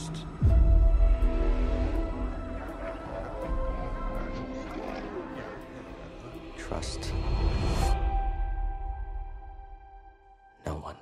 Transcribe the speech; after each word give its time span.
Trust. 0.00 0.24
Trust. 6.56 7.12
No 10.64 10.74
one. 10.76 10.96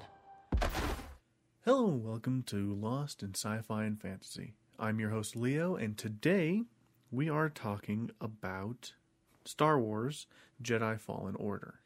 Hello 1.64 1.86
welcome 1.86 2.42
to 2.46 2.74
Lost 2.74 3.22
in 3.22 3.34
Sci-Fi 3.34 3.84
and 3.84 4.00
Fantasy. 4.00 4.54
I'm 4.80 4.98
your 4.98 5.10
host 5.10 5.36
Leo, 5.36 5.76
and 5.76 5.96
today 5.96 6.62
we 7.12 7.28
are 7.28 7.48
talking 7.48 8.10
about 8.20 8.94
Star 9.44 9.78
Wars 9.78 10.26
Jedi 10.60 10.98
Fallen 10.98 11.36
Order. 11.36 11.80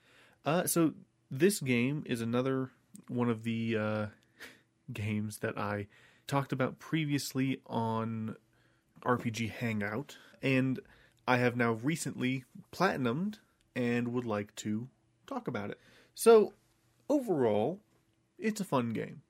Uh, 0.47 0.67
so 0.67 0.95
this 1.31 1.61
game 1.61 2.05
is 2.07 2.23
another 2.23 2.71
one 3.09 3.29
of 3.29 3.43
the 3.43 3.77
uh, 3.77 4.07
games 4.95 5.39
that 5.39 5.59
I 5.59 5.89
talked 6.33 6.51
about 6.51 6.79
previously 6.79 7.61
on 7.67 8.35
RPG 9.03 9.51
Hangout, 9.51 10.17
and 10.41 10.81
I 11.29 11.37
have 11.37 11.57
now 11.57 11.73
recently 11.73 12.45
platinumed 12.73 13.35
and 13.77 14.09
would 14.09 14.25
like 14.25 14.57
to 14.57 14.89
talk 15.27 15.47
about 15.47 15.69
it. 15.69 15.79
So 16.15 16.55
overall, 17.07 17.81
it's 18.39 18.63
a 18.63 18.65
fun 18.65 18.95
game. 18.95 19.21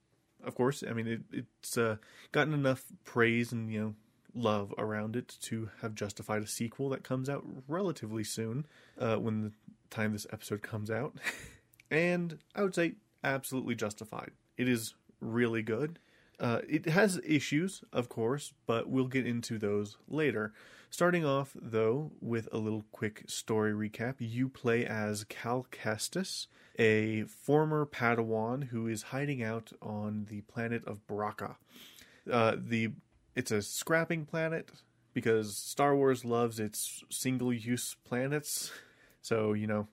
Of 0.44 0.54
course, 0.54 0.84
I 0.88 0.92
mean 0.92 1.08
it, 1.08 1.20
it's 1.32 1.76
uh, 1.76 1.96
gotten 2.30 2.54
enough 2.54 2.84
praise 3.04 3.50
and 3.50 3.72
you 3.72 3.80
know 3.80 3.94
love 4.32 4.72
around 4.78 5.16
it 5.16 5.36
to 5.42 5.70
have 5.80 5.96
justified 5.96 6.44
a 6.44 6.46
sequel 6.46 6.88
that 6.90 7.02
comes 7.02 7.28
out 7.28 7.44
relatively 7.66 8.22
soon 8.22 8.64
uh, 8.96 9.16
when 9.16 9.42
the 9.42 9.52
time 9.90 10.12
this 10.12 10.26
episode 10.32 10.62
comes 10.62 10.88
out. 10.88 11.16
and 11.90 12.38
I 12.54 12.62
would 12.62 12.76
say 12.76 12.94
absolutely 13.24 13.74
justified. 13.74 14.30
It 14.56 14.68
is 14.68 14.94
really 15.20 15.62
good. 15.62 15.98
Uh, 16.40 16.60
it 16.68 16.86
has 16.86 17.20
issues, 17.24 17.84
of 17.92 18.08
course, 18.08 18.52
but 18.66 18.88
we'll 18.88 19.06
get 19.06 19.26
into 19.26 19.58
those 19.58 19.96
later. 20.08 20.52
Starting 20.90 21.24
off, 21.24 21.52
though, 21.54 22.12
with 22.20 22.48
a 22.52 22.58
little 22.58 22.84
quick 22.92 23.24
story 23.26 23.72
recap. 23.72 24.16
You 24.18 24.48
play 24.48 24.84
as 24.84 25.24
Cal 25.24 25.66
Kestis, 25.70 26.48
a 26.78 27.22
former 27.22 27.86
Padawan 27.86 28.64
who 28.64 28.86
is 28.86 29.04
hiding 29.04 29.42
out 29.42 29.72
on 29.80 30.26
the 30.28 30.42
planet 30.42 30.84
of 30.86 31.06
Bracca. 31.06 31.56
Uh, 32.30 32.56
the 32.58 32.90
it's 33.34 33.50
a 33.50 33.62
scrapping 33.62 34.26
planet 34.26 34.70
because 35.14 35.56
Star 35.56 35.96
Wars 35.96 36.24
loves 36.24 36.60
its 36.60 37.02
single-use 37.08 37.96
planets. 38.04 38.70
So 39.22 39.54
you 39.54 39.66
know, 39.66 39.88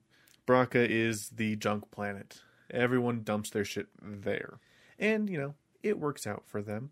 Bracca 0.45 0.85
is 0.85 1.29
the 1.29 1.55
junk 1.55 1.91
planet. 1.91 2.41
Everyone 2.71 3.23
dumps 3.23 3.49
their 3.51 3.65
shit 3.65 3.87
there, 4.01 4.59
and 4.97 5.29
you 5.29 5.37
know 5.37 5.55
it 5.83 5.99
works 5.99 6.27
out 6.27 6.43
for 6.45 6.61
them. 6.61 6.91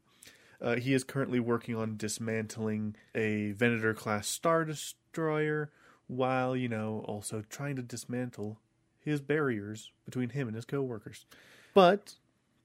Uh, 0.59 0.75
he 0.75 0.93
is 0.93 1.03
currently 1.03 1.39
working 1.39 1.75
on 1.75 1.97
dismantling 1.97 2.95
a 3.13 3.51
Venator 3.51 3.93
class 3.93 4.27
Star 4.27 4.65
Destroyer, 4.65 5.71
while, 6.07 6.55
you 6.55 6.67
know, 6.67 7.03
also 7.07 7.43
trying 7.49 7.75
to 7.75 7.81
dismantle 7.81 8.59
his 8.99 9.21
barriers 9.21 9.91
between 10.05 10.29
him 10.29 10.47
and 10.47 10.55
his 10.55 10.65
co 10.65 10.81
workers. 10.81 11.25
But 11.73 12.15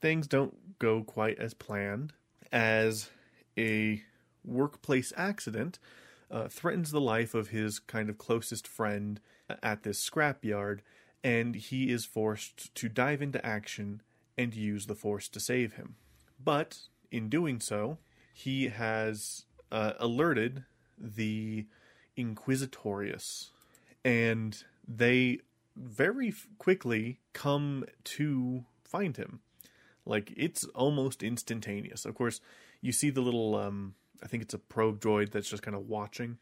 things 0.01 0.27
don't 0.27 0.79
go 0.79 1.03
quite 1.03 1.39
as 1.39 1.55
planned, 1.55 2.14
as 2.51 3.11
a 3.59 4.03
workplace 4.45 5.12
accident 5.17 5.79
uh, 6.31 6.48
threatens 6.48 6.91
the 6.91 7.01
life 7.01 7.34
of 7.34 7.48
his 7.48 7.79
kind 7.79 8.09
of 8.09 8.19
closest 8.19 8.67
friend 8.67 9.20
at 9.62 9.83
this 9.83 10.09
scrapyard, 10.09 10.81
and 11.23 11.55
he 11.55 11.91
is 11.91 12.05
forced 12.05 12.75
to 12.75 12.89
dive 12.89 13.20
into 13.20 13.45
action 13.45 14.01
and 14.39 14.55
use 14.55 14.86
the 14.86 14.95
Force 14.95 15.29
to 15.29 15.41
save 15.41 15.75
him. 15.75 15.97
But 16.43 16.79
in 17.11 17.29
doing 17.29 17.61
so, 17.61 17.98
he 18.33 18.69
has 18.69 19.45
uh, 19.71 19.93
alerted 19.98 20.65
the 20.98 21.67
Inquisitorius, 22.17 23.51
and 24.05 24.63
they 24.87 25.41
very 25.77 26.35
quickly 26.58 27.20
come 27.33 27.85
to 28.05 28.64
find 28.85 29.17
him. 29.17 29.41
Like 30.05 30.33
it's 30.36 30.64
almost 30.75 31.23
instantaneous. 31.23 32.05
Of 32.05 32.14
course, 32.14 32.41
you 32.81 32.92
see 32.92 33.11
the 33.11 33.20
little 33.20 33.55
um, 33.55 33.95
I 34.23 34.27
think 34.27 34.42
it's 34.42 34.55
a 34.55 34.58
probe 34.58 35.01
droid 35.01 35.31
that's 35.31 35.48
just 35.48 35.63
kind 35.63 35.77
of 35.77 35.89
watching, 35.89 36.39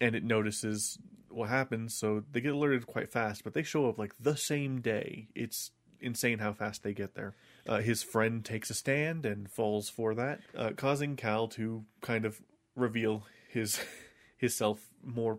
and 0.00 0.14
it 0.14 0.24
notices 0.24 0.98
what 1.28 1.48
happens. 1.48 1.94
So 1.94 2.24
they 2.30 2.40
get 2.40 2.54
alerted 2.54 2.86
quite 2.86 3.10
fast, 3.10 3.44
but 3.44 3.54
they 3.54 3.62
show 3.62 3.88
up 3.88 3.98
like 3.98 4.14
the 4.18 4.36
same 4.36 4.80
day. 4.80 5.28
It's 5.34 5.70
insane 6.04 6.38
how 6.38 6.52
fast 6.52 6.82
they 6.82 6.92
get 6.92 7.14
there. 7.14 7.34
Uh, 7.66 7.78
his 7.78 8.02
friend 8.02 8.44
takes 8.44 8.70
a 8.70 8.74
stand 8.74 9.24
and 9.24 9.50
falls 9.50 9.88
for 9.88 10.14
that, 10.14 10.40
uh, 10.56 10.70
causing 10.76 11.16
Cal 11.16 11.48
to 11.48 11.84
kind 12.00 12.24
of 12.24 12.40
reveal 12.76 13.24
his 13.48 13.80
his 14.36 14.54
self 14.54 14.80
more 15.02 15.38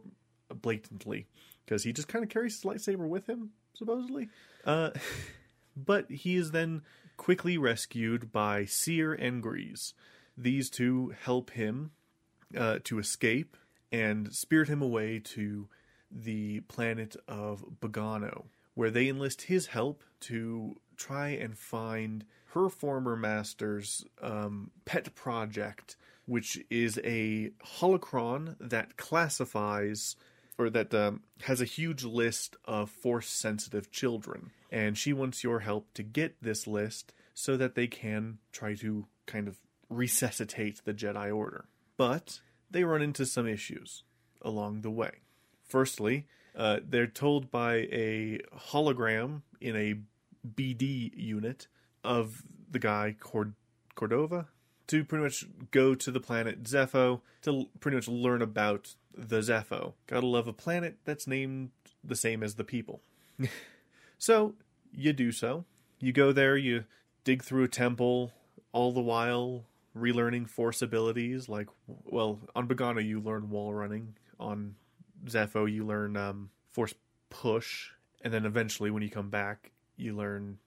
blatantly 0.50 1.28
because 1.66 1.84
he 1.84 1.94
just 1.94 2.08
kind 2.08 2.24
of 2.24 2.30
carries 2.30 2.56
his 2.56 2.64
lightsaber 2.64 3.08
with 3.08 3.28
him, 3.28 3.52
supposedly. 3.74 4.30
Uh, 4.66 4.92
but 5.78 6.10
he 6.10 6.36
is 6.36 6.52
then 6.52 6.82
quickly 7.18 7.58
rescued 7.58 8.32
by 8.32 8.66
Cere 8.66 9.14
and 9.14 9.44
Greez. 9.44 9.94
These 10.38 10.70
two 10.70 11.14
help 11.24 11.52
him 11.52 11.92
uh, 12.58 12.80
to 12.84 13.00
escape 13.00 13.58
and 13.92 14.34
spirit 14.34 14.68
him 14.68 14.82
away 14.82 15.20
to 15.20 15.68
the 16.12 16.62
planet 16.62 17.16
of 17.28 17.64
Bogano, 17.82 18.46
where 18.74 18.92
they 18.92 19.08
enlist 19.08 19.44
his 19.44 19.68
help 19.68 20.04
to 20.28 20.76
try 20.98 21.30
and 21.30 21.58
find 21.58 22.26
her 22.54 22.70
former 22.70 23.16
master's 23.16 24.06
um, 24.22 24.72
pet 24.86 25.14
project, 25.16 25.98
which 26.26 26.60
is 26.70 27.00
a 27.04 27.52
holocron 27.80 28.56
that 28.60 28.98
classifies 28.98 30.16
or 30.58 30.70
that 30.70 30.94
um, 30.94 31.22
has 31.42 31.60
a 31.60 31.66
huge 31.66 32.04
list 32.04 32.56
of 32.66 32.90
force 32.90 33.28
sensitive 33.28 33.92
children. 33.92 34.52
And 34.72 34.98
she 34.98 35.12
wants 35.14 35.44
your 35.44 35.60
help 35.60 35.94
to 35.96 36.04
get 36.04 36.42
this 36.42 36.66
list 36.66 37.14
so 37.34 37.58
that 37.58 37.76
they 37.76 37.88
can 37.88 38.38
try 38.52 38.74
to 38.76 39.06
kind 39.26 39.48
of 39.48 39.58
resuscitate 39.90 40.82
the 40.86 40.94
Jedi 40.94 41.36
Order. 41.36 41.66
But 41.98 42.40
they 42.72 42.84
run 42.84 43.02
into 43.02 43.26
some 43.26 43.48
issues 43.48 44.04
along 44.42 44.82
the 44.82 44.92
way. 44.92 45.12
Firstly, 45.68 46.28
uh, 46.56 46.80
they're 46.88 47.08
told 47.08 47.52
by 47.52 47.76
a 47.92 48.40
hologram 48.72 49.42
in 49.60 49.76
a 49.76 49.96
BD 50.56 51.12
unit 51.16 51.68
of 52.04 52.44
the 52.70 52.80
guy 52.80 53.16
Cord- 53.20 53.56
Cordova 53.96 54.48
to 54.88 55.04
pretty 55.04 55.24
much 55.24 55.46
go 55.72 55.96
to 55.96 56.12
the 56.12 56.20
planet 56.20 56.64
Zeffo 56.64 57.22
to 57.42 57.50
l- 57.50 57.70
pretty 57.80 57.96
much 57.96 58.08
learn 58.08 58.42
about 58.42 58.96
the 59.18 59.40
Zeffo. 59.40 59.94
Gotta 60.08 60.28
love 60.28 60.48
a 60.48 60.54
planet 60.54 60.98
that's 61.06 61.28
named 61.28 61.72
the 62.04 62.16
same 62.16 62.44
as 62.44 62.56
the 62.56 62.64
people. 62.64 63.02
so 64.18 64.56
you 64.94 65.14
do 65.14 65.32
so. 65.32 65.66
You 66.00 66.12
go 66.12 66.32
there, 66.32 66.58
you 66.58 66.84
dig 67.24 67.44
through 67.44 67.64
a 67.64 67.70
temple, 67.70 68.32
all 68.72 68.92
the 68.92 69.02
while 69.02 69.66
relearning 69.98 70.50
force 70.50 70.82
abilities. 70.82 71.50
Like, 71.50 71.70
well, 71.88 72.40
on 72.56 72.68
Bogano 72.68 73.04
you 73.04 73.20
learn 73.20 73.50
wall 73.50 73.74
running. 73.74 74.16
On 74.40 74.76
Zeffo 75.26 75.72
you 75.72 75.86
learn 75.86 76.18
um, 76.18 76.50
force 76.72 76.94
push, 77.30 77.90
and 78.22 78.34
then 78.34 78.46
eventually 78.46 78.92
when 78.92 79.02
you 79.02 79.10
come 79.10 79.30
back 79.30 79.72
you 79.98 80.16
learn 80.16 80.58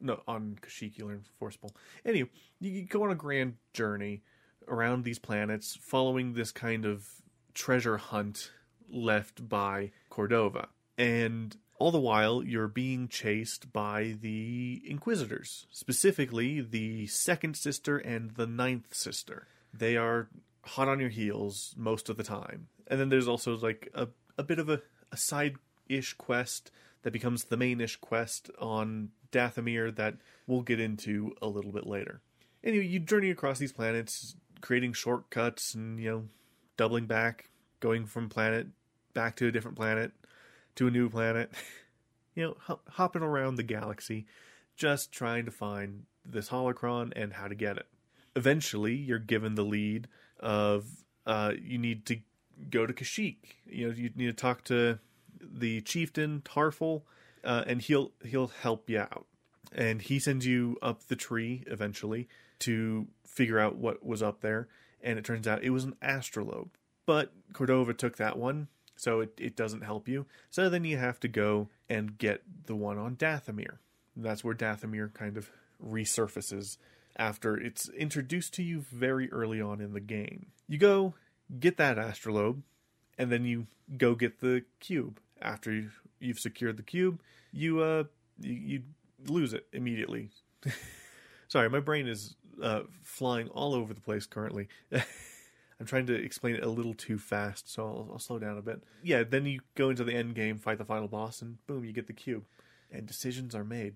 no 0.00 0.22
on 0.26 0.58
Kashyyyk 0.60 0.98
you 0.98 1.06
learn 1.06 1.24
force 1.38 1.56
pull. 1.56 1.74
Anyway, 2.04 2.30
you 2.60 2.86
go 2.86 3.04
on 3.04 3.10
a 3.10 3.14
grand 3.14 3.56
journey 3.72 4.22
around 4.68 5.04
these 5.04 5.18
planets, 5.18 5.78
following 5.80 6.32
this 6.32 6.52
kind 6.52 6.84
of 6.84 7.06
treasure 7.54 7.96
hunt 7.96 8.50
left 8.88 9.48
by 9.48 9.90
Cordova, 10.08 10.68
and 10.96 11.56
all 11.78 11.90
the 11.90 12.00
while 12.00 12.42
you're 12.42 12.68
being 12.68 13.08
chased 13.08 13.72
by 13.72 14.16
the 14.20 14.82
Inquisitors, 14.86 15.66
specifically 15.70 16.60
the 16.60 17.06
second 17.06 17.56
sister 17.56 17.98
and 17.98 18.32
the 18.32 18.46
ninth 18.46 18.94
sister. 18.94 19.46
They 19.72 19.96
are 19.96 20.28
hot 20.62 20.88
on 20.88 21.00
your 21.00 21.08
heels 21.08 21.74
most 21.76 22.08
of 22.08 22.16
the 22.16 22.22
time, 22.22 22.68
and 22.86 23.00
then 23.00 23.08
there's 23.08 23.28
also 23.28 23.56
like 23.56 23.90
a 23.94 24.08
a 24.38 24.42
bit 24.42 24.58
of 24.58 24.68
a, 24.68 24.80
a 25.12 25.16
side 25.16 25.56
ish 25.88 26.14
quest 26.14 26.70
that 27.02 27.12
becomes 27.12 27.44
the 27.44 27.56
main-ish 27.56 27.96
quest 27.96 28.50
on 28.58 29.10
Dathomir 29.32 29.94
that 29.96 30.16
we'll 30.46 30.62
get 30.62 30.80
into 30.80 31.34
a 31.40 31.48
little 31.48 31.72
bit 31.72 31.86
later. 31.86 32.20
Anyway, 32.62 32.86
you 32.86 32.98
journey 32.98 33.30
across 33.30 33.58
these 33.58 33.72
planets, 33.72 34.36
creating 34.60 34.92
shortcuts 34.92 35.74
and, 35.74 35.98
you 35.98 36.10
know, 36.10 36.24
doubling 36.76 37.06
back, 37.06 37.50
going 37.80 38.06
from 38.06 38.28
planet 38.28 38.66
back 39.14 39.36
to 39.36 39.46
a 39.46 39.52
different 39.52 39.76
planet 39.76 40.12
to 40.76 40.86
a 40.86 40.90
new 40.90 41.08
planet. 41.08 41.50
you 42.34 42.44
know, 42.44 42.56
hop- 42.60 42.88
hopping 42.88 43.22
around 43.22 43.56
the 43.56 43.62
galaxy, 43.62 44.26
just 44.76 45.12
trying 45.12 45.44
to 45.44 45.50
find 45.50 46.04
this 46.24 46.48
holocron 46.48 47.12
and 47.16 47.32
how 47.32 47.48
to 47.48 47.54
get 47.54 47.76
it. 47.76 47.86
Eventually, 48.36 48.94
you're 48.94 49.18
given 49.18 49.54
the 49.54 49.64
lead 49.64 50.08
of 50.38 50.86
uh, 51.26 51.52
you 51.60 51.78
need 51.78 52.06
to 52.06 52.18
go 52.70 52.86
to 52.86 52.92
Kashyyyk. 52.92 53.38
You 53.66 53.88
know, 53.88 53.94
you 53.94 54.10
need 54.14 54.26
to 54.26 54.32
talk 54.32 54.64
to 54.64 54.98
the 55.40 55.80
chieftain 55.82 56.42
Tarful, 56.44 57.02
uh, 57.44 57.64
and 57.66 57.82
he'll 57.82 58.12
he'll 58.24 58.48
help 58.48 58.88
you 58.88 59.00
out. 59.00 59.26
And 59.72 60.02
he 60.02 60.18
sends 60.18 60.46
you 60.46 60.76
up 60.82 61.04
the 61.04 61.16
tree 61.16 61.62
eventually 61.66 62.28
to 62.60 63.06
figure 63.24 63.58
out 63.58 63.76
what 63.76 64.04
was 64.04 64.22
up 64.22 64.40
there, 64.40 64.68
and 65.02 65.18
it 65.18 65.24
turns 65.24 65.46
out 65.46 65.62
it 65.62 65.70
was 65.70 65.84
an 65.84 65.96
astrolabe. 66.02 66.70
But 67.06 67.32
Cordova 67.52 67.94
took 67.94 68.16
that 68.16 68.38
one, 68.38 68.68
so 68.96 69.20
it, 69.20 69.32
it 69.38 69.56
doesn't 69.56 69.82
help 69.82 70.08
you. 70.08 70.26
So 70.50 70.68
then 70.68 70.84
you 70.84 70.96
have 70.96 71.20
to 71.20 71.28
go 71.28 71.68
and 71.88 72.18
get 72.18 72.42
the 72.66 72.76
one 72.76 72.98
on 72.98 73.16
Dathomir. 73.16 73.78
That's 74.16 74.44
where 74.44 74.54
Dathomir 74.54 75.12
kind 75.14 75.36
of 75.36 75.50
resurfaces 75.84 76.76
after 77.16 77.56
it's 77.56 77.88
introduced 77.90 78.54
to 78.54 78.62
you 78.62 78.80
very 78.80 79.30
early 79.32 79.60
on 79.60 79.80
in 79.80 79.92
the 79.92 80.00
game. 80.00 80.46
You 80.68 80.78
go 80.78 81.14
get 81.58 81.76
that 81.78 81.98
astrolabe, 81.98 82.62
and 83.18 83.30
then 83.32 83.44
you 83.44 83.66
go 83.96 84.14
get 84.14 84.40
the 84.40 84.64
cube. 84.78 85.20
After 85.40 85.72
you, 85.72 85.90
you've 86.18 86.40
secured 86.40 86.76
the 86.76 86.82
cube, 86.82 87.20
you 87.52 87.80
uh 87.80 88.04
you, 88.40 88.52
you 88.52 88.82
lose 89.26 89.52
it 89.52 89.66
immediately. 89.72 90.30
Sorry, 91.48 91.68
my 91.68 91.80
brain 91.80 92.06
is 92.06 92.36
uh, 92.62 92.82
flying 93.02 93.48
all 93.48 93.74
over 93.74 93.92
the 93.92 94.00
place 94.00 94.26
currently. 94.26 94.68
I'm 94.92 95.86
trying 95.86 96.06
to 96.06 96.14
explain 96.14 96.54
it 96.56 96.62
a 96.62 96.68
little 96.68 96.94
too 96.94 97.18
fast, 97.18 97.72
so 97.72 97.86
I'll, 97.86 98.08
I'll, 98.12 98.18
slow 98.18 98.38
down 98.38 98.58
a 98.58 98.62
bit. 98.62 98.84
Yeah, 99.02 99.24
then 99.24 99.46
you 99.46 99.60
go 99.74 99.88
into 99.88 100.04
the 100.04 100.14
end 100.14 100.34
game, 100.34 100.58
fight 100.58 100.78
the 100.78 100.84
final 100.84 101.08
boss, 101.08 101.40
and 101.40 101.64
boom, 101.66 101.84
you 101.84 101.92
get 101.92 102.06
the 102.06 102.12
cube, 102.12 102.44
and 102.92 103.06
decisions 103.06 103.54
are 103.54 103.64
made. 103.64 103.94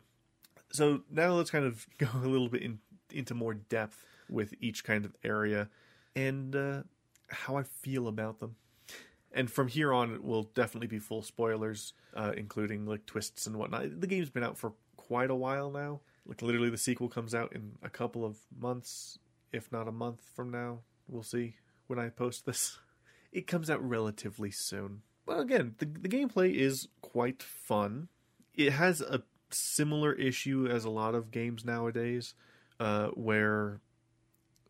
So 0.72 1.02
now 1.10 1.32
let's 1.34 1.50
kind 1.50 1.66
of 1.66 1.86
go 1.98 2.08
a 2.14 2.26
little 2.26 2.48
bit 2.48 2.62
in, 2.62 2.78
into 3.12 3.34
more 3.34 3.54
depth 3.54 4.04
with 4.28 4.54
each 4.60 4.82
kind 4.82 5.04
of 5.04 5.14
area 5.22 5.68
and 6.16 6.56
uh, 6.56 6.82
how 7.28 7.56
I 7.56 7.62
feel 7.62 8.08
about 8.08 8.40
them. 8.40 8.56
And 9.34 9.50
from 9.50 9.66
here 9.66 9.92
on, 9.92 10.14
it 10.14 10.22
will 10.22 10.44
definitely 10.54 10.86
be 10.86 11.00
full 11.00 11.22
spoilers, 11.22 11.92
uh, 12.14 12.32
including 12.36 12.86
like 12.86 13.04
twists 13.04 13.46
and 13.46 13.56
whatnot. 13.56 14.00
The 14.00 14.06
game's 14.06 14.30
been 14.30 14.44
out 14.44 14.56
for 14.56 14.74
quite 14.96 15.30
a 15.30 15.34
while 15.34 15.70
now. 15.72 16.00
Like 16.24 16.40
literally, 16.40 16.70
the 16.70 16.78
sequel 16.78 17.08
comes 17.08 17.34
out 17.34 17.52
in 17.52 17.72
a 17.82 17.90
couple 17.90 18.24
of 18.24 18.38
months, 18.56 19.18
if 19.52 19.70
not 19.72 19.88
a 19.88 19.92
month 19.92 20.20
from 20.34 20.50
now. 20.50 20.80
We'll 21.08 21.24
see 21.24 21.56
when 21.88 21.98
I 21.98 22.08
post 22.08 22.46
this. 22.46 22.78
It 23.32 23.48
comes 23.48 23.68
out 23.68 23.82
relatively 23.82 24.52
soon. 24.52 25.02
Well, 25.26 25.40
again, 25.40 25.74
the, 25.78 25.86
the 25.86 26.08
gameplay 26.08 26.54
is 26.54 26.86
quite 27.00 27.42
fun. 27.42 28.06
It 28.54 28.70
has 28.70 29.00
a 29.00 29.24
similar 29.50 30.12
issue 30.12 30.68
as 30.70 30.84
a 30.84 30.90
lot 30.90 31.16
of 31.16 31.32
games 31.32 31.64
nowadays, 31.64 32.34
uh, 32.78 33.08
where 33.08 33.80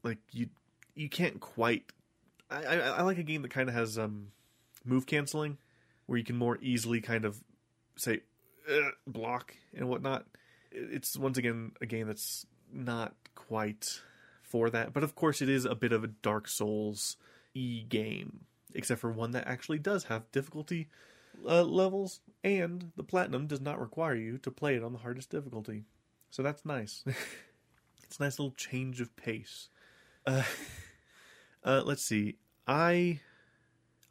like 0.02 0.16
you 0.32 0.48
you 0.94 1.10
can't 1.10 1.40
quite. 1.40 1.92
I, 2.50 2.64
I, 2.64 2.76
I 2.76 3.02
like 3.02 3.18
a 3.18 3.22
game 3.22 3.42
that 3.42 3.50
kind 3.50 3.68
of 3.68 3.74
has 3.74 3.98
um, 3.98 4.28
move 4.84 5.06
canceling, 5.06 5.58
where 6.06 6.18
you 6.18 6.24
can 6.24 6.36
more 6.36 6.58
easily 6.60 7.00
kind 7.00 7.24
of 7.24 7.42
say 7.96 8.20
block 9.06 9.54
and 9.74 9.88
whatnot. 9.88 10.26
It's 10.70 11.16
once 11.16 11.38
again 11.38 11.72
a 11.80 11.86
game 11.86 12.06
that's 12.06 12.46
not 12.72 13.14
quite 13.34 14.00
for 14.42 14.70
that, 14.70 14.92
but 14.92 15.02
of 15.02 15.14
course 15.14 15.42
it 15.42 15.48
is 15.48 15.64
a 15.64 15.74
bit 15.74 15.92
of 15.92 16.04
a 16.04 16.08
Dark 16.08 16.48
Souls 16.48 17.16
e 17.54 17.82
game, 17.82 18.40
except 18.74 19.00
for 19.00 19.10
one 19.10 19.32
that 19.32 19.46
actually 19.46 19.78
does 19.78 20.04
have 20.04 20.30
difficulty 20.32 20.88
uh, 21.46 21.62
levels, 21.62 22.20
and 22.42 22.92
the 22.96 23.02
platinum 23.02 23.46
does 23.46 23.60
not 23.60 23.80
require 23.80 24.14
you 24.14 24.38
to 24.38 24.50
play 24.50 24.74
it 24.76 24.84
on 24.84 24.92
the 24.92 24.98
hardest 24.98 25.30
difficulty. 25.30 25.84
So 26.30 26.42
that's 26.42 26.64
nice. 26.64 27.04
it's 28.02 28.18
a 28.18 28.22
nice 28.22 28.38
little 28.38 28.54
change 28.56 29.00
of 29.00 29.14
pace. 29.16 29.68
Uh, 30.26 30.42
uh, 31.64 31.82
let's 31.84 32.04
see. 32.04 32.36
I 32.66 33.20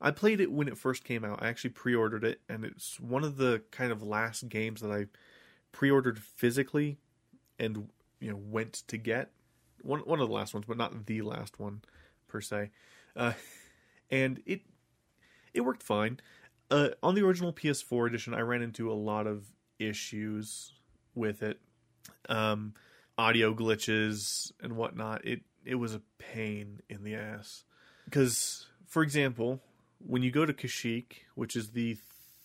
I 0.04 0.12
played 0.12 0.42
it 0.42 0.52
when 0.52 0.68
it 0.68 0.78
first 0.78 1.06
came 1.06 1.24
out. 1.24 1.42
I 1.42 1.48
actually 1.48 1.70
pre-ordered 1.70 2.26
it, 2.26 2.42
and 2.50 2.66
it's 2.66 3.00
one 3.00 3.24
of 3.24 3.38
the 3.38 3.64
kind 3.72 3.90
of 3.92 4.04
last 4.04 4.50
games 4.50 4.82
that 4.82 4.92
I 4.92 5.06
pre-ordered 5.72 6.20
physically 6.20 6.98
and 7.58 7.88
you 8.20 8.30
know 8.30 8.38
went 8.38 8.84
to 8.88 8.98
get. 8.98 9.32
One 9.82 10.02
one 10.02 10.20
of 10.20 10.28
the 10.28 10.34
last 10.34 10.54
ones, 10.54 10.66
but 10.68 10.78
not 10.78 11.06
the 11.06 11.22
last 11.22 11.58
one 11.58 11.84
per 12.28 12.42
se. 12.42 12.72
Uh, 13.16 13.32
and 14.12 14.42
it 14.46 14.62
it 15.54 15.62
worked 15.62 15.84
fine. 15.84 16.20
Uh, 16.70 16.90
on 17.02 17.16
the 17.16 17.24
original 17.24 17.54
PS4 17.54 18.08
edition, 18.08 18.34
I 18.34 18.42
ran 18.42 18.62
into 18.62 18.92
a 18.92 18.94
lot 18.94 19.26
of 19.26 19.46
issues 19.80 20.74
with 21.16 21.44
it, 21.44 21.60
um, 22.28 22.74
audio 23.18 23.54
glitches 23.54 24.52
and 24.62 24.76
whatnot. 24.76 25.26
It 25.26 25.44
it 25.64 25.76
was 25.76 25.96
a 25.96 26.02
pain 26.18 26.82
in 26.90 27.04
the 27.06 27.16
ass 27.16 27.64
because, 28.06 28.68
for 28.86 29.02
example, 29.02 29.62
when 30.06 30.24
you 30.24 30.32
go 30.32 30.46
to 30.46 30.54
Kashyyyk, 30.54 31.14
which 31.36 31.56
is 31.56 31.72
the 31.72 31.98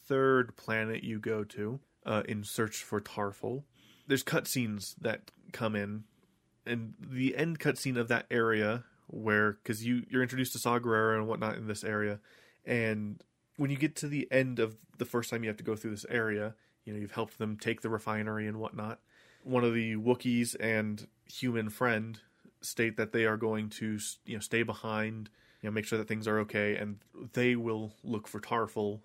third 0.06 0.56
planet 0.56 1.04
you 1.04 1.18
go 1.18 1.44
to 1.44 1.80
uh, 2.06 2.22
in 2.26 2.44
search 2.44 2.82
for 2.82 3.00
Tarful, 3.00 3.64
there's 4.06 4.24
cutscenes 4.24 4.94
that 5.00 5.30
come 5.52 5.76
in, 5.76 6.04
and 6.66 6.94
the 7.00 7.36
end 7.36 7.58
cutscene 7.58 7.98
of 7.98 8.08
that 8.08 8.26
area 8.30 8.84
where 9.06 9.52
because 9.52 9.84
you 9.84 10.04
you're 10.08 10.22
introduced 10.22 10.52
to 10.52 10.58
Saw 10.58 10.78
Gerrera 10.78 11.16
and 11.16 11.26
whatnot 11.26 11.56
in 11.56 11.66
this 11.66 11.84
area, 11.84 12.20
and 12.64 13.22
when 13.56 13.70
you 13.70 13.76
get 13.76 13.96
to 13.96 14.08
the 14.08 14.28
end 14.30 14.58
of 14.58 14.76
the 14.98 15.04
first 15.04 15.30
time 15.30 15.42
you 15.42 15.48
have 15.48 15.56
to 15.58 15.64
go 15.64 15.76
through 15.76 15.90
this 15.90 16.06
area, 16.08 16.54
you 16.84 16.92
know 16.92 16.98
you've 16.98 17.12
helped 17.12 17.38
them 17.38 17.56
take 17.56 17.82
the 17.82 17.90
refinery 17.90 18.46
and 18.46 18.58
whatnot. 18.58 19.00
One 19.44 19.64
of 19.64 19.74
the 19.74 19.96
Wookiees 19.96 20.56
and 20.58 21.06
human 21.26 21.70
friend 21.70 22.18
state 22.60 22.96
that 22.96 23.12
they 23.12 23.24
are 23.24 23.36
going 23.36 23.68
to 23.70 23.98
you 24.24 24.34
know 24.34 24.40
stay 24.40 24.62
behind, 24.62 25.30
you 25.60 25.68
know 25.68 25.72
make 25.72 25.84
sure 25.84 25.98
that 25.98 26.08
things 26.08 26.28
are 26.28 26.38
okay, 26.40 26.76
and 26.76 26.98
they 27.32 27.56
will 27.56 27.92
look 28.04 28.28
for 28.28 28.40
Tarful 28.40 29.00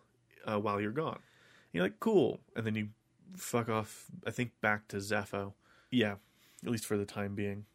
uh, 0.45 0.59
while 0.59 0.79
you're 0.79 0.91
gone. 0.91 1.15
And 1.15 1.73
you're 1.73 1.83
like 1.83 1.99
cool, 1.99 2.39
and 2.55 2.65
then 2.65 2.75
you 2.75 2.89
fuck 3.35 3.69
off. 3.69 4.05
I 4.25 4.31
think 4.31 4.51
back 4.61 4.87
to 4.89 4.97
Zeffo. 4.97 5.53
Yeah, 5.91 6.15
at 6.63 6.71
least 6.71 6.85
for 6.85 6.97
the 6.97 7.05
time 7.05 7.35
being, 7.35 7.65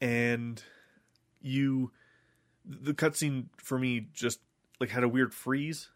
and 0.00 0.62
you 1.40 1.92
the 2.64 2.94
cutscene 2.94 3.46
for 3.56 3.78
me 3.78 4.08
just 4.12 4.40
like 4.80 4.90
had 4.90 5.02
a 5.02 5.08
weird 5.08 5.32
freeze 5.32 5.88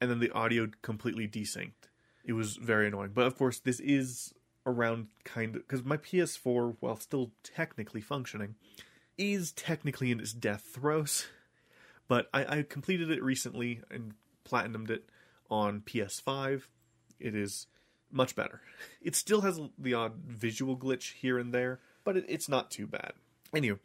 and 0.00 0.10
then 0.10 0.20
the 0.20 0.30
audio 0.30 0.68
completely 0.82 1.28
desynced. 1.28 1.88
It 2.24 2.32
was 2.32 2.56
very 2.56 2.88
annoying. 2.88 3.10
But 3.14 3.26
of 3.26 3.36
course, 3.36 3.58
this 3.58 3.80
is 3.80 4.34
around 4.66 5.08
kind 5.24 5.56
of 5.56 5.66
because 5.66 5.84
my 5.84 5.96
PS4, 5.96 6.76
while 6.80 6.96
still 6.96 7.32
technically 7.42 8.00
functioning, 8.00 8.54
is 9.18 9.52
technically 9.52 10.10
in 10.10 10.20
its 10.20 10.32
death 10.32 10.62
throes. 10.72 11.26
But 12.10 12.28
I, 12.34 12.58
I 12.58 12.62
completed 12.64 13.12
it 13.12 13.22
recently 13.22 13.82
and 13.88 14.14
platinumed 14.44 14.90
it 14.90 15.08
on 15.48 15.82
PS5. 15.82 16.62
It 17.20 17.36
is 17.36 17.68
much 18.10 18.34
better. 18.34 18.62
It 19.00 19.14
still 19.14 19.42
has 19.42 19.60
the 19.78 19.94
odd 19.94 20.16
visual 20.26 20.76
glitch 20.76 21.12
here 21.12 21.38
and 21.38 21.54
there, 21.54 21.78
but 22.02 22.16
it, 22.16 22.24
it's 22.28 22.48
not 22.48 22.70
too 22.70 22.88
bad. 22.88 23.12
Anyway, 23.54 23.78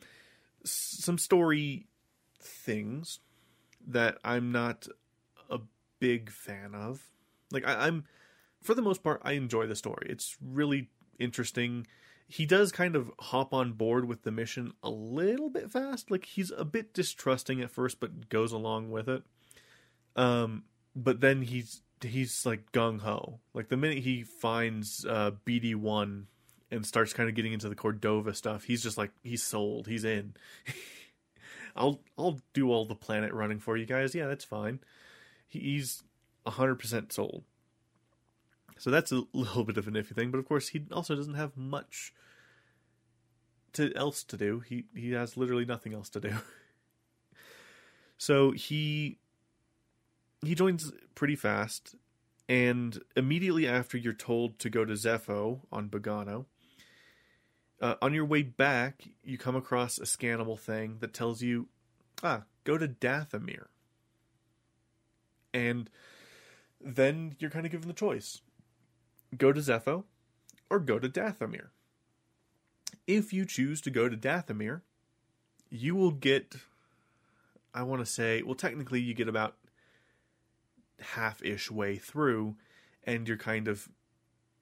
some 0.64 1.20
story 1.20 1.86
things 2.42 3.20
that 3.88 4.18
I'm 4.26 4.52
not 4.52 4.88
a 5.50 5.60
big 6.00 6.32
fan 6.32 6.74
of. 6.74 7.04
Like 7.52 7.68
I, 7.68 7.86
I'm, 7.86 8.06
for 8.64 8.74
the 8.74 8.82
most 8.82 9.04
part, 9.04 9.22
I 9.24 9.34
enjoy 9.34 9.68
the 9.68 9.76
story. 9.76 10.08
It's 10.10 10.36
really 10.42 10.90
interesting. 11.20 11.86
He 12.28 12.46
does 12.46 12.72
kind 12.72 12.96
of 12.96 13.12
hop 13.20 13.54
on 13.54 13.74
board 13.74 14.06
with 14.06 14.24
the 14.24 14.32
mission 14.32 14.74
a 14.82 14.90
little 14.90 15.50
bit 15.50 15.72
fast. 15.72 16.10
Like 16.10 16.26
he's 16.26 16.52
a 16.52 16.66
bit 16.66 16.94
distrusting 16.94 17.62
at 17.62 17.72
first, 17.72 18.00
but 18.00 18.30
goes 18.30 18.52
along 18.52 18.90
with 18.92 19.08
it. 19.08 19.24
Um, 20.16 20.64
but 20.96 21.22
then 21.22 21.44
he's 21.44 21.82
he's 22.02 22.46
like 22.46 22.72
gung 22.72 23.02
ho. 23.02 23.40
Like 23.54 23.70
the 23.70 23.78
minute 23.78 24.00
he 24.00 24.24
finds 24.24 25.06
uh, 25.06 25.32
BD 25.46 25.76
one 25.76 26.28
and 26.72 26.86
starts 26.86 27.14
kind 27.14 27.30
of 27.30 27.36
getting 27.36 27.54
into 27.54 27.70
the 27.70 27.76
Cordova 27.76 28.34
stuff, 28.34 28.64
he's 28.64 28.82
just 28.82 28.98
like 28.98 29.12
he's 29.24 29.44
sold. 29.44 29.88
He's 29.88 30.04
in. 30.04 30.34
I'll 31.76 32.02
I'll 32.18 32.40
do 32.54 32.72
all 32.72 32.86
the 32.86 32.96
planet 32.96 33.34
running 33.34 33.60
for 33.60 33.78
you 33.78 33.86
guys. 33.86 34.16
Yeah, 34.16 34.28
that's 34.28 34.46
fine. 34.46 34.80
He's 35.48 36.04
hundred 36.48 36.76
percent 36.76 37.12
sold. 37.12 37.44
So 38.78 38.92
that's 38.92 39.12
a 39.12 39.24
little 39.34 39.64
bit 39.64 39.78
of 39.78 39.88
an 39.88 39.94
iffy 39.94 40.14
thing, 40.14 40.32
but 40.32 40.38
of 40.38 40.48
course 40.48 40.70
he 40.70 40.84
also 40.92 41.16
doesn't 41.16 41.36
have 41.36 41.56
much 41.56 42.14
to 43.74 43.94
else 43.96 44.24
to 44.26 44.38
do. 44.38 44.60
He 44.60 44.86
he 44.96 45.12
has 45.12 45.38
literally 45.38 45.66
nothing 45.66 45.94
else 45.94 46.10
to 46.10 46.20
do. 46.20 46.34
so 48.18 48.52
he 48.52 49.20
he 50.42 50.56
joins 50.56 50.92
pretty 51.16 51.36
fast, 51.36 51.96
and 52.50 53.02
immediately 53.16 53.68
after 53.68 53.98
you're 53.98 54.14
told 54.14 54.60
to 54.60 54.70
go 54.70 54.84
to 54.84 54.94
Zeffo 54.94 55.62
on 55.72 55.90
Bogano, 55.90 56.46
uh, 57.82 57.96
on 58.02 58.14
your 58.14 58.26
way 58.26 58.42
back, 58.42 59.08
you 59.24 59.38
come 59.38 59.56
across 59.56 59.98
a 59.98 60.04
scannable 60.04 60.60
thing 60.60 60.98
that 61.00 61.14
tells 61.14 61.42
you, 61.42 61.68
ah, 62.24 62.44
go 62.64 62.78
to 62.78 62.88
Dathomir. 62.88 63.68
And 65.54 65.90
then 66.82 67.36
you're 67.40 67.50
kind 67.50 67.66
of 67.66 67.72
given 67.72 67.88
the 67.88 67.94
choice 67.94 68.42
go 69.38 69.52
to 69.52 69.62
Zeffo 69.62 70.04
or 70.70 70.80
go 70.80 71.00
to 71.00 71.10
Dathomir. 71.10 71.68
If 73.08 73.34
you 73.34 73.46
choose 73.46 73.82
to 73.82 73.92
go 73.92 74.10
to 74.10 74.18
Dathomir, 74.18 74.82
you 75.70 75.96
will 75.96 76.12
get, 76.12 76.56
I 77.74 77.84
want 77.84 78.02
to 78.02 78.06
say, 78.06 78.42
well, 78.42 78.56
technically, 78.56 79.00
you 79.00 79.14
get 79.14 79.28
about 79.28 79.56
half 81.00 81.44
ish 81.44 81.70
way 81.70 81.98
through, 81.98 82.56
and 83.04 83.28
you're 83.28 83.38
kind 83.38 83.68
of, 83.68 83.90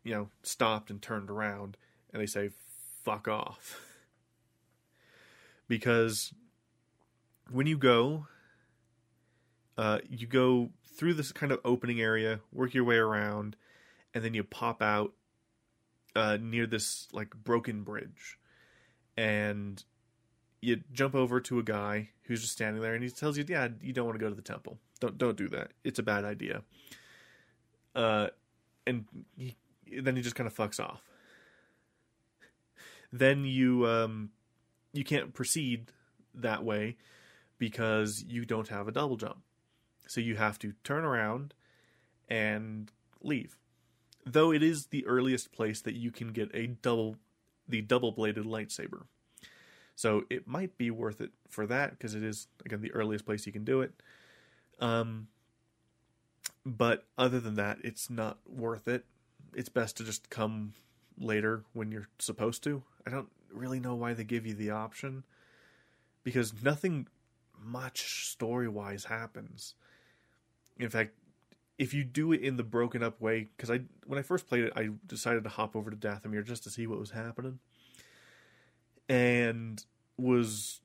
you 0.03 0.13
know, 0.13 0.29
stopped 0.41 0.89
and 0.89 1.01
turned 1.01 1.29
around, 1.29 1.77
and 2.11 2.21
they 2.21 2.25
say, 2.25 2.49
fuck 3.03 3.27
off. 3.27 3.79
because 5.67 6.33
when 7.51 7.67
you 7.67 7.77
go, 7.77 8.27
uh, 9.77 9.99
you 10.09 10.27
go 10.27 10.69
through 10.85 11.13
this 11.13 11.31
kind 11.31 11.51
of 11.51 11.59
opening 11.65 12.01
area, 12.01 12.39
work 12.51 12.73
your 12.73 12.83
way 12.83 12.97
around, 12.97 13.55
and 14.13 14.23
then 14.23 14.33
you 14.33 14.43
pop 14.43 14.81
out 14.81 15.13
uh, 16.15 16.37
near 16.41 16.65
this 16.65 17.07
like 17.11 17.35
broken 17.35 17.83
bridge, 17.83 18.37
and 19.17 19.83
you 20.61 20.81
jump 20.91 21.15
over 21.15 21.39
to 21.41 21.59
a 21.59 21.63
guy 21.63 22.09
who's 22.23 22.41
just 22.41 22.53
standing 22.53 22.81
there, 22.81 22.93
and 22.93 23.03
he 23.03 23.09
tells 23.09 23.37
you, 23.37 23.45
"Yeah, 23.47 23.69
you 23.81 23.93
don't 23.93 24.05
want 24.05 24.17
to 24.17 24.23
go 24.23 24.29
to 24.29 24.35
the 24.35 24.41
temple. 24.41 24.79
Don't 24.99 25.17
don't 25.17 25.37
do 25.37 25.49
that. 25.49 25.71
It's 25.83 25.99
a 25.99 26.03
bad 26.03 26.25
idea." 26.25 26.63
Uh, 27.95 28.27
and 28.87 29.05
he, 29.35 29.55
then 30.01 30.15
he 30.15 30.21
just 30.21 30.35
kind 30.35 30.47
of 30.47 30.55
fucks 30.55 30.79
off. 30.79 31.01
Then 33.11 33.45
you 33.45 33.85
um, 33.87 34.31
you 34.93 35.03
can't 35.03 35.33
proceed 35.33 35.91
that 36.33 36.63
way 36.63 36.97
because 37.57 38.23
you 38.27 38.45
don't 38.45 38.69
have 38.69 38.87
a 38.87 38.91
double 38.91 39.17
jump. 39.17 39.37
So 40.07 40.19
you 40.19 40.35
have 40.35 40.59
to 40.59 40.73
turn 40.83 41.05
around 41.05 41.53
and 42.27 42.91
leave. 43.21 43.57
Though 44.25 44.51
it 44.51 44.63
is 44.63 44.87
the 44.87 45.05
earliest 45.05 45.51
place 45.51 45.81
that 45.81 45.95
you 45.95 46.11
can 46.11 46.31
get 46.31 46.49
a 46.53 46.67
double 46.67 47.17
the 47.67 47.81
double 47.81 48.11
bladed 48.11 48.45
lightsaber. 48.45 49.03
So 49.95 50.23
it 50.29 50.47
might 50.47 50.77
be 50.77 50.91
worth 50.91 51.21
it 51.21 51.31
for 51.49 51.65
that 51.67 51.91
because 51.91 52.15
it 52.15 52.23
is 52.23 52.47
again 52.65 52.81
the 52.81 52.93
earliest 52.93 53.25
place 53.25 53.45
you 53.45 53.53
can 53.53 53.63
do 53.63 53.81
it. 53.81 53.93
Um 54.79 55.27
but 56.65 57.05
other 57.17 57.39
than 57.39 57.55
that, 57.55 57.79
it's 57.83 58.09
not 58.09 58.37
worth 58.47 58.87
it. 58.87 59.05
It's 59.53 59.69
best 59.69 59.97
to 59.97 60.03
just 60.03 60.29
come 60.29 60.73
later 61.17 61.63
when 61.73 61.91
you're 61.91 62.07
supposed 62.19 62.63
to. 62.63 62.83
I 63.05 63.09
don't 63.09 63.29
really 63.51 63.79
know 63.79 63.95
why 63.95 64.13
they 64.13 64.23
give 64.23 64.45
you 64.45 64.53
the 64.53 64.71
option 64.71 65.23
because 66.23 66.63
nothing 66.63 67.07
much 67.61 68.29
story 68.29 68.67
wise 68.67 69.05
happens. 69.05 69.75
In 70.77 70.89
fact, 70.89 71.11
if 71.77 71.93
you 71.93 72.03
do 72.03 72.31
it 72.31 72.41
in 72.41 72.57
the 72.57 72.63
broken 72.63 73.03
up 73.03 73.19
way, 73.19 73.47
because 73.55 73.71
I 73.71 73.81
when 74.05 74.19
I 74.19 74.21
first 74.21 74.47
played 74.47 74.65
it, 74.65 74.73
I 74.75 74.89
decided 75.05 75.43
to 75.43 75.49
hop 75.49 75.75
over 75.75 75.89
to 75.89 75.97
Dathomir 75.97 76.45
just 76.45 76.63
to 76.63 76.69
see 76.69 76.87
what 76.87 76.99
was 76.99 77.11
happening, 77.11 77.59
and 79.09 79.83
was 80.17 80.81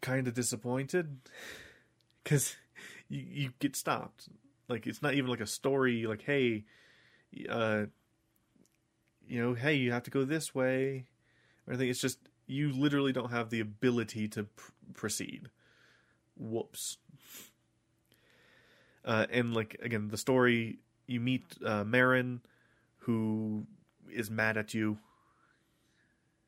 kind 0.00 0.28
of 0.28 0.34
disappointed 0.34 1.18
because 2.22 2.56
you 3.08 3.24
you 3.28 3.52
get 3.58 3.76
stopped. 3.76 4.28
Like 4.68 4.86
it's 4.86 5.02
not 5.02 5.14
even 5.14 5.30
like 5.30 5.40
a 5.40 5.46
story. 5.46 6.06
Like 6.06 6.22
hey, 6.22 6.64
uh, 7.48 7.86
you 9.26 9.42
know, 9.42 9.54
hey, 9.54 9.74
you 9.74 9.92
have 9.92 10.04
to 10.04 10.10
go 10.10 10.24
this 10.24 10.54
way. 10.54 11.06
Or 11.66 11.72
anything. 11.72 11.90
It's 11.90 12.00
just 12.00 12.18
you 12.46 12.72
literally 12.72 13.12
don't 13.12 13.30
have 13.30 13.50
the 13.50 13.60
ability 13.60 14.28
to 14.28 14.44
pr- 14.44 14.72
proceed. 14.94 15.50
Whoops. 16.36 16.98
Uh, 19.08 19.26
and 19.30 19.54
like 19.54 19.80
again, 19.82 20.08
the 20.08 20.18
story 20.18 20.80
you 21.06 21.18
meet 21.18 21.42
uh, 21.64 21.82
Merrin, 21.82 22.40
who 22.98 23.66
is 24.12 24.30
mad 24.30 24.58
at 24.58 24.74
you. 24.74 24.98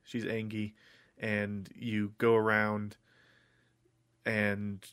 She's 0.04 0.26
angry, 0.26 0.74
and 1.18 1.70
you 1.74 2.12
go 2.18 2.36
around, 2.36 2.98
and 4.26 4.84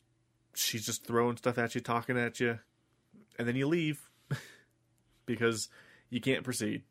she's 0.55 0.85
just 0.85 1.05
throwing 1.05 1.35
stuff 1.35 1.57
at 1.57 1.75
you, 1.75 1.81
talking 1.81 2.17
at 2.17 2.39
you, 2.39 2.59
and 3.37 3.45
then 3.45 3.57
you 3.57 3.67
leave 3.67 4.09
because 5.25 5.67
you 6.09 6.21
can't 6.21 6.45
proceed. 6.45 6.83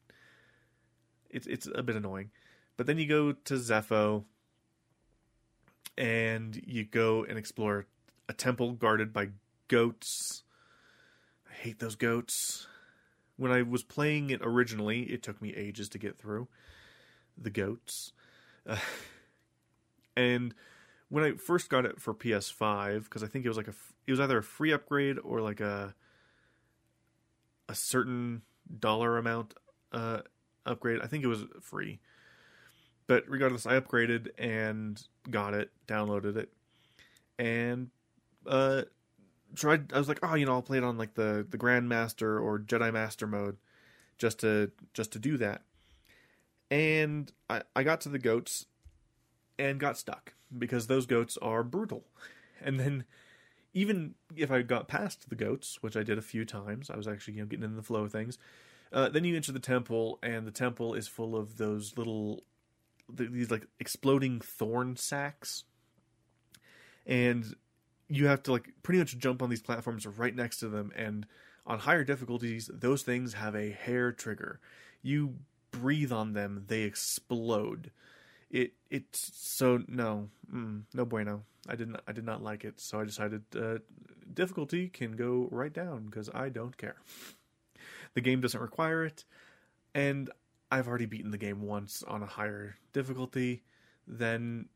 It's 1.30 1.47
it's 1.47 1.66
a 1.75 1.83
bit 1.83 1.97
annoying, 1.97 2.33
but 2.76 2.87
then 2.87 2.99
you 2.99 3.09
go 3.09 3.33
to 3.33 3.54
Zeffo, 3.54 4.25
and 5.97 6.61
you 6.66 6.85
go 6.85 7.25
and 7.25 7.38
explore 7.38 7.87
a 8.28 8.35
temple 8.35 8.73
guarded 8.73 9.14
by 9.14 9.30
goats. 9.68 10.42
Hate 11.61 11.79
those 11.79 11.97
goats. 11.97 12.67
When 13.37 13.51
I 13.51 13.63
was 13.63 13.83
playing 13.83 14.31
it 14.31 14.41
originally, 14.43 15.03
it 15.05 15.23
took 15.23 15.41
me 15.43 15.55
ages 15.55 15.89
to 15.91 15.99
get 15.99 16.19
through 16.19 16.49
the 17.37 17.51
goats. 17.51 18.13
Uh, 18.67 18.77
and 20.17 20.55
when 21.09 21.25
I 21.25 21.33
first 21.33 21.69
got 21.69 21.85
it 21.85 22.01
for 22.01 22.15
PS5, 22.15 23.05
because 23.05 23.23
I 23.23 23.27
think 23.27 23.45
it 23.45 23.49
was 23.49 23.57
like 23.57 23.69
a, 23.69 23.75
it 24.07 24.11
was 24.11 24.21
either 24.21 24.39
a 24.39 24.43
free 24.43 24.73
upgrade 24.73 25.19
or 25.23 25.41
like 25.41 25.61
a, 25.61 25.95
a 27.69 27.75
certain 27.75 28.43
dollar 28.79 29.19
amount 29.19 29.55
uh, 29.93 30.21
upgrade. 30.65 31.01
I 31.03 31.07
think 31.07 31.25
it 31.25 31.29
was 31.29 31.45
free. 31.61 32.01
But 33.07 33.25
regardless, 33.29 33.67
I 33.67 33.79
upgraded 33.79 34.31
and 34.37 35.01
got 35.31 35.55
it, 35.55 35.71
downloaded 35.87 36.37
it, 36.37 36.53
and 37.39 37.91
uh, 38.47 38.83
tried. 39.57 39.93
I 39.93 39.99
was 39.99 40.09
like, 40.09 40.21
oh, 40.23 40.35
you 40.35 40.47
know, 40.47 40.53
I'll 40.53 40.63
play 40.63 40.79
it 40.79 40.85
on 40.85 40.99
like 40.99 41.15
the 41.15 41.47
the 41.49 41.59
Grandmaster 41.59 42.41
or 42.41 42.59
Jedi 42.59 42.93
Master 42.93 43.27
mode, 43.27 43.57
just 44.19 44.41
to 44.41 44.71
just 44.95 45.13
to 45.13 45.19
do 45.19 45.37
that. 45.39 45.63
And 46.71 47.33
I 47.49 47.63
I 47.75 47.83
got 47.83 48.01
to 48.03 48.09
the 48.09 48.19
goats, 48.19 48.67
and 49.59 49.81
got 49.81 49.99
stuck 49.99 50.35
because 50.57 50.87
those 50.87 51.07
goats 51.07 51.37
are 51.39 51.63
brutal. 51.63 52.05
And 52.61 52.81
then 52.81 53.05
even 53.75 54.15
if 54.35 54.51
I 54.51 54.63
got 54.63 54.89
past 54.89 55.29
the 55.29 55.37
goats, 55.37 55.83
which 55.83 55.97
I 55.97 56.03
did 56.03 56.17
a 56.19 56.23
few 56.23 56.45
times, 56.45 56.89
I 56.91 56.97
was 56.97 57.07
actually 57.07 57.35
you 57.35 57.41
know 57.41 57.47
getting 57.47 57.65
in 57.65 57.77
the 57.77 57.83
flow 57.83 58.05
of 58.05 58.13
things. 58.13 58.39
Uh, 58.93 59.09
then 59.09 59.25
you 59.25 59.37
enter 59.37 59.53
the 59.53 59.59
temple, 59.59 60.19
and 60.23 60.47
the 60.47 60.53
temple 60.53 60.95
is 60.95 61.09
full 61.09 61.37
of 61.37 61.59
those 61.59 61.97
little 61.97 62.45
these 63.13 63.51
like 63.51 63.67
exploding 63.79 64.41
thorn 64.41 64.97
sacks, 64.97 65.65
and 67.05 67.55
you 68.09 68.27
have 68.27 68.43
to 68.45 68.53
like 68.53 68.69
pretty 68.83 68.99
much 68.99 69.19
jump 69.19 69.43
on 69.43 69.51
these 69.51 69.63
platforms 69.63 70.07
right 70.07 70.35
next 70.35 70.59
to 70.59 70.69
them. 70.69 70.93
And 70.95 71.27
on 71.67 71.81
higher 71.81 72.05
difficulties, 72.05 72.71
those 72.73 73.03
things 73.03 73.35
have 73.35 73.55
a 73.55 73.71
hair 73.71 74.13
trigger. 74.13 74.61
You 75.03 75.37
breathe 75.71 76.13
on 76.13 76.33
them, 76.33 76.65
they 76.69 76.83
explode. 76.83 77.91
It 78.51 78.73
it's 78.91 79.33
so 79.35 79.83
no 79.89 80.29
mm, 80.53 80.83
no 80.95 81.05
bueno. 81.05 81.43
I 81.69 81.75
didn't 81.75 82.01
I 82.07 82.13
did 82.13 82.25
not 82.25 82.43
like 82.43 82.65
it, 82.65 82.81
so 82.81 83.01
I 83.01 83.05
decided 83.05 83.43
uh, 83.59 83.79
difficulty 84.33 84.89
can 84.89 85.13
go 85.13 85.49
right 85.51 85.73
down 85.73 86.07
because 86.07 86.31
I 86.33 86.49
don't 86.49 86.77
care. 86.77 86.97
The 88.15 88.21
game 88.21 88.41
doesn't 88.41 88.61
require 88.61 89.05
it, 89.05 89.25
and 89.95 90.31
I've 90.71 90.89
already 90.89 91.07
beaten 91.07 91.33
the 91.33 91.39
game 91.39 91.63
once 91.63 92.05
on 92.05 92.23
a 92.23 92.27
higher 92.27 92.77
difficulty 92.93 93.63
than 94.07 94.69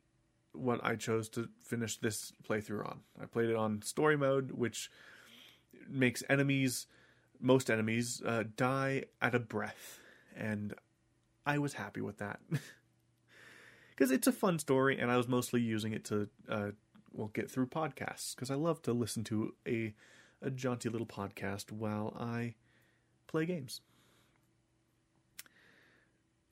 what 0.52 0.80
I 0.82 0.96
chose 0.96 1.28
to 1.30 1.48
finish 1.62 1.98
this 1.98 2.32
playthrough 2.48 2.86
on. 2.86 3.00
I 3.20 3.26
played 3.26 3.50
it 3.50 3.56
on 3.56 3.82
story 3.82 4.16
mode, 4.16 4.52
which 4.52 4.90
makes 5.88 6.22
enemies, 6.28 6.86
most 7.40 7.70
enemies, 7.70 8.22
uh, 8.24 8.44
die 8.56 9.04
at 9.20 9.34
a 9.34 9.38
breath, 9.38 10.00
and 10.36 10.74
I 11.46 11.58
was 11.58 11.74
happy 11.74 12.00
with 12.00 12.18
that 12.18 12.40
because 13.90 14.10
it's 14.10 14.26
a 14.26 14.32
fun 14.32 14.58
story, 14.58 14.98
and 14.98 15.10
I 15.10 15.16
was 15.16 15.28
mostly 15.28 15.60
using 15.60 15.92
it 15.92 16.04
to 16.06 16.28
uh, 16.48 16.70
well 17.12 17.28
get 17.28 17.50
through 17.50 17.66
podcasts 17.66 18.34
because 18.34 18.50
I 18.50 18.54
love 18.54 18.82
to 18.82 18.92
listen 18.92 19.24
to 19.24 19.54
a 19.66 19.94
a 20.42 20.50
jaunty 20.50 20.88
little 20.88 21.06
podcast 21.06 21.70
while 21.70 22.16
I 22.18 22.54
play 23.26 23.46
games. 23.46 23.80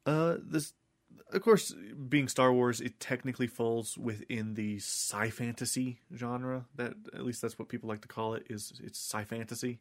Uh, 0.05 0.37
this, 0.43 0.73
of 1.33 1.43
course, 1.43 1.75
being 2.09 2.29
Star 2.29 2.53
Wars, 2.53 2.81
it 2.81 3.01
technically 3.01 3.47
falls 3.47 3.99
within 3.99 4.55
the 4.55 4.77
sci 4.77 5.31
fantasy 5.31 6.01
genre. 6.15 6.67
That 6.77 6.95
at 7.15 7.25
least 7.25 7.43
that's 7.43 7.59
what 7.59 7.69
people 7.69 7.89
like 7.89 8.03
to 8.03 8.09
call 8.09 8.35
it. 8.35 8.47
Is 8.49 8.73
it's 8.83 8.99
sci 8.99 9.25
fantasy 9.25 9.81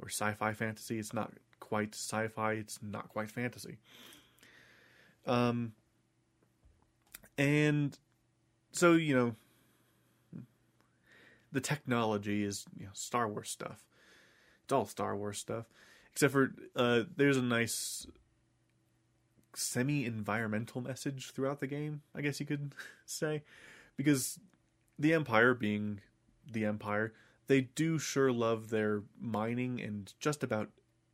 or 0.00 0.08
sci 0.08 0.32
fi 0.32 0.52
fantasy? 0.52 0.98
It's 0.98 1.12
not 1.12 1.32
quite 1.60 1.94
sci 1.94 2.28
fi. 2.28 2.52
It's 2.52 2.78
not 2.82 3.08
quite 3.08 3.30
fantasy. 3.30 3.78
Um, 5.26 5.72
and 7.38 7.98
so 8.72 8.92
you 8.92 9.14
know, 9.14 10.42
the 11.52 11.60
technology 11.60 12.44
is 12.44 12.66
you 12.78 12.86
know 12.86 12.92
Star 12.94 13.28
Wars 13.28 13.50
stuff. 13.50 13.84
It's 14.64 14.72
all 14.72 14.86
Star 14.86 15.16
Wars 15.16 15.38
stuff, 15.38 15.66
except 16.12 16.32
for 16.32 16.54
uh, 16.74 17.02
there's 17.16 17.36
a 17.36 17.42
nice 17.42 18.06
semi-environmental 19.56 20.80
message 20.80 21.30
throughout 21.30 21.60
the 21.60 21.66
game, 21.66 22.02
I 22.14 22.20
guess 22.20 22.40
you 22.40 22.46
could 22.46 22.74
say, 23.06 23.42
because 23.96 24.38
the 24.98 25.14
Empire 25.14 25.54
being 25.54 26.00
the 26.50 26.64
Empire, 26.64 27.12
they 27.46 27.62
do 27.62 27.98
sure 27.98 28.32
love 28.32 28.70
their 28.70 29.02
mining 29.20 29.80
and 29.80 30.12
just 30.18 30.42
about 30.42 30.70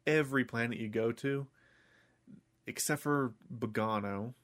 every 0.07 0.45
planet 0.45 0.79
you 0.79 0.89
go 0.89 1.13
to, 1.13 1.47
except 2.67 3.03
for 3.03 3.33
Bogano, 3.53 4.35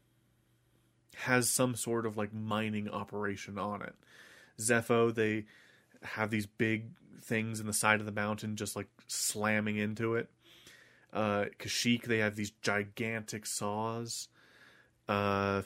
has 1.17 1.49
some 1.49 1.75
sort 1.75 2.07
of 2.07 2.17
like 2.17 2.33
mining 2.33 2.89
operation 2.89 3.59
on 3.59 3.83
it. 3.83 3.95
Zeffo, 4.61 5.15
they 5.15 5.45
have 6.03 6.31
these 6.31 6.47
big 6.47 6.91
things 7.23 7.61
in 7.61 7.67
the 7.67 7.73
side 7.73 8.01
of 8.01 8.07
the 8.07 8.13
mountain 8.13 8.57
just 8.57 8.77
like 8.77 8.89
slamming 9.07 9.77
into 9.77 10.15
it. 10.15 10.31
Uh, 11.17 11.47
Kashyyyk, 11.59 12.03
they 12.03 12.19
have 12.19 12.37
these 12.37 12.51
gigantic 12.61 13.47
saws. 13.47 14.29
Uh, 15.09 15.63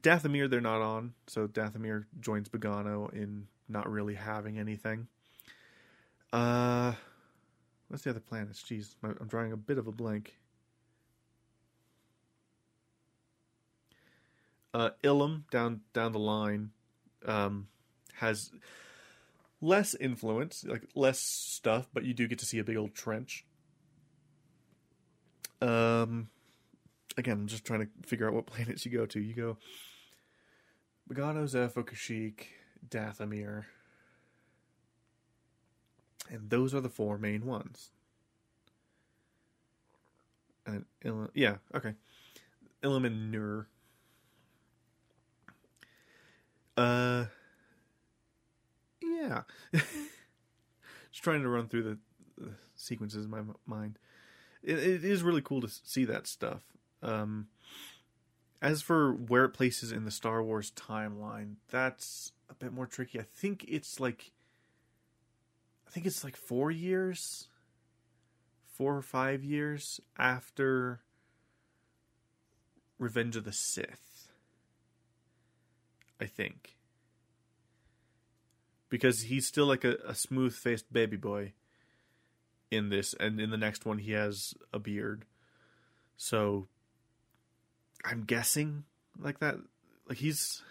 Dathomir 0.00 0.48
they're 0.48 0.62
not 0.62 0.80
on, 0.80 1.12
so 1.26 1.46
Dathomir 1.46 2.06
joins 2.18 2.48
Bogano 2.48 3.12
in 3.12 3.48
not 3.68 3.90
really 3.90 4.14
having 4.14 4.58
anything. 4.58 5.08
Uh, 6.32 6.94
what's 7.88 8.04
the 8.04 8.10
other 8.10 8.20
planets? 8.20 8.62
Jeez, 8.62 8.94
I'm 9.02 9.28
drawing 9.28 9.52
a 9.52 9.58
bit 9.58 9.76
of 9.76 9.86
a 9.86 9.92
blank. 9.92 10.38
Uh, 14.72 14.90
Ilum 15.04 15.42
down 15.50 15.82
down 15.92 16.12
the 16.12 16.18
line 16.18 16.70
um, 17.26 17.68
has 18.14 18.52
less 19.60 19.94
influence, 19.94 20.64
like 20.66 20.88
less 20.94 21.18
stuff, 21.18 21.90
but 21.92 22.04
you 22.04 22.14
do 22.14 22.26
get 22.26 22.38
to 22.38 22.46
see 22.46 22.58
a 22.58 22.64
big 22.64 22.78
old 22.78 22.94
trench. 22.94 23.44
Um, 25.62 26.28
again, 27.16 27.38
I'm 27.38 27.46
just 27.46 27.64
trying 27.64 27.80
to 27.80 27.88
figure 28.04 28.26
out 28.26 28.34
what 28.34 28.46
planets 28.46 28.84
you 28.84 28.92
go 28.92 29.06
to. 29.06 29.20
You 29.20 29.34
go 29.34 29.56
Bogano, 31.10 31.44
Zeffo, 31.44 31.84
Kashyyyk, 31.84 32.46
Dathomir. 32.88 33.64
And 36.30 36.50
those 36.50 36.74
are 36.74 36.80
the 36.80 36.88
four 36.88 37.18
main 37.18 37.46
ones. 37.46 37.90
And 40.66 40.84
Il- 41.04 41.30
yeah, 41.34 41.56
okay. 41.74 41.94
Ilum 42.82 43.06
and 43.06 43.30
Nur. 43.30 43.68
Uh 46.76 47.26
yeah. 49.02 49.42
Just 49.72 51.22
trying 51.22 51.42
to 51.42 51.48
run 51.48 51.68
through 51.68 51.82
the, 51.82 51.98
the 52.38 52.50
sequences 52.74 53.24
in 53.26 53.30
my 53.30 53.40
mind. 53.66 53.98
It, 54.62 54.78
it 54.78 55.04
is 55.04 55.22
really 55.22 55.42
cool 55.42 55.60
to 55.60 55.68
see 55.68 56.04
that 56.04 56.26
stuff. 56.26 56.62
Um, 57.02 57.48
as 58.60 58.80
for 58.80 59.12
where 59.12 59.44
it 59.44 59.50
places 59.50 59.90
in 59.90 60.04
the 60.04 60.10
Star 60.10 60.42
Wars 60.42 60.70
timeline, 60.70 61.56
that's 61.68 62.32
a 62.48 62.54
bit 62.54 62.72
more 62.72 62.86
tricky. 62.86 63.18
I 63.18 63.24
think 63.24 63.64
it's 63.66 63.98
like, 63.98 64.30
I 65.86 65.90
think 65.90 66.06
it's 66.06 66.22
like 66.22 66.36
four 66.36 66.70
years, 66.70 67.48
four 68.72 68.96
or 68.96 69.02
five 69.02 69.42
years 69.42 70.00
after 70.16 71.00
Revenge 72.98 73.36
of 73.36 73.44
the 73.44 73.52
Sith. 73.52 74.28
I 76.20 76.26
think 76.26 76.76
because 78.88 79.22
he's 79.22 79.46
still 79.46 79.66
like 79.66 79.84
a, 79.84 79.96
a 80.06 80.14
smooth 80.14 80.54
faced 80.54 80.92
baby 80.92 81.16
boy 81.16 81.54
in 82.72 82.88
this, 82.88 83.14
and 83.20 83.38
in 83.38 83.50
the 83.50 83.58
next 83.58 83.84
one 83.84 83.98
he 83.98 84.12
has 84.12 84.54
a 84.72 84.78
beard. 84.78 85.26
So 86.16 86.68
I'm 88.04 88.24
guessing 88.24 88.84
like 89.18 89.40
that. 89.40 89.56
Like 90.08 90.18
he's 90.18 90.62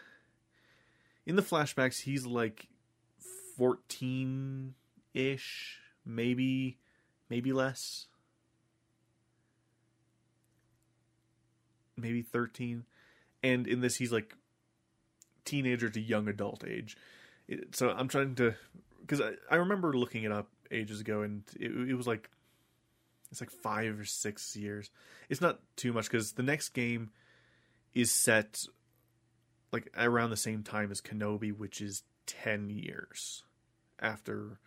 in 1.26 1.36
the 1.36 1.44
flashbacks, 1.44 2.02
he's 2.02 2.26
like 2.26 2.68
14 3.58 4.74
ish, 5.14 5.80
maybe, 6.04 6.80
maybe 7.30 7.54
less. 7.54 8.08
Maybe 11.96 12.24
13. 12.24 12.86
And 13.44 13.68
in 13.68 13.82
this, 13.82 13.98
he's 13.98 14.12
like 14.12 14.36
teenager 15.46 15.90
to 15.90 16.02
young 16.02 16.28
adult 16.28 16.64
age. 16.66 16.98
So 17.74 17.90
I'm 17.90 18.08
trying 18.08 18.34
to, 18.36 18.56
because 19.02 19.22
I, 19.22 19.34
I 19.52 19.58
remember 19.58 19.94
looking 19.94 20.24
it 20.24 20.32
up 20.32 20.50
ages 20.72 21.02
ago 21.02 21.22
and 21.22 21.44
it, 21.60 21.72
it 21.72 21.96
was 21.96 22.08
like, 22.08 22.30
it's 23.32 23.40
like 23.42 23.52
five 23.52 24.00
or 24.00 24.06
six 24.06 24.56
years. 24.56 24.92
It's 25.30 25.42
not 25.42 25.60
too 25.76 25.94
much 25.94 26.06
because 26.06 26.34
the 26.34 26.44
next 26.44 26.70
game 26.70 27.12
is 27.94 28.12
set 28.12 28.66
like 29.72 29.90
around 29.98 30.30
the 30.30 30.38
same 30.38 30.64
time 30.64 30.92
as 30.92 31.02
Kenobi, 31.02 31.56
which 31.56 31.82
is 31.82 32.04
10 32.28 32.70
years 32.70 33.44
after 34.00 34.60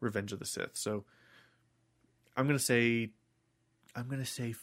Revenge 0.00 0.32
of 0.32 0.38
the 0.38 0.44
Sith. 0.44 0.76
So 0.76 1.04
I'm 2.36 2.48
to 2.48 2.58
say 2.58 3.10
I'm 3.94 4.08
to 4.10 4.24
say 4.24 4.54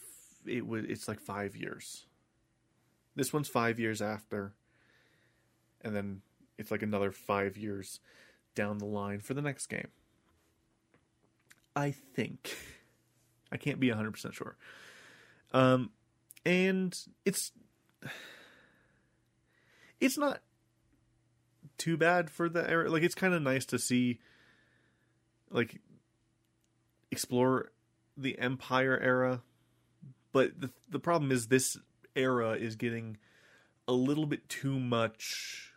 it 0.45 0.65
was 0.65 0.85
it's 0.87 1.07
like 1.07 1.19
5 1.19 1.55
years. 1.55 2.05
This 3.15 3.33
one's 3.33 3.49
5 3.49 3.79
years 3.79 4.01
after 4.01 4.53
and 5.81 5.95
then 5.95 6.21
it's 6.57 6.71
like 6.71 6.81
another 6.81 7.11
5 7.11 7.57
years 7.57 7.99
down 8.55 8.79
the 8.79 8.85
line 8.85 9.19
for 9.19 9.33
the 9.33 9.41
next 9.41 9.67
game. 9.67 9.89
I 11.77 11.91
think 11.91 12.55
I 13.51 13.57
can't 13.57 13.79
be 13.79 13.89
100% 13.89 14.33
sure. 14.33 14.57
Um 15.53 15.91
and 16.45 16.97
it's 17.25 17.51
it's 19.99 20.17
not 20.17 20.41
too 21.77 21.97
bad 21.97 22.29
for 22.29 22.49
the 22.49 22.67
era. 22.69 22.89
Like 22.89 23.03
it's 23.03 23.15
kind 23.15 23.33
of 23.33 23.41
nice 23.41 23.65
to 23.67 23.79
see, 23.79 24.19
like, 25.49 25.79
explore 27.11 27.71
the 28.15 28.37
Empire 28.39 28.99
era, 29.01 29.41
but 30.31 30.59
the 30.59 30.71
the 30.89 30.99
problem 30.99 31.31
is 31.31 31.47
this 31.47 31.77
era 32.15 32.53
is 32.53 32.75
getting 32.75 33.17
a 33.87 33.93
little 33.93 34.25
bit 34.25 34.49
too 34.49 34.79
much 34.79 35.73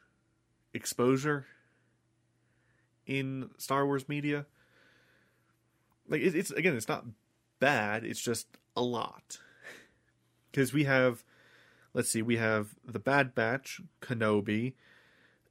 exposure 0.73 1.47
in 3.07 3.51
Star 3.59 3.85
Wars 3.85 4.09
media. 4.09 4.47
Like 6.11 6.21
it, 6.21 6.35
it's 6.35 6.51
again, 6.51 6.77
it's 6.77 6.89
not 6.89 7.07
bad. 7.61 8.05
It's 8.05 8.21
just 8.21 8.49
a 8.77 8.83
lot 8.83 9.39
because 10.51 10.75
we 10.75 10.85
have 10.85 11.25
let's 11.95 12.11
see, 12.11 12.23
we 12.23 12.37
have 12.37 12.75
the 12.85 12.99
Bad 12.99 13.35
Batch, 13.35 13.81
Kenobi, 14.01 14.75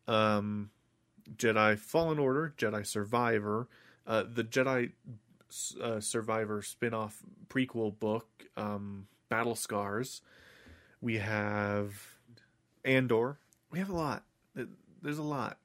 um, 0.08 0.70
Jedi 1.36 1.78
Fallen 1.78 2.20
Order, 2.20 2.54
Jedi 2.58 2.86
Survivor, 2.86 3.68
uh, 4.08 4.24
the 4.32 4.44
Jedi 4.44 4.92
uh, 5.82 6.00
Survivor 6.00 6.62
spin-off 6.62 7.24
prequel 7.50 7.98
book, 7.98 8.28
um, 8.56 9.08
Battle 9.30 9.56
Scars. 9.56 10.22
We 11.02 11.18
have 11.18 12.16
Andor. 12.84 13.38
We 13.72 13.80
have 13.80 13.90
a 13.90 13.96
lot. 13.96 14.24
There's 15.02 15.18
a 15.18 15.24
lot. 15.24 15.58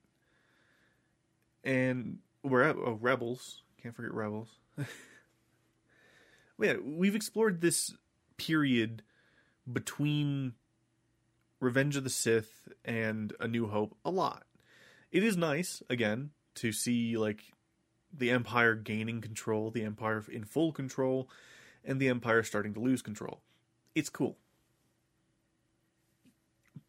And 1.64 2.18
we're 2.42 2.62
at 2.62 2.76
oh, 2.76 2.98
Rebels. 3.00 3.62
Can't 3.82 3.96
forget 3.96 4.12
Rebels. 4.12 4.48
yeah, 6.60 6.74
we've 6.82 7.14
explored 7.14 7.60
this 7.60 7.94
period 8.36 9.02
between 9.70 10.54
Revenge 11.60 11.96
of 11.96 12.04
the 12.04 12.10
Sith 12.10 12.68
and 12.84 13.32
A 13.40 13.48
New 13.48 13.66
Hope 13.66 13.96
a 14.04 14.10
lot. 14.10 14.44
It 15.10 15.22
is 15.22 15.36
nice, 15.36 15.82
again, 15.88 16.30
to 16.56 16.72
see 16.72 17.16
like 17.16 17.40
the 18.12 18.30
Empire 18.30 18.74
gaining 18.74 19.20
control, 19.20 19.70
the 19.70 19.84
Empire 19.84 20.24
in 20.30 20.44
full 20.44 20.72
control, 20.72 21.28
and 21.84 22.00
the 22.00 22.08
Empire 22.08 22.42
starting 22.42 22.74
to 22.74 22.80
lose 22.80 23.02
control. 23.02 23.40
It's 23.94 24.10
cool. 24.10 24.36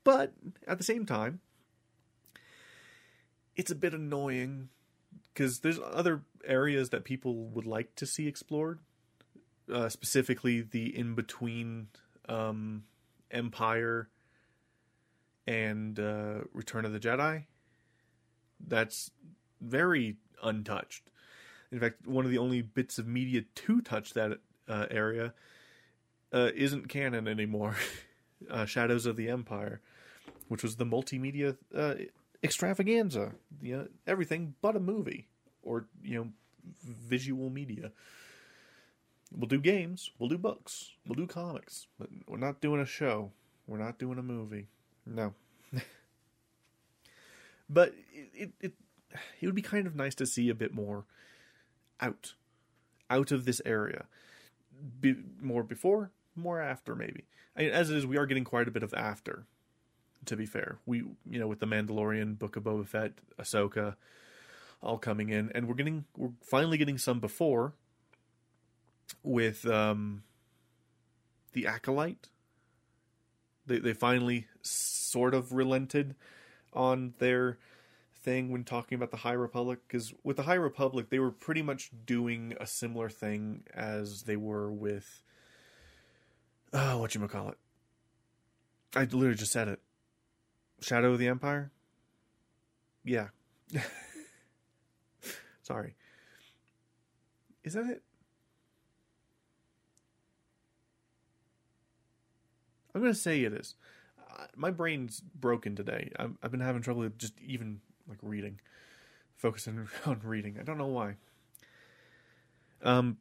But 0.04 0.34
at 0.68 0.78
the 0.78 0.84
same 0.84 1.06
time, 1.06 1.40
it's 3.56 3.72
a 3.72 3.76
bit 3.76 3.94
annoying 3.94 4.70
because 5.36 5.60
there's 5.60 5.80
other 5.80 6.22
areas 6.46 6.90
that 6.92 7.04
people 7.04 7.36
would 7.50 7.66
like 7.66 7.94
to 7.96 8.06
see 8.06 8.28
explored, 8.28 8.80
uh, 9.72 9.90
specifically 9.90 10.62
the 10.62 10.98
in 10.98 11.14
between 11.14 11.88
um, 12.30 12.84
Empire 13.30 14.08
and 15.46 16.00
uh, 16.00 16.40
Return 16.54 16.86
of 16.86 16.94
the 16.94 17.00
Jedi. 17.00 17.44
That's 18.66 19.12
very 19.60 20.16
untouched. 20.42 21.12
In 21.70 21.80
fact, 21.80 22.08
one 22.08 22.24
of 22.24 22.32
the 22.32 22.38
only 22.38 22.62
bits 22.62 22.98
of 22.98 23.06
media 23.06 23.42
to 23.42 23.82
touch 23.82 24.14
that 24.14 24.40
uh, 24.70 24.86
area 24.90 25.34
uh, 26.32 26.52
isn't 26.56 26.88
canon 26.88 27.28
anymore. 27.28 27.76
Uh, 28.52 28.66
Shadows 28.66 29.06
of 29.06 29.16
the 29.16 29.30
Empire, 29.30 29.80
which 30.50 30.62
was 30.62 30.76
the 30.76 30.86
multimedia 30.86 31.58
uh, 31.74 31.96
extravaganza, 32.46 33.34
you 33.62 33.78
know, 33.78 33.88
everything 34.08 34.56
but 34.62 34.76
a 34.76 34.80
movie 34.80 35.28
or 35.64 35.88
you 36.04 36.18
know 36.18 36.30
visual 36.84 37.50
media. 37.50 37.92
We'll 39.36 39.50
do 39.50 39.60
games, 39.60 40.12
we'll 40.18 40.30
do 40.30 40.38
books, 40.38 40.92
we'll 41.06 41.16
do 41.16 41.28
comics, 41.28 41.88
but 42.00 42.08
we're 42.28 42.38
not 42.38 42.62
doing 42.62 42.80
a 42.80 42.86
show. 42.86 43.32
We're 43.68 43.80
not 43.80 43.98
doing 43.98 44.20
a 44.20 44.24
movie. 44.24 44.68
No. 45.06 45.34
but 47.70 47.94
it, 48.14 48.52
it, 48.62 48.74
it 49.42 49.46
would 49.46 49.56
be 49.56 49.62
kind 49.62 49.88
of 49.88 49.96
nice 49.96 50.16
to 50.16 50.26
see 50.26 50.50
a 50.50 50.56
bit 50.56 50.74
more 50.74 51.06
out 52.00 52.34
out 53.10 53.32
of 53.32 53.46
this 53.46 53.62
area. 53.66 54.06
Be, 55.00 55.16
more 55.42 55.64
before, 55.64 56.12
more 56.36 56.62
after 56.62 56.96
maybe. 56.96 57.26
I 57.56 57.62
mean, 57.62 57.72
as 57.72 57.90
it 57.90 57.98
is, 57.98 58.06
we 58.06 58.18
are 58.18 58.26
getting 58.26 58.44
quite 58.44 58.68
a 58.68 58.72
bit 58.72 58.84
of 58.84 58.94
after. 58.94 59.46
To 60.26 60.36
be 60.36 60.46
fair, 60.46 60.80
we 60.86 61.00
you 61.00 61.40
know 61.40 61.48
with 61.48 61.60
the 61.60 61.68
Mandalorian, 61.68 62.38
Book 62.40 62.56
of 62.56 62.64
Boba 62.64 62.88
Fett, 62.88 63.14
Ahsoka, 63.40 63.96
all 64.82 64.98
coming 64.98 65.30
in, 65.30 65.52
and 65.54 65.68
we're 65.68 65.76
getting 65.76 66.06
we're 66.18 66.32
finally 66.42 66.78
getting 66.78 66.98
some 66.98 67.20
before 67.20 67.74
with 69.24 69.66
um 69.68 70.24
the 71.54 71.68
acolyte 71.68 72.30
They 73.66 73.80
they 73.80 73.94
finally 73.94 74.48
sort 74.62 75.34
of 75.34 75.54
relented 75.54 76.16
on 76.74 77.14
their 77.20 77.58
thing 78.22 78.52
when 78.52 78.64
talking 78.64 78.96
about 78.96 79.12
the 79.12 79.18
High 79.18 79.34
Republic 79.34 79.80
because 79.88 80.14
with 80.24 80.38
the 80.38 80.44
High 80.44 80.56
Republic 80.56 81.10
they 81.10 81.20
were 81.20 81.32
pretty 81.32 81.62
much 81.62 81.92
doing 82.06 82.56
a 82.60 82.68
similar 82.68 83.10
thing 83.10 83.64
as 83.74 84.24
they 84.24 84.36
were 84.36 84.72
with 84.72 85.22
oh 86.74 87.00
what 87.00 87.16
you 87.16 87.28
call 87.28 87.50
it. 87.50 87.58
I 88.96 89.02
literally 89.02 89.36
just 89.36 89.52
said 89.52 89.68
it. 89.68 89.80
Shadow 90.82 91.14
of 91.14 91.20
the 91.20 91.28
Empire. 91.28 91.72
Yeah. 93.04 93.30
Sorry. 95.62 95.96
Is 97.64 97.74
that 97.74 97.86
it? 97.88 98.04
I'm 102.94 103.02
gonna 103.02 103.14
say 103.14 103.44
it 103.44 103.54
is. 103.54 103.76
Uh, 104.20 104.46
my 104.56 104.72
brain's 104.72 105.20
broken 105.20 105.76
today. 105.76 106.12
i 106.18 106.28
have 106.42 106.52
been 106.52 106.62
having 106.62 106.82
trouble 106.82 107.10
just 107.18 107.34
even 107.46 107.82
like 108.08 108.20
reading, 108.22 108.60
focusing 109.36 109.88
on 110.06 110.22
reading. 110.24 110.58
I 110.60 110.64
don't 110.64 110.78
know 110.78 110.88
why. 110.88 111.16
Um, 112.84 113.18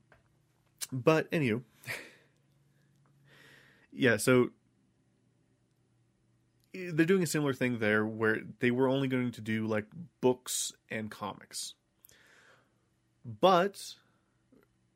but 0.92 1.26
anyway, 1.32 1.60
yeah. 3.92 4.16
So 4.16 4.50
they're 6.74 7.06
doing 7.06 7.22
a 7.22 7.26
similar 7.26 7.54
thing 7.54 7.78
there, 7.78 8.04
where 8.04 8.40
they 8.60 8.70
were 8.70 8.88
only 8.88 9.08
going 9.08 9.30
to 9.32 9.40
do 9.40 9.66
like 9.66 9.86
books 10.20 10.72
and 10.90 11.10
comics, 11.10 11.74
but 13.24 13.94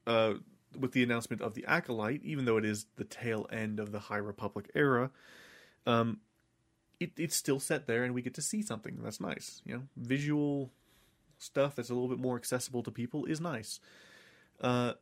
uh, 0.07 0.35
with 0.79 0.93
the 0.93 1.03
announcement 1.03 1.41
of 1.43 1.55
the 1.55 1.64
Acolyte, 1.67 2.23
even 2.25 2.45
though 2.45 2.57
it 2.57 2.64
is 2.64 2.87
the 2.97 3.05
tail 3.05 3.47
end 3.53 3.79
of 3.79 3.93
the 3.93 3.99
High 4.01 4.17
Republic 4.17 4.71
era, 4.75 5.11
um, 5.87 6.21
it, 7.01 7.12
it's 7.17 7.37
still 7.37 7.61
set 7.61 7.87
there, 7.87 8.05
and 8.05 8.14
we 8.14 8.23
get 8.23 8.35
to 8.35 8.43
see 8.43 8.61
something 8.62 8.99
that's 9.03 9.21
nice. 9.21 9.62
You 9.64 9.75
know, 9.75 9.83
visual 9.97 10.73
stuff 11.38 11.77
that's 11.77 11.91
a 11.91 11.95
little 11.95 12.09
bit 12.09 12.19
more 12.19 12.37
accessible 12.37 12.83
to 12.83 12.91
people 12.91 13.25
is 13.25 13.41
nice. 13.41 13.81
Uh, 14.61 14.95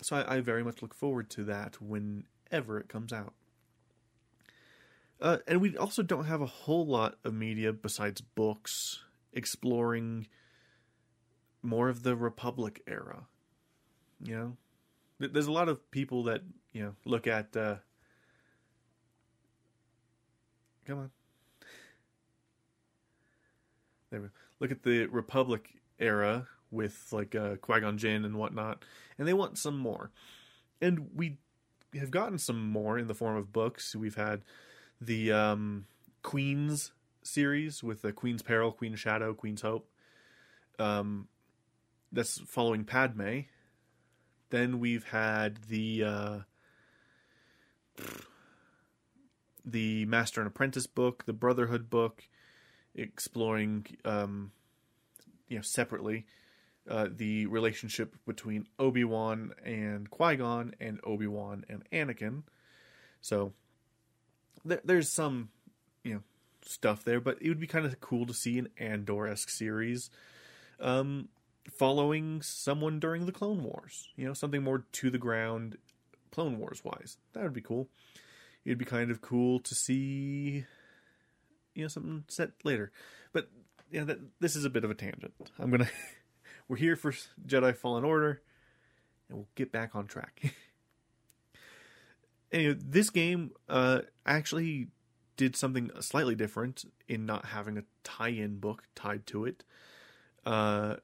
so 0.00 0.16
I, 0.16 0.36
I, 0.36 0.40
very 0.40 0.64
much 0.64 0.80
look 0.80 0.94
forward 0.94 1.28
to 1.30 1.44
that 1.44 1.82
whenever 1.82 2.80
it 2.80 2.88
comes 2.88 3.12
out. 3.12 3.34
Uh, 5.22 5.38
and 5.46 5.60
we 5.60 5.76
also 5.76 6.02
don't 6.02 6.24
have 6.24 6.40
a 6.40 6.46
whole 6.46 6.84
lot 6.84 7.14
of 7.24 7.32
media 7.32 7.72
besides 7.72 8.20
books 8.20 9.04
exploring 9.32 10.26
more 11.62 11.88
of 11.88 12.02
the 12.02 12.16
Republic 12.16 12.82
era. 12.88 13.26
You 14.20 14.36
know, 15.20 15.28
there's 15.28 15.46
a 15.46 15.52
lot 15.52 15.68
of 15.68 15.88
people 15.92 16.24
that 16.24 16.42
you 16.72 16.82
know 16.82 16.94
look 17.04 17.28
at. 17.28 17.56
Uh, 17.56 17.76
come 20.86 20.98
on. 20.98 21.10
There 24.10 24.22
we 24.22 24.28
look 24.58 24.72
at 24.72 24.82
the 24.82 25.06
Republic 25.06 25.70
era 26.00 26.48
with 26.72 27.06
like 27.12 27.36
uh, 27.36 27.56
Qui 27.56 27.78
Gon 27.78 27.96
Jinn 27.96 28.24
and 28.24 28.34
whatnot, 28.34 28.84
and 29.16 29.28
they 29.28 29.34
want 29.34 29.56
some 29.56 29.78
more, 29.78 30.10
and 30.80 31.10
we 31.14 31.38
have 31.94 32.10
gotten 32.10 32.38
some 32.38 32.68
more 32.68 32.98
in 32.98 33.06
the 33.06 33.14
form 33.14 33.36
of 33.36 33.52
books. 33.52 33.94
We've 33.94 34.16
had 34.16 34.42
the 35.06 35.32
um, 35.32 35.86
Queen's 36.22 36.92
series 37.22 37.82
with 37.82 38.02
the 38.02 38.12
Queen's 38.12 38.42
Peril, 38.42 38.72
Queen's 38.72 39.00
Shadow, 39.00 39.34
Queen's 39.34 39.62
Hope. 39.62 39.88
Um, 40.78 41.28
that's 42.10 42.40
following 42.46 42.84
Padme, 42.84 43.40
then 44.50 44.78
we've 44.78 45.04
had 45.04 45.58
the 45.68 46.04
uh, 46.04 46.38
the 49.64 50.04
Master 50.06 50.40
and 50.40 50.48
Apprentice 50.48 50.86
book, 50.86 51.24
the 51.24 51.32
Brotherhood 51.32 51.88
book, 51.88 52.24
exploring 52.94 53.86
um, 54.04 54.52
you 55.48 55.56
know 55.56 55.62
separately 55.62 56.26
uh, 56.88 57.08
the 57.10 57.46
relationship 57.46 58.14
between 58.26 58.66
Obi 58.78 59.04
Wan 59.04 59.52
and 59.64 60.10
Qui 60.10 60.36
Gon, 60.36 60.74
and 60.80 61.00
Obi 61.04 61.26
Wan 61.26 61.64
and 61.68 61.82
Anakin. 61.90 62.42
So 63.22 63.54
th- 64.66 64.82
there's 64.84 65.08
some 65.08 65.50
you 66.04 66.14
know 66.14 66.22
stuff 66.62 67.04
there, 67.04 67.20
but 67.20 67.38
it 67.40 67.48
would 67.48 67.60
be 67.60 67.66
kind 67.66 67.86
of 67.86 68.00
cool 68.00 68.26
to 68.26 68.34
see 68.34 68.58
an 68.58 68.68
Andor 68.78 69.26
esque 69.26 69.50
series. 69.50 70.10
Um, 70.80 71.28
following 71.70 72.42
someone 72.42 72.98
during 72.98 73.26
the 73.26 73.32
Clone 73.32 73.62
Wars. 73.62 74.08
You 74.16 74.26
know, 74.26 74.34
something 74.34 74.62
more 74.62 74.84
to 74.92 75.10
the 75.10 75.18
ground, 75.18 75.78
Clone 76.30 76.58
Wars 76.58 76.82
wise. 76.84 77.18
That 77.32 77.42
would 77.44 77.52
be 77.52 77.60
cool. 77.60 77.88
It'd 78.64 78.78
be 78.78 78.84
kind 78.84 79.10
of 79.10 79.20
cool 79.20 79.60
to 79.60 79.74
see, 79.74 80.64
you 81.74 81.82
know, 81.82 81.88
something 81.88 82.24
set 82.28 82.50
later. 82.64 82.92
But 83.32 83.48
yeah, 83.90 84.04
that, 84.04 84.18
this 84.40 84.56
is 84.56 84.64
a 84.64 84.70
bit 84.70 84.84
of 84.84 84.90
a 84.90 84.94
tangent. 84.94 85.34
I'm 85.58 85.70
gonna. 85.70 85.90
we're 86.68 86.76
here 86.76 86.96
for 86.96 87.12
Jedi 87.46 87.76
Fallen 87.76 88.04
Order, 88.04 88.42
and 89.28 89.38
we'll 89.38 89.48
get 89.54 89.72
back 89.72 89.94
on 89.94 90.06
track. 90.06 90.54
anyway, 92.52 92.76
this 92.78 93.10
game 93.10 93.52
uh, 93.68 94.00
actually 94.26 94.88
did 95.36 95.56
something 95.56 95.90
slightly 96.00 96.34
different 96.34 96.84
in 97.08 97.26
not 97.26 97.46
having 97.46 97.78
a 97.78 97.84
tie-in 98.04 98.58
book 98.58 98.84
tied 98.94 99.26
to 99.26 99.44
it. 99.44 99.64
Uh, 100.44 100.96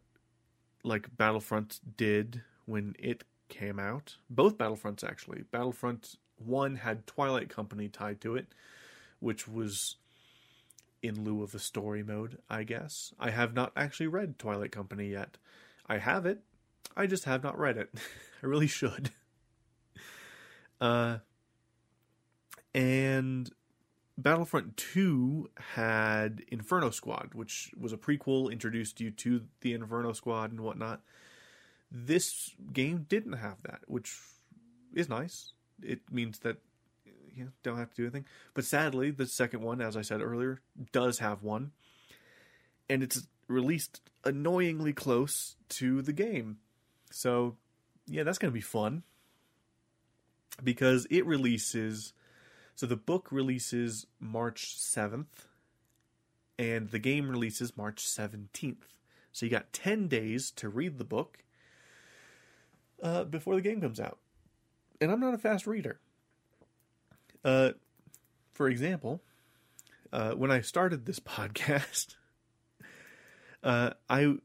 like 0.85 1.17
Battlefront 1.17 1.81
did 1.97 2.43
when 2.67 2.95
it 2.99 3.25
came 3.49 3.79
out. 3.79 4.17
Both 4.29 4.59
Battlefronts 4.59 5.03
actually. 5.03 5.45
Battlefront 5.51 6.17
1 6.37 6.77
had 6.77 7.07
Twilight 7.07 7.49
Company 7.49 7.89
tied 7.89 8.21
to 8.21 8.37
it, 8.37 8.47
which 9.21 9.49
was 9.49 9.97
in 11.03 11.25
lieu 11.25 11.43
of 11.43 11.55
a 11.55 11.59
story 11.59 12.03
mode, 12.03 12.39
I 12.51 12.65
guess. 12.65 13.13
I 13.19 13.31
have 13.31 13.55
not 13.55 13.73
actually 13.77 14.09
read 14.09 14.39
Twilight 14.39 14.73
Company 14.73 15.09
yet. 15.09 15.39
I 15.87 15.99
have 15.99 16.27
it. 16.27 16.41
I 16.97 17.07
just 17.07 17.25
have 17.25 17.43
not 17.43 17.59
read 17.59 17.77
it. 17.77 17.91
I 18.43 18.47
really 18.47 18.67
should. 18.67 19.11
Uh 20.81 21.19
and 22.75 23.51
Battlefront 24.19 24.77
2 24.77 25.51
had 25.75 26.43
Inferno 26.49 26.91
Squad, 26.91 27.31
which 27.35 27.71
was 27.79 27.93
a 27.93 27.97
prequel, 27.97 28.51
introduced 28.51 29.01
you 29.01 29.11
to 29.13 29.43
the 29.61 29.73
Inferno 29.73 30.13
Squad 30.13 30.51
and 30.51 30.61
whatnot. 30.61 31.03
This 31.91 32.55
game 32.73 33.07
didn't 33.09 33.35
have 33.35 33.63
that, 33.63 33.81
which 33.87 34.19
is 34.93 35.09
nice. 35.09 35.53
It 35.83 36.01
means 36.11 36.41
that 36.41 36.57
you 37.35 37.53
don't 37.63 37.79
have 37.79 37.91
to 37.91 37.97
do 37.97 38.03
anything. 38.03 38.27
But 38.55 38.65
sadly, 38.65 39.13
the 39.13 39.27
second 39.27 39.63
one, 39.63 39.81
as 39.81 39.97
I 39.97 40.03
said 40.03 40.21
earlier, 40.21 40.61
does 40.93 41.21
have 41.21 41.45
one. 41.45 41.71
And 42.91 43.03
it's 43.03 43.29
released 43.47 44.01
annoyingly 44.25 44.93
close 44.93 45.55
to 45.71 46.03
the 46.03 46.13
game. 46.13 46.59
So, 47.11 47.57
yeah, 48.07 48.25
that's 48.25 48.39
going 48.39 48.51
to 48.51 48.55
be 48.55 48.61
fun. 48.61 49.05
Because 50.63 51.07
it 51.09 51.25
releases 51.25 52.13
so 52.79 52.87
the 52.87 52.95
book 52.95 53.33
releases 53.33 54.07
March 54.21 54.79
7th, 54.79 55.49
and 56.61 56.91
the 56.91 57.01
game 57.01 57.29
releases 57.29 57.77
March 57.77 58.05
17th. 58.05 58.95
So 59.33 59.47
you 59.47 59.51
got 59.51 59.73
10 59.73 60.07
days 60.07 60.53
to 60.53 60.69
read 60.69 60.97
the 60.99 61.05
book 61.05 61.39
uh, 63.03 63.25
before 63.25 63.57
the 63.57 63.63
game 63.63 63.81
comes 63.81 63.99
out. 63.99 64.19
And 65.01 65.11
I'm 65.11 65.19
not 65.19 65.35
a 65.35 65.39
fast 65.39 65.67
reader. 65.67 65.99
Uh, 67.45 67.71
for 68.53 68.69
example, 68.69 69.23
uh, 70.13 70.35
when 70.35 70.53
I 70.53 70.61
started 70.61 71.05
this 71.05 71.19
podcast, 71.19 72.15
uh, 73.65 73.91
I 74.09 74.37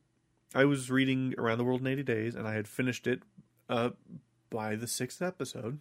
I 0.56 0.66
was 0.66 0.90
reading 0.90 1.36
Around 1.38 1.60
the 1.60 1.66
World 1.66 1.82
in 1.82 1.88
80 1.88 2.02
Days, 2.02 2.34
and 2.34 2.48
I 2.48 2.56
had 2.56 2.68
finished 2.68 3.06
it 3.06 3.22
uh, 3.70 3.92
by 4.50 4.76
the 4.76 4.88
sixth 4.88 5.22
episode. 5.22 5.78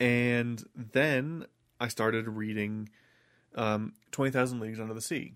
And 0.00 0.62
then 0.74 1.46
I 1.80 1.88
started 1.88 2.28
reading 2.28 2.88
um, 3.54 3.94
20,000 4.10 4.60
Leagues 4.60 4.80
Under 4.80 4.94
the 4.94 5.00
Sea. 5.00 5.34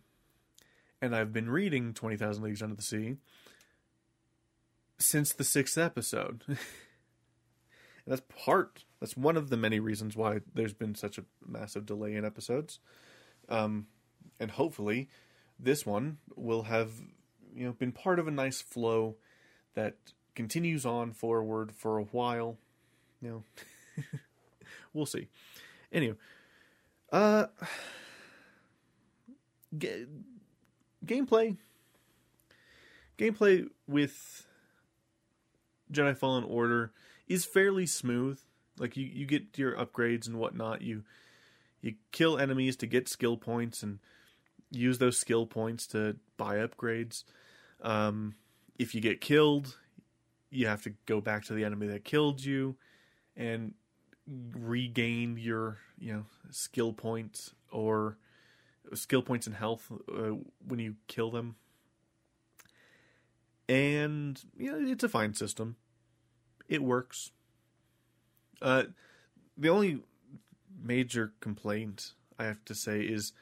And 1.00 1.14
I've 1.14 1.32
been 1.32 1.50
reading 1.50 1.94
20,000 1.94 2.42
Leagues 2.42 2.62
Under 2.62 2.74
the 2.74 2.82
Sea 2.82 3.16
since 4.98 5.32
the 5.32 5.44
sixth 5.44 5.78
episode. 5.78 6.42
and 6.48 6.58
that's 8.06 8.22
part, 8.28 8.84
that's 9.00 9.16
one 9.16 9.36
of 9.36 9.48
the 9.50 9.56
many 9.56 9.78
reasons 9.78 10.16
why 10.16 10.40
there's 10.54 10.74
been 10.74 10.94
such 10.94 11.18
a 11.18 11.24
massive 11.46 11.86
delay 11.86 12.14
in 12.14 12.24
episodes. 12.24 12.80
Um, 13.48 13.86
and 14.40 14.50
hopefully, 14.50 15.08
this 15.58 15.86
one 15.86 16.18
will 16.36 16.64
have, 16.64 16.90
you 17.54 17.64
know, 17.64 17.72
been 17.72 17.92
part 17.92 18.18
of 18.18 18.28
a 18.28 18.32
nice 18.32 18.60
flow 18.60 19.16
that 19.74 19.96
continues 20.34 20.84
on 20.84 21.12
forward 21.12 21.72
for 21.72 21.98
a 21.98 22.04
while. 22.04 22.58
You 23.20 23.28
know. 23.96 24.04
we'll 24.98 25.06
see. 25.06 25.28
Anyway, 25.92 26.16
uh, 27.12 27.46
g- 29.78 30.06
gameplay, 31.04 31.56
gameplay 33.16 33.68
with 33.86 34.46
Jedi 35.92 36.16
Fallen 36.16 36.44
Order 36.44 36.92
is 37.26 37.44
fairly 37.44 37.86
smooth. 37.86 38.40
Like 38.78 38.96
you, 38.96 39.06
you 39.06 39.26
get 39.26 39.56
your 39.56 39.74
upgrades 39.74 40.26
and 40.26 40.36
whatnot. 40.36 40.82
You 40.82 41.02
you 41.80 41.94
kill 42.12 42.38
enemies 42.38 42.76
to 42.76 42.86
get 42.86 43.08
skill 43.08 43.36
points 43.36 43.82
and 43.82 43.98
use 44.70 44.98
those 44.98 45.18
skill 45.18 45.46
points 45.46 45.86
to 45.88 46.16
buy 46.36 46.56
upgrades. 46.56 47.24
Um, 47.82 48.34
if 48.78 48.94
you 48.94 49.00
get 49.00 49.20
killed, 49.20 49.76
you 50.50 50.66
have 50.66 50.82
to 50.82 50.94
go 51.06 51.20
back 51.20 51.44
to 51.44 51.54
the 51.54 51.64
enemy 51.64 51.86
that 51.88 52.04
killed 52.04 52.44
you 52.44 52.76
and 53.36 53.74
regain 54.54 55.38
your 55.38 55.78
you 55.98 56.12
know 56.12 56.24
skill 56.50 56.92
points 56.92 57.54
or 57.70 58.18
skill 58.94 59.22
points 59.22 59.46
and 59.46 59.56
health 59.56 59.90
uh, 60.12 60.32
when 60.66 60.78
you 60.78 60.96
kill 61.06 61.30
them. 61.30 61.56
And 63.68 64.42
know 64.72 64.90
it's 64.90 65.04
a 65.04 65.08
fine 65.08 65.34
system. 65.34 65.76
It 66.68 66.82
works. 66.82 67.32
Uh, 68.60 68.84
the 69.56 69.68
only 69.68 70.00
major 70.82 71.32
complaint 71.40 72.12
I 72.38 72.44
have 72.44 72.64
to 72.66 72.74
say 72.74 73.00
is 73.00 73.32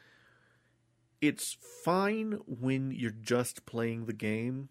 it's 1.20 1.56
fine 1.84 2.38
when 2.46 2.90
you're 2.90 3.10
just 3.10 3.66
playing 3.66 4.06
the 4.06 4.12
game, 4.12 4.68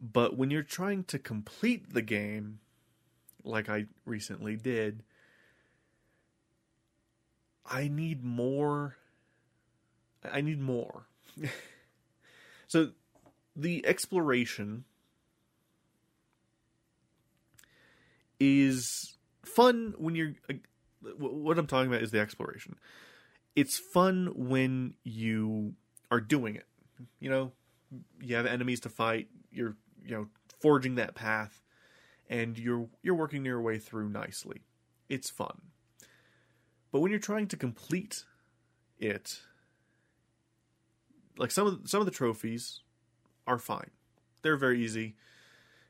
but 0.00 0.36
when 0.36 0.50
you're 0.50 0.62
trying 0.62 1.04
to 1.04 1.18
complete 1.18 1.94
the 1.94 2.02
game, 2.02 2.60
like 3.44 3.68
I 3.68 3.86
recently 4.04 4.56
did, 4.56 5.02
I 7.64 7.88
need 7.88 8.24
more. 8.24 8.96
I 10.24 10.40
need 10.40 10.60
more. 10.60 11.06
so 12.66 12.90
the 13.56 13.86
exploration 13.86 14.84
is 18.38 19.16
fun 19.44 19.94
when 19.98 20.14
you're 20.14 20.32
uh, 20.48 20.54
what 21.18 21.58
I'm 21.58 21.66
talking 21.66 21.90
about 21.90 22.02
is 22.02 22.10
the 22.10 22.20
exploration. 22.20 22.76
It's 23.56 23.78
fun 23.92 24.32
when 24.34 24.94
you 25.02 25.74
are 26.10 26.20
doing 26.20 26.56
it. 26.56 26.66
You 27.18 27.30
know, 27.30 27.52
you 28.20 28.36
have 28.36 28.46
enemies 28.46 28.80
to 28.80 28.88
fight, 28.88 29.28
you're 29.50 29.76
you 30.04 30.12
know 30.12 30.26
forging 30.60 30.96
that 30.96 31.14
path 31.14 31.62
and 32.30 32.58
you're 32.58 32.88
you're 33.02 33.14
working 33.14 33.44
your 33.44 33.60
way 33.60 33.78
through 33.78 34.08
nicely. 34.08 34.62
It's 35.10 35.28
fun. 35.28 35.60
But 36.90 37.00
when 37.00 37.10
you're 37.10 37.20
trying 37.20 37.48
to 37.48 37.56
complete 37.56 38.24
it 38.98 39.40
like 41.36 41.50
some 41.50 41.66
of 41.66 41.80
some 41.86 42.00
of 42.00 42.06
the 42.06 42.12
trophies 42.12 42.80
are 43.46 43.58
fine. 43.58 43.90
They're 44.42 44.56
very 44.56 44.82
easy. 44.82 45.16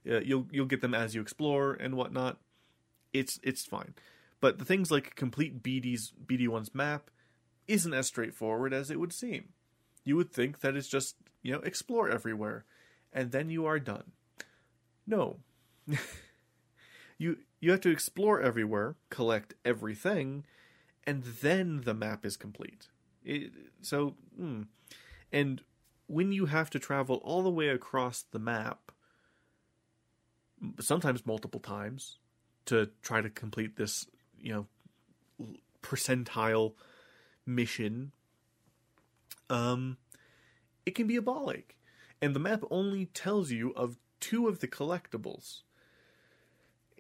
Uh, 0.09 0.21
you'll 0.21 0.47
you'll 0.51 0.67
get 0.67 0.81
them 0.81 0.95
as 0.95 1.15
you 1.15 1.21
explore 1.21 1.75
and 1.75 1.95
whatnot. 1.95 2.39
It's 3.13 3.39
it's 3.43 3.65
fine. 3.65 3.95
But 4.41 4.59
the 4.59 4.65
things 4.65 4.91
like 4.91 5.17
complete 5.17 5.63
BD's 5.63 6.13
BD1's 6.25 6.75
map 6.75 7.11
isn't 7.69 7.93
as 7.93 8.07
straightforward 8.07 8.73
as 8.73 8.91
it 8.91 8.99
would 8.99 9.13
seem. 9.13 9.51
You 10.05 10.17
would 10.17 10.33
think 10.33 10.61
that 10.61 10.77
it's 10.77 10.89
just, 10.89 11.17
you 11.43 11.53
know, 11.53 11.61
explore 11.61 12.09
everywhere 12.09 12.65
and 13.13 13.33
then 13.33 13.51
you 13.51 13.67
are 13.67 13.79
done. 13.79 14.13
No. 15.07 15.41
you 17.21 17.37
you 17.61 17.71
have 17.71 17.83
to 17.83 17.91
explore 17.91 18.41
everywhere, 18.41 18.97
collect 19.11 19.55
everything, 19.65 20.45
and 21.07 21.23
then 21.23 21.83
the 21.85 21.93
map 21.93 22.25
is 22.25 22.37
complete. 22.37 22.89
It, 23.23 23.53
so, 23.83 24.15
mm. 24.41 24.67
and 25.31 25.61
when 26.07 26.33
you 26.33 26.47
have 26.47 26.71
to 26.71 26.79
travel 26.79 27.17
all 27.23 27.43
the 27.43 27.51
way 27.51 27.69
across 27.69 28.23
the 28.23 28.39
map, 28.39 28.91
sometimes 30.81 31.27
multiple 31.27 31.61
times, 31.61 32.17
to 32.65 32.89
try 33.03 33.21
to 33.21 33.29
complete 33.29 33.77
this 33.77 34.07
you 34.41 34.53
know 34.53 34.67
percentile 35.83 36.75
mission 37.47 38.13
um 39.49 39.97
it 40.87 40.95
can 40.95 41.07
be 41.07 41.17
a 41.17 41.23
ball 41.23 41.51
ache 41.51 41.77
and 42.23 42.35
the 42.35 42.41
map 42.41 42.63
only 42.71 43.07
tells 43.07 43.51
you 43.51 43.71
of 43.73 43.97
two 44.21 44.47
of 44.47 44.61
the 44.61 44.69
collectibles 44.69 45.63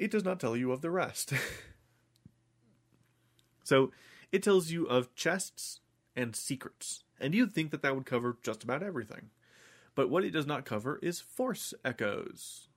it 0.00 0.10
does 0.10 0.24
not 0.24 0.40
tell 0.40 0.56
you 0.56 0.72
of 0.72 0.80
the 0.80 0.90
rest. 0.90 1.32
So 3.62 3.92
it 4.32 4.42
tells 4.42 4.72
you 4.72 4.86
of 4.86 5.14
chests 5.14 5.78
and 6.16 6.34
secrets 6.34 7.04
and 7.20 7.34
you'd 7.34 7.52
think 7.52 7.70
that 7.70 7.82
that 7.82 7.94
would 7.94 8.06
cover 8.06 8.36
just 8.42 8.64
about 8.64 8.82
everything. 8.82 9.30
But 9.94 10.10
what 10.10 10.24
it 10.24 10.30
does 10.30 10.46
not 10.46 10.64
cover 10.64 10.98
is 11.02 11.20
force 11.20 11.72
echoes. 11.84 12.68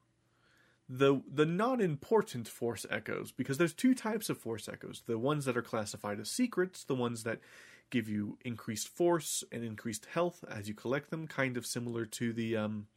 The 0.87 1.21
the 1.31 1.47
non 1.47 1.79
important 1.79 2.47
force 2.47 2.85
echoes 2.91 3.31
because 3.31 3.57
there's 3.57 3.73
two 3.73 3.95
types 3.95 4.29
of 4.29 4.37
force 4.37 4.67
echoes. 4.67 5.01
The 5.07 5.17
ones 5.17 5.45
that 5.45 5.57
are 5.57 5.63
classified 5.63 6.19
as 6.19 6.29
secrets 6.29 6.83
the 6.83 6.93
ones 6.93 7.23
that 7.23 7.39
give 7.89 8.09
you 8.09 8.37
increased 8.43 8.89
force 8.89 9.43
and 9.51 9.63
increased 9.63 10.05
health 10.05 10.43
as 10.49 10.67
you 10.67 10.73
collect 10.73 11.09
them 11.09 11.27
kind 11.27 11.57
of 11.57 11.65
similar 11.65 12.05
to 12.05 12.33
the 12.33 12.57
um 12.57 12.87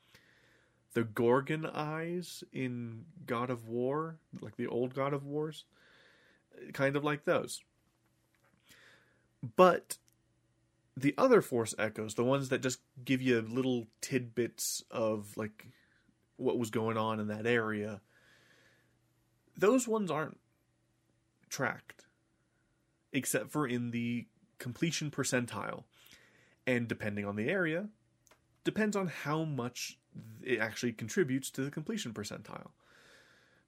the 0.96 1.04
gorgon 1.04 1.66
eyes 1.66 2.42
in 2.52 3.04
god 3.26 3.50
of 3.50 3.68
war 3.68 4.16
like 4.40 4.56
the 4.56 4.66
old 4.66 4.94
god 4.94 5.12
of 5.12 5.26
wars 5.26 5.66
kind 6.72 6.96
of 6.96 7.04
like 7.04 7.24
those 7.24 7.60
but 9.56 9.98
the 10.96 11.14
other 11.18 11.42
force 11.42 11.74
echoes 11.78 12.14
the 12.14 12.24
ones 12.24 12.48
that 12.48 12.62
just 12.62 12.80
give 13.04 13.20
you 13.20 13.42
little 13.42 13.86
tidbits 14.00 14.82
of 14.90 15.36
like 15.36 15.66
what 16.36 16.58
was 16.58 16.70
going 16.70 16.96
on 16.96 17.20
in 17.20 17.28
that 17.28 17.46
area, 17.46 18.00
those 19.56 19.88
ones 19.88 20.10
aren't 20.10 20.38
tracked, 21.48 22.06
except 23.12 23.50
for 23.50 23.66
in 23.66 23.90
the 23.90 24.26
completion 24.58 25.10
percentile. 25.10 25.84
And 26.66 26.88
depending 26.88 27.24
on 27.24 27.36
the 27.36 27.48
area, 27.48 27.88
depends 28.64 28.96
on 28.96 29.06
how 29.06 29.44
much 29.44 29.98
it 30.42 30.58
actually 30.58 30.92
contributes 30.92 31.50
to 31.50 31.62
the 31.62 31.70
completion 31.70 32.12
percentile. 32.12 32.70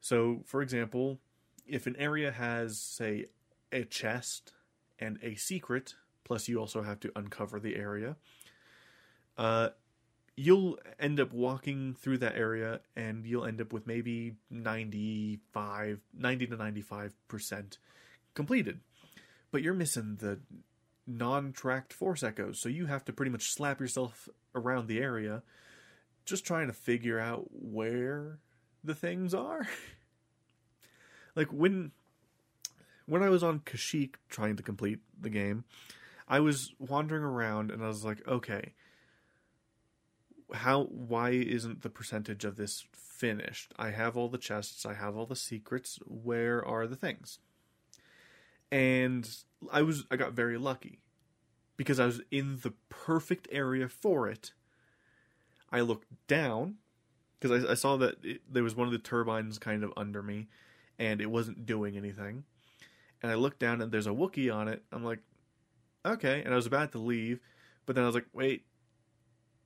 So, 0.00 0.42
for 0.44 0.62
example, 0.62 1.18
if 1.66 1.86
an 1.86 1.96
area 1.96 2.30
has, 2.30 2.78
say, 2.78 3.26
a 3.72 3.84
chest 3.84 4.52
and 4.98 5.18
a 5.22 5.34
secret, 5.34 5.94
plus 6.24 6.48
you 6.48 6.58
also 6.58 6.82
have 6.82 7.00
to 7.00 7.12
uncover 7.16 7.58
the 7.58 7.76
area, 7.76 8.16
uh, 9.36 9.70
you'll 10.38 10.78
end 11.00 11.18
up 11.18 11.32
walking 11.32 11.94
through 11.94 12.18
that 12.18 12.36
area 12.36 12.80
and 12.94 13.26
you'll 13.26 13.44
end 13.44 13.60
up 13.60 13.72
with 13.72 13.88
maybe 13.88 14.36
95 14.50 16.00
90 16.16 16.46
to 16.46 16.56
95% 16.56 17.78
completed 18.34 18.78
but 19.50 19.62
you're 19.62 19.74
missing 19.74 20.16
the 20.20 20.38
non-tracked 21.08 21.92
force 21.92 22.22
echoes 22.22 22.60
so 22.60 22.68
you 22.68 22.86
have 22.86 23.04
to 23.04 23.12
pretty 23.12 23.32
much 23.32 23.50
slap 23.50 23.80
yourself 23.80 24.28
around 24.54 24.86
the 24.86 25.00
area 25.00 25.42
just 26.28 26.44
trying 26.44 26.66
to 26.66 26.72
figure 26.72 27.18
out 27.18 27.46
where 27.50 28.38
the 28.84 28.94
things 28.94 29.34
are 29.34 29.68
like 31.34 31.48
when 31.48 31.90
when 33.06 33.22
i 33.22 33.28
was 33.28 33.42
on 33.42 33.60
kashyyyk 33.60 34.14
trying 34.28 34.56
to 34.56 34.62
complete 34.62 35.00
the 35.20 35.30
game 35.30 35.64
i 36.28 36.38
was 36.40 36.72
wandering 36.78 37.24
around 37.24 37.70
and 37.70 37.82
i 37.82 37.88
was 37.88 38.04
like 38.04 38.26
okay 38.26 38.72
how 40.52 40.84
why 40.84 41.30
isn't 41.30 41.82
the 41.82 41.90
percentage 41.90 42.44
of 42.44 42.56
this 42.56 42.86
finished? 42.92 43.74
I 43.76 43.90
have 43.90 44.16
all 44.16 44.28
the 44.28 44.38
chests, 44.38 44.86
I 44.86 44.94
have 44.94 45.16
all 45.16 45.26
the 45.26 45.36
secrets. 45.36 45.98
Where 46.06 46.64
are 46.64 46.86
the 46.86 46.96
things? 46.96 47.38
And 48.70 49.28
I 49.72 49.82
was 49.82 50.04
I 50.10 50.16
got 50.16 50.32
very 50.32 50.58
lucky 50.58 51.00
because 51.76 51.98
I 51.98 52.06
was 52.06 52.20
in 52.30 52.60
the 52.62 52.72
perfect 52.88 53.48
area 53.50 53.88
for 53.88 54.28
it. 54.28 54.52
I 55.70 55.80
looked 55.80 56.08
down 56.26 56.76
because 57.38 57.64
I, 57.64 57.72
I, 57.72 57.74
saw 57.74 57.96
that 57.98 58.16
it, 58.24 58.40
there 58.50 58.62
was 58.62 58.74
one 58.74 58.86
of 58.86 58.92
the 58.92 58.98
turbines 58.98 59.58
kind 59.58 59.84
of 59.84 59.92
under 59.96 60.22
me, 60.22 60.48
and 60.98 61.20
it 61.20 61.30
wasn't 61.30 61.66
doing 61.66 61.96
anything. 61.96 62.44
And 63.22 63.30
I 63.32 63.34
looked 63.34 63.58
down 63.58 63.80
and 63.80 63.90
there's 63.90 64.06
a 64.06 64.10
Wookiee 64.10 64.54
on 64.54 64.68
it. 64.68 64.82
I'm 64.92 65.04
like, 65.04 65.18
okay. 66.06 66.42
And 66.44 66.52
I 66.52 66.56
was 66.56 66.66
about 66.66 66.92
to 66.92 66.98
leave, 66.98 67.40
but 67.84 67.96
then 67.96 68.04
I 68.04 68.06
was 68.06 68.14
like, 68.14 68.26
wait, 68.32 68.64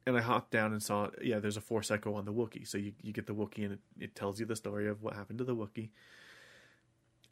and 0.06 0.16
I 0.16 0.20
hopped 0.20 0.50
down 0.50 0.72
and 0.72 0.82
saw, 0.82 1.10
yeah, 1.22 1.38
there's 1.38 1.56
a 1.56 1.60
Force 1.60 1.90
Echo 1.90 2.14
on 2.14 2.24
the 2.24 2.32
Wookiee. 2.32 2.66
So 2.66 2.78
you, 2.78 2.92
you 3.02 3.12
get 3.12 3.26
the 3.26 3.34
Wookiee 3.34 3.64
and 3.64 3.72
it, 3.74 3.80
it 4.00 4.14
tells 4.14 4.40
you 4.40 4.46
the 4.46 4.56
story 4.56 4.88
of 4.88 5.02
what 5.02 5.14
happened 5.14 5.38
to 5.38 5.44
the 5.44 5.54
Wookiee. 5.54 5.90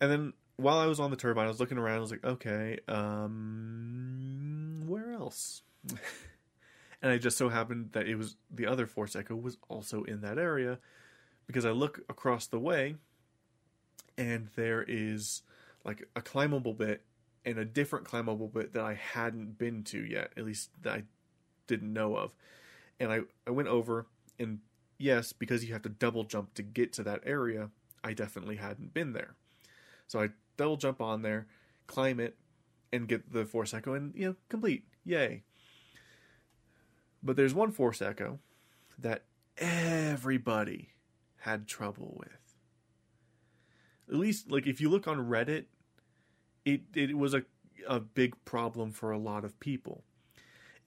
And 0.00 0.10
then 0.10 0.32
while 0.56 0.78
I 0.78 0.86
was 0.86 1.00
on 1.00 1.10
the 1.10 1.16
turbine, 1.16 1.46
I 1.46 1.48
was 1.48 1.60
looking 1.60 1.78
around. 1.78 1.96
I 1.96 2.00
was 2.00 2.10
like, 2.10 2.24
okay, 2.24 2.78
um, 2.88 4.84
where 4.86 5.12
else? 5.12 5.62
and 7.02 7.12
I 7.12 7.18
just 7.18 7.38
so 7.38 7.48
happened 7.48 7.90
that 7.92 8.06
it 8.06 8.16
was 8.16 8.36
the 8.50 8.66
other 8.66 8.86
Force 8.86 9.16
Echo 9.16 9.34
was 9.36 9.56
also 9.68 10.04
in 10.04 10.20
that 10.22 10.38
area 10.38 10.78
because 11.46 11.64
I 11.64 11.70
look 11.70 12.00
across 12.08 12.46
the 12.46 12.58
way 12.58 12.96
and 14.18 14.48
there 14.56 14.84
is 14.86 15.42
like 15.84 16.08
a 16.14 16.20
climbable 16.22 16.74
bit 16.74 17.02
and 17.44 17.58
a 17.58 17.64
different 17.64 18.04
climbable 18.04 18.48
bit 18.48 18.74
that 18.74 18.84
I 18.84 18.94
hadn't 18.94 19.58
been 19.58 19.82
to 19.84 20.04
yet, 20.04 20.32
at 20.36 20.44
least 20.44 20.70
that 20.82 20.92
I 20.94 21.04
didn't 21.66 21.92
know 21.92 22.16
of 22.16 22.34
and 22.98 23.12
I, 23.12 23.20
I 23.46 23.50
went 23.50 23.68
over 23.68 24.06
and 24.38 24.58
yes 24.98 25.32
because 25.32 25.64
you 25.64 25.72
have 25.72 25.82
to 25.82 25.88
double 25.88 26.24
jump 26.24 26.54
to 26.54 26.62
get 26.62 26.92
to 26.94 27.02
that 27.04 27.20
area 27.24 27.70
i 28.02 28.12
definitely 28.12 28.56
hadn't 28.56 28.92
been 28.92 29.12
there 29.12 29.36
So 30.08 30.20
I 30.20 30.30
double 30.56 30.76
jump 30.76 31.00
on 31.00 31.22
there, 31.22 31.46
climb 31.86 32.18
it, 32.18 32.36
and 32.92 33.06
get 33.06 33.32
the 33.32 33.44
Force 33.44 33.72
Echo, 33.72 33.94
and 33.94 34.12
you 34.16 34.26
know, 34.26 34.36
complete. 34.48 34.84
Yay. 35.04 35.44
But 37.22 37.36
there's 37.36 37.54
one 37.54 37.70
Force 37.70 38.00
Echo 38.00 38.38
that 38.98 39.24
everybody 39.58 40.90
had 41.40 41.66
trouble 41.66 42.16
with. 42.18 42.28
At 44.08 44.16
least, 44.16 44.50
like, 44.50 44.66
if 44.66 44.80
you 44.80 44.88
look 44.88 45.06
on 45.06 45.28
Reddit, 45.28 45.66
it, 46.64 46.82
it 46.94 47.16
was 47.16 47.34
a, 47.34 47.42
a 47.86 48.00
big 48.00 48.44
problem 48.44 48.92
for 48.92 49.10
a 49.10 49.18
lot 49.18 49.44
of 49.44 49.58
people. 49.60 50.04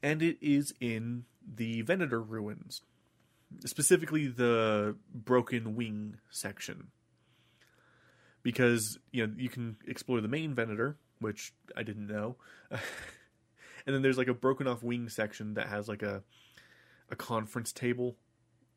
And 0.02 0.22
it 0.22 0.38
is 0.42 0.74
in 0.82 1.26
the 1.56 1.82
Venator 1.82 2.22
ruins, 2.22 2.82
specifically 3.66 4.28
the 4.28 4.96
Broken 5.14 5.76
Wing 5.76 6.18
section. 6.30 6.88
Because, 8.42 9.00
you 9.12 9.26
know, 9.26 9.34
you 9.38 9.48
can 9.48 9.78
explore 9.88 10.20
the 10.20 10.28
main 10.28 10.54
Venator, 10.54 10.98
which 11.20 11.54
I 11.78 11.84
didn't 11.84 12.08
know. 12.08 12.36
and 13.86 13.96
then 13.96 14.02
there's 14.02 14.18
like 14.18 14.28
a 14.28 14.34
broken 14.34 14.68
off 14.68 14.84
wing 14.84 15.10
section 15.10 15.56
that 15.56 15.68
has 15.68 15.88
like 15.88 16.04
a 16.04 16.24
a 17.10 17.16
conference 17.16 17.72
table 17.72 18.16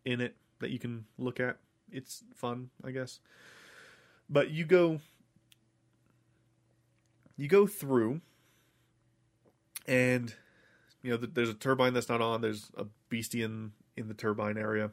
in 0.04 0.20
it 0.20 0.36
that 0.60 0.70
you 0.70 0.78
can 0.78 1.04
look 1.18 1.40
at. 1.40 1.58
It's 1.90 2.24
fun, 2.34 2.70
I 2.84 2.90
guess. 2.90 3.20
But 4.28 4.50
you 4.50 4.64
go 4.64 5.00
you 7.36 7.48
go 7.48 7.66
through 7.66 8.20
and 9.86 10.34
you 11.02 11.10
know 11.10 11.16
there's 11.16 11.48
a 11.48 11.54
turbine 11.54 11.92
that's 11.92 12.08
not 12.08 12.20
on 12.20 12.40
there's 12.40 12.70
a 12.76 12.86
beastie 13.08 13.42
in 13.42 13.72
in 13.96 14.08
the 14.08 14.14
turbine 14.14 14.56
area 14.56 14.90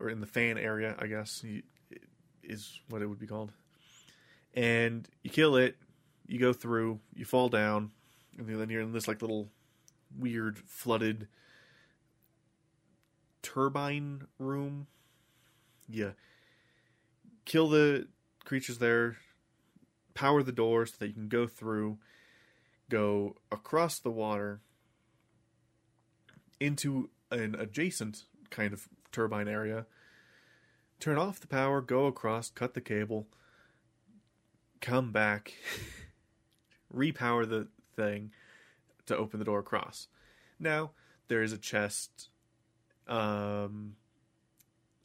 or 0.00 0.08
in 0.08 0.20
the 0.20 0.26
fan 0.26 0.58
area 0.58 0.96
i 0.98 1.06
guess 1.06 1.44
is 2.42 2.80
what 2.88 3.02
it 3.02 3.06
would 3.06 3.18
be 3.18 3.26
called 3.26 3.52
and 4.54 5.08
you 5.22 5.30
kill 5.30 5.56
it 5.56 5.76
you 6.26 6.38
go 6.38 6.52
through 6.52 6.98
you 7.14 7.24
fall 7.24 7.48
down 7.48 7.90
and 8.38 8.60
then 8.60 8.70
you're 8.70 8.82
in 8.82 8.92
this 8.92 9.08
like 9.08 9.22
little 9.22 9.50
weird 10.18 10.58
flooded 10.58 11.28
turbine 13.42 14.26
room. 14.38 14.86
Yeah. 15.88 16.12
Kill 17.44 17.68
the 17.68 18.08
creatures 18.44 18.78
there. 18.78 19.16
Power 20.14 20.42
the 20.42 20.52
door 20.52 20.86
so 20.86 20.94
that 20.98 21.08
you 21.08 21.12
can 21.12 21.28
go 21.28 21.46
through, 21.46 21.98
go 22.88 23.34
across 23.50 23.98
the 23.98 24.12
water 24.12 24.60
into 26.60 27.10
an 27.32 27.56
adjacent 27.58 28.22
kind 28.48 28.72
of 28.72 28.88
turbine 29.10 29.48
area, 29.48 29.86
turn 31.00 31.18
off 31.18 31.40
the 31.40 31.48
power, 31.48 31.80
go 31.80 32.06
across, 32.06 32.48
cut 32.48 32.74
the 32.74 32.80
cable, 32.80 33.26
come 34.80 35.10
back, 35.10 35.54
repower 36.94 37.48
the 37.48 37.66
thing 37.94 38.32
to 39.06 39.16
open 39.16 39.38
the 39.38 39.44
door 39.44 39.58
across. 39.58 40.08
Now, 40.58 40.92
there 41.28 41.42
is 41.42 41.52
a 41.52 41.58
chest. 41.58 42.28
Um, 43.06 43.96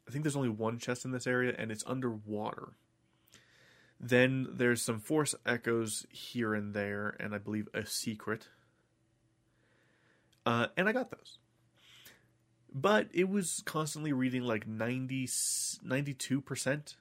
I 0.08 0.12
think 0.12 0.24
there's 0.24 0.36
only 0.36 0.48
one 0.48 0.78
chest 0.78 1.04
in 1.04 1.12
this 1.12 1.26
area, 1.26 1.54
and 1.56 1.70
it's 1.70 1.84
underwater. 1.86 2.70
Then 4.00 4.48
there's 4.52 4.80
some 4.80 4.98
force 4.98 5.34
echoes 5.44 6.06
here 6.10 6.54
and 6.54 6.72
there, 6.72 7.16
and 7.20 7.34
I 7.34 7.38
believe 7.38 7.68
a 7.74 7.84
secret. 7.84 8.48
Uh, 10.46 10.68
and 10.76 10.88
I 10.88 10.92
got 10.92 11.10
those. 11.10 11.38
But 12.72 13.08
it 13.12 13.28
was 13.28 13.62
constantly 13.66 14.12
reading 14.12 14.42
like 14.42 14.66
90, 14.66 15.26
92%. 15.26 16.94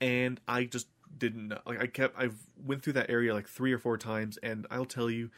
And 0.00 0.40
I 0.48 0.64
just 0.64 0.86
didn't 1.16 1.48
know. 1.48 1.58
Like 1.66 1.80
I 1.80 1.86
kept, 1.86 2.18
I 2.18 2.30
went 2.64 2.82
through 2.82 2.94
that 2.94 3.10
area 3.10 3.34
like 3.34 3.48
three 3.48 3.72
or 3.72 3.78
four 3.78 3.98
times, 3.98 4.38
and 4.42 4.66
I'll 4.70 4.84
tell 4.84 5.10
you 5.10 5.30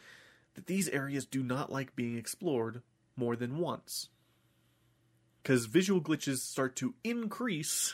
that 0.55 0.67
these 0.67 0.89
areas 0.89 1.25
do 1.25 1.43
not 1.43 1.71
like 1.71 1.95
being 1.95 2.17
explored 2.17 2.81
more 3.15 3.35
than 3.35 3.57
once. 3.57 4.09
Because 5.41 5.65
visual 5.65 6.01
glitches 6.01 6.39
start 6.39 6.75
to 6.77 6.95
increase 7.03 7.93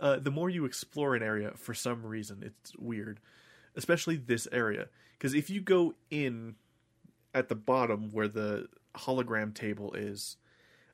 uh, 0.00 0.18
the 0.18 0.30
more 0.30 0.48
you 0.48 0.64
explore 0.64 1.14
an 1.14 1.22
area, 1.22 1.52
for 1.56 1.74
some 1.74 2.04
reason, 2.04 2.42
it's 2.42 2.76
weird, 2.76 3.20
especially 3.74 4.16
this 4.16 4.46
area. 4.52 4.88
Because 5.12 5.34
if 5.34 5.50
you 5.50 5.60
go 5.60 5.94
in 6.10 6.54
at 7.34 7.48
the 7.48 7.54
bottom 7.54 8.10
where 8.12 8.28
the 8.28 8.68
hologram 8.94 9.52
table 9.52 9.92
is, 9.94 10.36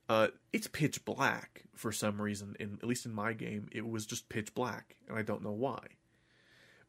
uh, 0.08 0.28
it's 0.52 0.66
pitch 0.66 1.04
black 1.04 1.62
for 1.74 1.92
some 1.92 2.20
reason. 2.20 2.56
In 2.60 2.78
at 2.82 2.88
least 2.88 3.06
in 3.06 3.12
my 3.12 3.32
game, 3.32 3.68
it 3.72 3.86
was 3.88 4.06
just 4.06 4.28
pitch 4.28 4.54
black, 4.54 4.96
and 5.08 5.18
I 5.18 5.22
don't 5.22 5.42
know 5.42 5.52
why. 5.52 5.80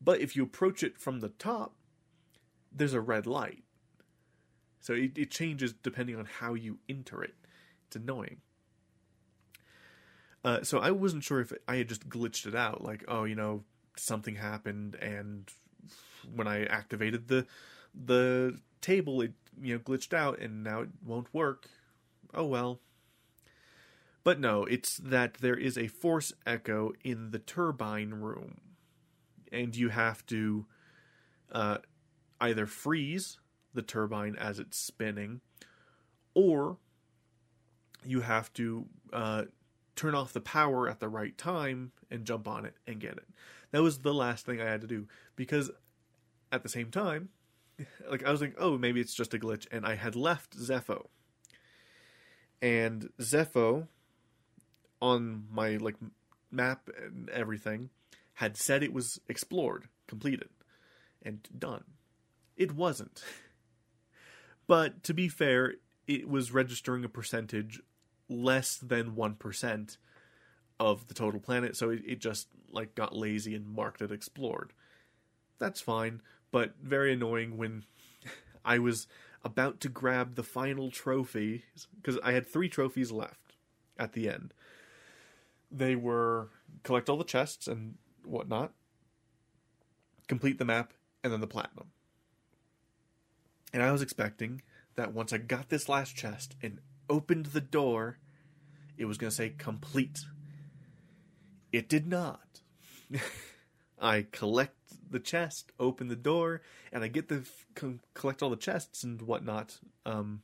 But 0.01 0.19
if 0.19 0.35
you 0.35 0.43
approach 0.43 0.83
it 0.83 0.97
from 0.97 1.19
the 1.19 1.29
top, 1.29 1.75
there's 2.71 2.93
a 2.93 3.01
red 3.01 3.25
light. 3.25 3.63
So 4.81 4.93
it, 4.93 5.17
it 5.17 5.31
changes 5.31 5.73
depending 5.73 6.15
on 6.15 6.25
how 6.25 6.53
you 6.53 6.77
enter 6.87 7.23
it. 7.23 7.33
It's 7.87 7.95
annoying. 7.95 8.41
Uh, 10.43 10.61
so 10.61 10.77
I 10.77 10.91
wasn't 10.91 11.23
sure 11.23 11.39
if 11.39 11.51
I 11.67 11.77
had 11.77 11.89
just 11.89 12.07
glitched 12.07 12.45
it 12.45 12.53
out, 12.53 12.83
like, 12.83 13.03
oh, 13.07 13.23
you 13.23 13.33
know, 13.33 13.63
something 13.97 14.35
happened, 14.35 14.95
and 14.95 15.49
when 16.35 16.47
I 16.47 16.65
activated 16.65 17.27
the 17.27 17.47
the 17.95 18.59
table, 18.81 19.21
it 19.21 19.33
you 19.61 19.73
know 19.73 19.79
glitched 19.79 20.13
out, 20.13 20.39
and 20.39 20.63
now 20.63 20.81
it 20.81 20.89
won't 21.03 21.33
work. 21.33 21.67
Oh 22.33 22.45
well. 22.45 22.79
But 24.25 24.39
no, 24.39 24.63
it's 24.63 24.97
that 24.97 25.35
there 25.35 25.55
is 25.55 25.77
a 25.77 25.87
force 25.87 26.33
echo 26.47 26.93
in 27.03 27.29
the 27.29 27.37
turbine 27.37 28.09
room, 28.09 28.59
and 29.51 29.75
you 29.75 29.89
have 29.89 30.25
to 30.25 30.65
uh, 31.51 31.77
either 32.41 32.65
freeze 32.65 33.37
the 33.75 33.83
turbine 33.83 34.35
as 34.35 34.57
it's 34.57 34.79
spinning, 34.79 35.41
or 36.33 36.77
you 38.03 38.21
have 38.21 38.51
to 38.53 38.87
uh, 39.13 39.43
turn 39.95 40.15
off 40.15 40.33
the 40.33 40.41
power 40.41 40.89
at 40.89 40.99
the 40.99 41.07
right 41.07 41.37
time 41.37 41.91
and 42.09 42.25
jump 42.25 42.47
on 42.47 42.65
it 42.65 42.73
and 42.87 42.99
get 42.99 43.13
it. 43.13 43.27
That 43.69 43.83
was 43.83 43.99
the 43.99 44.13
last 44.13 44.43
thing 44.43 44.59
I 44.59 44.65
had 44.65 44.81
to 44.81 44.87
do 44.87 45.07
because 45.35 45.69
at 46.51 46.63
the 46.63 46.69
same 46.69 46.89
time, 46.89 47.29
like 48.09 48.25
I 48.25 48.31
was 48.31 48.41
like, 48.41 48.55
oh, 48.57 48.75
maybe 48.75 48.99
it's 49.01 49.13
just 49.13 49.35
a 49.35 49.37
glitch, 49.37 49.67
and 49.71 49.85
I 49.85 49.93
had 49.93 50.15
left 50.15 50.57
Zeffo. 50.57 51.09
And 52.59 53.09
Zeffo 53.21 53.87
on 55.01 55.45
my 55.51 55.77
like 55.77 55.95
map 56.51 56.89
and 57.03 57.29
everything 57.29 57.89
had 58.35 58.57
said 58.57 58.83
it 58.83 58.93
was 58.93 59.19
explored, 59.29 59.87
completed, 60.07 60.49
and 61.21 61.47
done. 61.57 61.83
It 62.57 62.73
wasn't. 62.73 63.23
But 64.67 65.03
to 65.03 65.13
be 65.13 65.27
fair, 65.27 65.75
it 66.07 66.27
was 66.27 66.51
registering 66.51 67.05
a 67.05 67.09
percentage 67.09 67.81
less 68.27 68.77
than 68.77 69.11
1% 69.11 69.97
of 70.79 71.07
the 71.07 71.13
total 71.13 71.39
planet, 71.39 71.75
so 71.77 71.89
it, 71.89 72.01
it 72.05 72.19
just 72.19 72.47
like 72.71 72.95
got 72.95 73.15
lazy 73.15 73.55
and 73.55 73.67
marked 73.67 74.01
it 74.01 74.11
explored. 74.11 74.73
That's 75.59 75.81
fine, 75.81 76.21
but 76.51 76.73
very 76.81 77.13
annoying 77.13 77.57
when 77.57 77.85
I 78.65 78.79
was 78.79 79.07
about 79.43 79.79
to 79.81 79.89
grab 79.89 80.35
the 80.35 80.43
final 80.43 80.89
trophy 80.89 81.63
because 81.95 82.19
I 82.23 82.31
had 82.31 82.47
three 82.47 82.67
trophies 82.67 83.11
left 83.11 83.55
at 83.97 84.13
the 84.13 84.29
end. 84.29 84.53
They 85.75 85.95
were 85.95 86.49
collect 86.83 87.09
all 87.09 87.17
the 87.17 87.23
chests 87.23 87.67
and 87.67 87.95
whatnot, 88.23 88.71
complete 90.27 90.57
the 90.57 90.65
map, 90.65 90.93
and 91.23 91.33
then 91.33 91.41
the 91.41 91.47
platinum. 91.47 91.87
And 93.73 93.83
I 93.83 93.91
was 93.91 94.01
expecting 94.01 94.61
that 94.95 95.13
once 95.13 95.33
I 95.33 95.37
got 95.37 95.69
this 95.69 95.89
last 95.89 96.15
chest 96.15 96.55
and 96.61 96.79
opened 97.09 97.47
the 97.47 97.61
door, 97.61 98.19
it 98.97 99.05
was 99.05 99.17
going 99.17 99.29
to 99.29 99.35
say 99.35 99.49
complete. 99.49 100.21
It 101.73 101.89
did 101.89 102.07
not. 102.07 102.61
I 104.01 104.27
collect 104.31 104.77
the 105.09 105.19
chest, 105.19 105.71
open 105.79 106.07
the 106.07 106.15
door, 106.15 106.61
and 106.91 107.03
I 107.03 107.07
get 107.07 107.27
the 107.27 107.43
collect 108.13 108.41
all 108.41 108.49
the 108.49 108.55
chests 108.55 109.03
and 109.03 109.21
whatnot 109.21 109.79
um, 110.05 110.41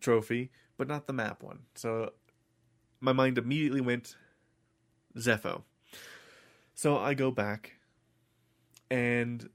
trophy, 0.00 0.50
but 0.76 0.88
not 0.88 1.06
the 1.06 1.12
map 1.12 1.42
one. 1.42 1.60
So 1.74 2.12
my 3.00 3.12
mind 3.12 3.38
immediately 3.38 3.80
went 3.80 4.16
Zeffo. 5.16 5.62
So 6.74 6.98
I 6.98 7.14
go 7.14 7.30
back, 7.30 7.72
and 8.90 9.48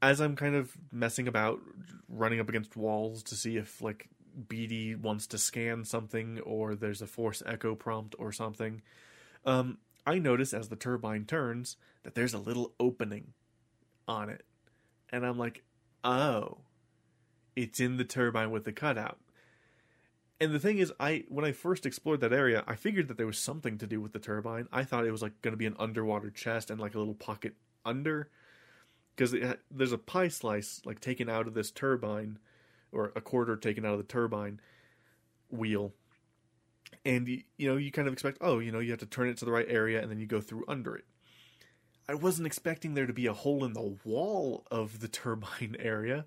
as 0.00 0.20
I'm 0.20 0.36
kind 0.36 0.54
of 0.54 0.72
messing 0.90 1.28
about, 1.28 1.60
running 2.08 2.40
up 2.40 2.48
against 2.48 2.76
walls 2.76 3.22
to 3.24 3.36
see 3.36 3.56
if 3.56 3.80
like 3.80 4.08
BD 4.48 4.98
wants 4.98 5.26
to 5.28 5.38
scan 5.38 5.84
something 5.84 6.40
or 6.40 6.74
there's 6.74 7.02
a 7.02 7.06
force 7.06 7.42
echo 7.46 7.74
prompt 7.74 8.14
or 8.18 8.32
something, 8.32 8.82
um, 9.44 9.78
I 10.06 10.18
notice 10.18 10.52
as 10.52 10.68
the 10.68 10.76
turbine 10.76 11.24
turns 11.24 11.76
that 12.02 12.14
there's 12.14 12.34
a 12.34 12.38
little 12.38 12.72
opening 12.80 13.34
on 14.08 14.28
it. 14.28 14.44
And 15.10 15.24
I'm 15.24 15.38
like, 15.38 15.62
oh, 16.02 16.58
it's 17.54 17.80
in 17.80 17.96
the 17.96 18.04
turbine 18.04 18.50
with 18.50 18.64
the 18.64 18.72
cutout. 18.72 19.18
And 20.42 20.52
the 20.52 20.58
thing 20.58 20.78
is, 20.78 20.92
I 20.98 21.22
when 21.28 21.44
I 21.44 21.52
first 21.52 21.86
explored 21.86 22.20
that 22.22 22.32
area, 22.32 22.64
I 22.66 22.74
figured 22.74 23.06
that 23.06 23.16
there 23.16 23.28
was 23.28 23.38
something 23.38 23.78
to 23.78 23.86
do 23.86 24.00
with 24.00 24.12
the 24.12 24.18
turbine. 24.18 24.66
I 24.72 24.82
thought 24.82 25.06
it 25.06 25.12
was 25.12 25.22
like 25.22 25.40
going 25.40 25.52
to 25.52 25.56
be 25.56 25.66
an 25.66 25.76
underwater 25.78 26.30
chest 26.30 26.68
and 26.68 26.80
like 26.80 26.96
a 26.96 26.98
little 26.98 27.14
pocket 27.14 27.54
under, 27.84 28.28
because 29.14 29.36
there's 29.70 29.92
a 29.92 29.98
pie 29.98 30.26
slice 30.26 30.82
like 30.84 30.98
taken 30.98 31.28
out 31.28 31.46
of 31.46 31.54
this 31.54 31.70
turbine, 31.70 32.40
or 32.90 33.12
a 33.14 33.20
quarter 33.20 33.54
taken 33.54 33.86
out 33.86 33.92
of 33.92 33.98
the 33.98 34.04
turbine 34.04 34.58
wheel, 35.48 35.92
and 37.04 37.28
you, 37.28 37.70
know 37.70 37.76
you 37.76 37.92
kind 37.92 38.08
of 38.08 38.12
expect, 38.12 38.38
oh, 38.40 38.58
you 38.58 38.72
know, 38.72 38.80
you 38.80 38.90
have 38.90 38.98
to 38.98 39.06
turn 39.06 39.28
it 39.28 39.36
to 39.36 39.44
the 39.44 39.52
right 39.52 39.68
area 39.68 40.02
and 40.02 40.10
then 40.10 40.18
you 40.18 40.26
go 40.26 40.40
through 40.40 40.64
under 40.66 40.96
it. 40.96 41.04
I 42.08 42.14
wasn't 42.14 42.48
expecting 42.48 42.94
there 42.94 43.06
to 43.06 43.12
be 43.12 43.26
a 43.26 43.32
hole 43.32 43.64
in 43.64 43.74
the 43.74 43.96
wall 44.04 44.66
of 44.72 44.98
the 44.98 45.08
turbine 45.22 45.76
area. 45.78 46.26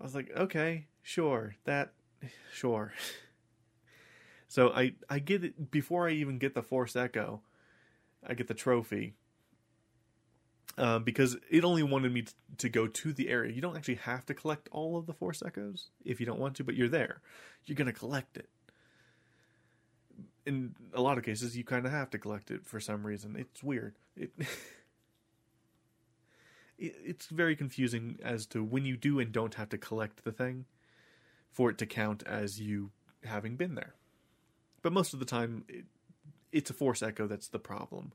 I 0.00 0.02
was 0.02 0.16
like, 0.16 0.32
okay, 0.36 0.86
sure, 1.02 1.54
that, 1.66 1.92
sure. 2.52 2.92
so 4.48 4.70
I 4.70 4.94
I 5.08 5.18
get 5.18 5.44
it 5.44 5.70
before 5.70 6.08
I 6.08 6.12
even 6.12 6.38
get 6.38 6.54
the 6.54 6.62
Force 6.62 6.96
Echo, 6.96 7.42
I 8.26 8.34
get 8.34 8.48
the 8.48 8.54
trophy. 8.54 9.14
Uh, 10.78 10.98
because 10.98 11.36
it 11.50 11.64
only 11.64 11.82
wanted 11.82 12.14
me 12.14 12.24
to 12.56 12.68
go 12.70 12.86
to 12.86 13.12
the 13.12 13.28
area. 13.28 13.52
You 13.52 13.60
don't 13.60 13.76
actually 13.76 13.96
have 13.96 14.24
to 14.24 14.32
collect 14.32 14.70
all 14.72 14.96
of 14.96 15.04
the 15.04 15.12
Force 15.12 15.42
Echoes 15.44 15.90
if 16.02 16.18
you 16.18 16.24
don't 16.24 16.38
want 16.38 16.56
to, 16.56 16.64
but 16.64 16.74
you're 16.74 16.88
there. 16.88 17.20
You're 17.66 17.76
gonna 17.76 17.92
collect 17.92 18.38
it. 18.38 18.48
In 20.46 20.74
a 20.94 21.02
lot 21.02 21.18
of 21.18 21.24
cases, 21.24 21.56
you 21.58 21.62
kind 21.62 21.84
of 21.84 21.92
have 21.92 22.08
to 22.10 22.18
collect 22.18 22.50
it 22.50 22.64
for 22.64 22.80
some 22.80 23.06
reason. 23.06 23.36
It's 23.36 23.62
weird. 23.62 23.94
It. 26.78 26.96
it's 27.04 27.26
very 27.26 27.54
confusing 27.54 28.18
as 28.22 28.46
to 28.46 28.64
when 28.64 28.84
you 28.84 28.96
do 28.96 29.20
and 29.20 29.32
don't 29.32 29.54
have 29.54 29.68
to 29.70 29.78
collect 29.78 30.24
the 30.24 30.32
thing 30.32 30.64
for 31.52 31.70
it 31.70 31.78
to 31.78 31.86
count 31.86 32.22
as 32.26 32.60
you 32.60 32.90
having 33.24 33.56
been 33.56 33.74
there. 33.74 33.94
But 34.82 34.92
most 34.92 35.12
of 35.14 35.20
the 35.20 35.26
time, 35.26 35.64
it, 35.68 35.84
it's 36.50 36.70
a 36.70 36.74
force 36.74 37.02
echo 37.02 37.26
that's 37.26 37.48
the 37.48 37.58
problem. 37.58 38.12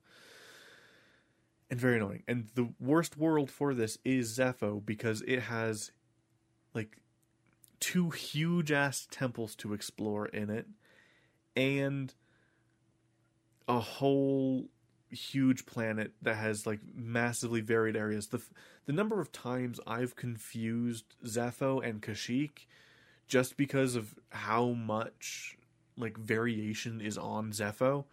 And 1.70 1.80
very 1.80 1.98
annoying. 1.98 2.24
And 2.28 2.48
the 2.56 2.70
worst 2.80 3.18
world 3.18 3.52
for 3.52 3.74
this 3.74 3.98
is 4.04 4.38
Zeffo 4.38 4.86
because 4.86 5.22
it 5.28 5.42
has 5.42 5.92
like 6.74 6.98
two 7.80 8.10
huge 8.10 8.72
ass 8.72 9.08
temples 9.12 9.56
to 9.56 9.74
explore 9.74 10.28
in 10.28 10.50
it 10.50 10.66
and 11.56 12.14
a 13.68 13.80
whole 13.80 14.70
huge 15.10 15.66
planet 15.66 16.12
that 16.22 16.36
has 16.36 16.66
like 16.66 16.80
massively 16.96 17.62
varied 17.62 17.96
areas. 17.96 18.28
The 18.28 18.42
the 18.86 18.94
number 18.94 19.20
of 19.20 19.32
times 19.32 19.80
I've 19.86 20.16
confused 20.16 21.16
Zeffo 21.26 21.86
and 21.86 22.02
Kashyyyk 22.02 22.66
just 23.28 23.58
because 23.58 23.96
of 23.96 24.16
how 24.30 24.70
much 24.70 25.58
like 25.98 26.18
variation 26.18 27.02
is 27.02 27.18
on 27.18 27.52
Zeffo 27.52 28.06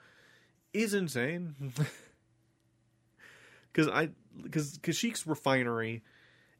is 0.72 0.94
insane. 0.94 1.54
Cuz 3.72 3.88
I 3.88 4.10
cuz 4.50 4.78
Kashyyyk's 4.78 5.26
refinery 5.26 6.02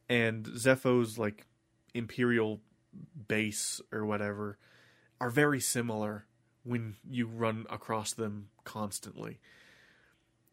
and 0.09 0.47
Zeffo's 0.47 1.19
like 1.19 1.47
imperial 1.95 2.61
base 3.29 3.81
or 3.93 4.05
whatever 4.05 4.59
are 5.21 5.31
very 5.31 5.61
similar 5.61 6.27
when 6.65 6.97
you 7.09 7.27
run 7.27 7.67
across 7.71 8.13
them 8.13 8.49
constantly 8.65 9.39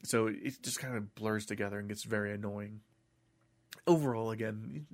so 0.04 0.28
it 0.28 0.62
just 0.62 0.80
kind 0.80 0.96
of 0.96 1.14
blurs 1.16 1.46
together 1.46 1.80
and 1.80 1.88
gets 1.88 2.04
very 2.04 2.34
annoying. 2.34 2.82
Overall, 3.88 4.32
again, 4.32 4.86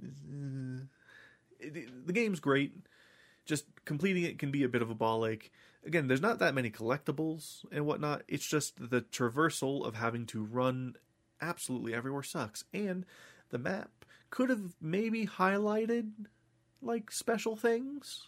it, 1.60 1.78
it, 1.78 2.08
the 2.08 2.14
game's 2.14 2.40
great. 2.40 2.74
Just 3.48 3.66
completing 3.86 4.24
it 4.24 4.38
can 4.38 4.52
be 4.52 4.64
a 4.64 4.70
bit 4.70 4.82
of 4.82 4.90
a 4.90 4.96
ball 4.96 5.26
ache. 5.26 5.52
Again, 5.86 6.08
there's 6.08 6.22
not 6.22 6.40
that 6.40 6.54
many 6.54 6.70
collectibles 6.70 7.66
and 7.72 7.86
whatnot. 7.86 8.24
It's 8.28 8.46
just 8.46 8.90
the 8.90 9.02
traversal 9.02 9.86
of 9.86 9.96
having 9.96 10.26
to 10.28 10.44
run 10.44 10.96
absolutely 11.42 11.94
everywhere 11.94 12.24
sucks. 12.24 12.64
And 12.74 13.06
the 13.50 13.58
map 13.58 14.06
could 14.30 14.50
have 14.50 14.76
maybe 14.82 15.26
highlighted 15.26 16.12
like 16.82 17.10
special 17.10 17.56
things. 17.56 18.28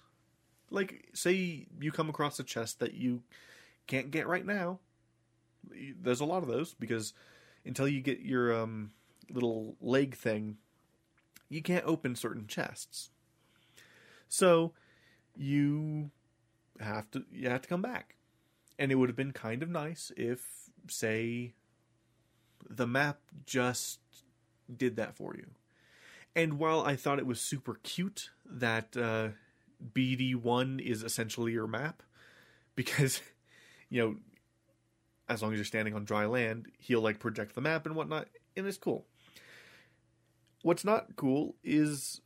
Like, 0.72 1.09
say 1.13 1.67
you 1.80 1.91
come 1.91 2.09
across 2.09 2.39
a 2.39 2.43
chest 2.43 2.80
that 2.80 2.93
you 2.93 3.22
can't 3.88 4.11
get 4.11 4.28
right 4.28 4.45
now 4.45 4.80
there's 6.01 6.20
a 6.20 6.26
lot 6.26 6.43
of 6.43 6.49
those 6.49 6.74
because 6.74 7.13
until 7.65 7.88
you 7.88 8.01
get 8.01 8.20
your 8.20 8.53
um, 8.53 8.91
little 9.30 9.76
leg 9.82 10.15
thing, 10.15 10.57
you 11.49 11.61
can't 11.61 11.86
open 11.86 12.15
certain 12.15 12.47
chests. 12.47 13.09
So 14.28 14.74
you 15.36 16.11
have 16.80 17.09
to 17.11 17.23
you 17.32 17.49
have 17.49 17.61
to 17.61 17.69
come 17.69 17.82
back. 17.82 18.15
And 18.77 18.91
it 18.91 18.95
would 18.95 19.09
have 19.09 19.15
been 19.15 19.34
kind 19.34 19.61
of 19.61 19.69
nice 19.69 20.11
if 20.15 20.41
say 20.88 21.53
the 22.69 22.88
map 22.88 23.19
just 23.45 23.99
did 24.73 24.95
that 24.95 25.15
for 25.15 25.36
you. 25.36 25.47
And 26.36 26.59
while 26.59 26.82
I 26.82 26.95
thought 26.95 27.19
it 27.19 27.25
was 27.25 27.41
super 27.41 27.80
cute 27.84 28.30
that 28.45 28.95
uh, 28.95 29.30
BD1 29.93 30.80
is 30.80 31.03
essentially 31.03 31.51
your 31.51 31.67
map, 31.67 32.03
because, 32.75 33.21
you 33.89 34.01
know, 34.01 34.15
as 35.27 35.41
long 35.41 35.51
as 35.51 35.57
you're 35.57 35.65
standing 35.65 35.93
on 35.93 36.05
dry 36.05 36.25
land, 36.25 36.67
he'll 36.77 37.01
like 37.01 37.19
project 37.19 37.55
the 37.55 37.61
map 37.61 37.86
and 37.86 37.95
whatnot, 37.95 38.27
and 38.55 38.65
it's 38.67 38.77
cool. 38.77 39.05
What's 40.61 40.84
not 40.84 41.15
cool 41.15 41.55
is 41.63 42.21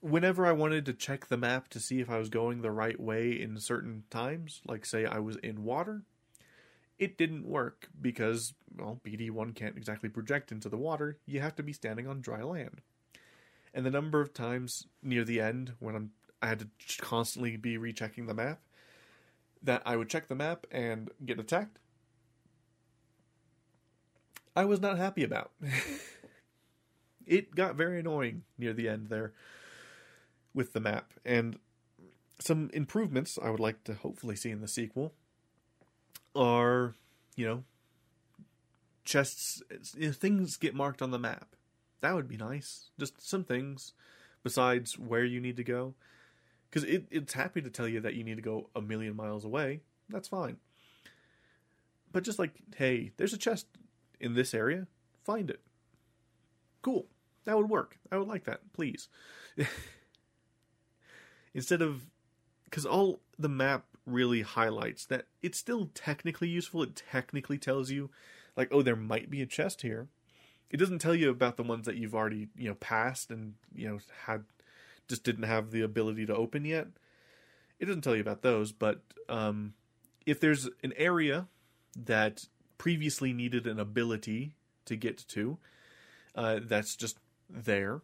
whenever 0.00 0.46
I 0.46 0.52
wanted 0.52 0.86
to 0.86 0.92
check 0.92 1.26
the 1.26 1.36
map 1.36 1.68
to 1.68 1.80
see 1.80 2.00
if 2.00 2.10
I 2.10 2.18
was 2.18 2.28
going 2.28 2.62
the 2.62 2.70
right 2.70 2.98
way 2.98 3.30
in 3.30 3.58
certain 3.58 4.04
times, 4.10 4.60
like 4.66 4.86
say 4.86 5.04
I 5.04 5.18
was 5.18 5.36
in 5.36 5.64
water, 5.64 6.02
it 6.98 7.16
didn't 7.16 7.46
work 7.46 7.88
because, 8.00 8.54
well, 8.76 9.00
BD1 9.04 9.54
can't 9.54 9.76
exactly 9.76 10.08
project 10.08 10.50
into 10.52 10.68
the 10.68 10.76
water. 10.76 11.18
You 11.26 11.40
have 11.40 11.56
to 11.56 11.62
be 11.62 11.72
standing 11.72 12.06
on 12.06 12.20
dry 12.20 12.42
land. 12.42 12.80
And 13.74 13.84
the 13.84 13.90
number 13.90 14.20
of 14.20 14.34
times 14.34 14.86
near 15.02 15.24
the 15.24 15.40
end 15.40 15.72
when 15.78 15.94
I'm 15.94 16.10
I 16.40 16.46
had 16.46 16.60
to 16.60 16.68
constantly 16.98 17.56
be 17.56 17.76
rechecking 17.76 18.26
the 18.26 18.34
map 18.34 18.60
that 19.60 19.82
I 19.84 19.96
would 19.96 20.08
check 20.08 20.28
the 20.28 20.36
map 20.36 20.68
and 20.70 21.10
get 21.24 21.40
attacked 21.40 21.80
I 24.58 24.64
was 24.64 24.80
not 24.80 24.98
happy 24.98 25.22
about. 25.22 25.52
it 27.26 27.54
got 27.54 27.76
very 27.76 28.00
annoying 28.00 28.42
near 28.58 28.72
the 28.72 28.88
end 28.88 29.08
there 29.08 29.32
with 30.54 30.72
the 30.72 30.80
map. 30.80 31.12
And 31.24 31.58
some 32.38 32.70
improvements 32.72 33.38
I 33.42 33.50
would 33.50 33.60
like 33.60 33.84
to 33.84 33.94
hopefully 33.94 34.36
see 34.36 34.50
in 34.50 34.60
the 34.60 34.68
sequel 34.68 35.14
are, 36.34 36.94
you 37.36 37.46
know, 37.46 37.64
chests, 39.04 39.62
things 40.12 40.56
get 40.56 40.74
marked 40.74 41.02
on 41.02 41.10
the 41.10 41.18
map. 41.18 41.56
That 42.00 42.14
would 42.14 42.28
be 42.28 42.36
nice. 42.36 42.90
Just 42.98 43.26
some 43.26 43.44
things 43.44 43.92
besides 44.42 44.98
where 44.98 45.24
you 45.24 45.40
need 45.40 45.56
to 45.56 45.64
go. 45.64 45.94
Because 46.70 46.88
it, 46.88 47.06
it's 47.10 47.32
happy 47.32 47.62
to 47.62 47.70
tell 47.70 47.88
you 47.88 48.00
that 48.00 48.14
you 48.14 48.22
need 48.22 48.36
to 48.36 48.42
go 48.42 48.68
a 48.76 48.80
million 48.80 49.16
miles 49.16 49.44
away. 49.44 49.80
That's 50.08 50.28
fine. 50.28 50.58
But 52.12 52.24
just 52.24 52.38
like, 52.38 52.52
hey, 52.76 53.12
there's 53.16 53.32
a 53.32 53.38
chest 53.38 53.66
in 54.20 54.34
this 54.34 54.54
area, 54.54 54.86
find 55.24 55.50
it. 55.50 55.60
Cool. 56.82 57.06
That 57.44 57.56
would 57.56 57.68
work. 57.68 57.98
I 58.12 58.18
would 58.18 58.28
like 58.28 58.44
that, 58.44 58.60
please. 58.72 59.08
Instead 61.54 61.82
of 61.82 62.06
because 62.64 62.84
all 62.84 63.20
the 63.38 63.48
map 63.48 63.84
really 64.08 64.42
highlights 64.42 65.06
that 65.06 65.26
it's 65.42 65.58
still 65.58 65.90
technically 65.94 66.48
useful. 66.48 66.82
It 66.82 66.96
technically 67.10 67.58
tells 67.58 67.90
you, 67.90 68.10
like, 68.56 68.68
oh, 68.72 68.82
there 68.82 68.96
might 68.96 69.30
be 69.30 69.42
a 69.42 69.46
chest 69.46 69.82
here. 69.82 70.08
It 70.70 70.78
doesn't 70.78 70.98
tell 70.98 71.14
you 71.14 71.30
about 71.30 71.56
the 71.56 71.62
ones 71.62 71.86
that 71.86 71.96
you've 71.96 72.14
already, 72.14 72.48
you 72.56 72.68
know, 72.68 72.74
passed 72.74 73.30
and 73.30 73.54
you 73.74 73.88
know 73.88 73.98
had 74.26 74.44
just 75.08 75.24
didn't 75.24 75.44
have 75.44 75.70
the 75.70 75.82
ability 75.82 76.26
to 76.26 76.34
open 76.34 76.64
yet. 76.64 76.88
It 77.78 77.86
doesn't 77.86 78.02
tell 78.02 78.14
you 78.14 78.20
about 78.20 78.42
those, 78.42 78.72
but 78.72 79.00
um, 79.28 79.74
if 80.26 80.40
there's 80.40 80.68
an 80.82 80.92
area 80.96 81.46
that 81.96 82.46
previously 82.76 83.32
needed 83.32 83.66
an 83.66 83.78
ability 83.78 84.52
to 84.84 84.96
get 84.96 85.16
to, 85.28 85.58
uh, 86.34 86.60
that's 86.62 86.96
just 86.96 87.18
there, 87.48 88.02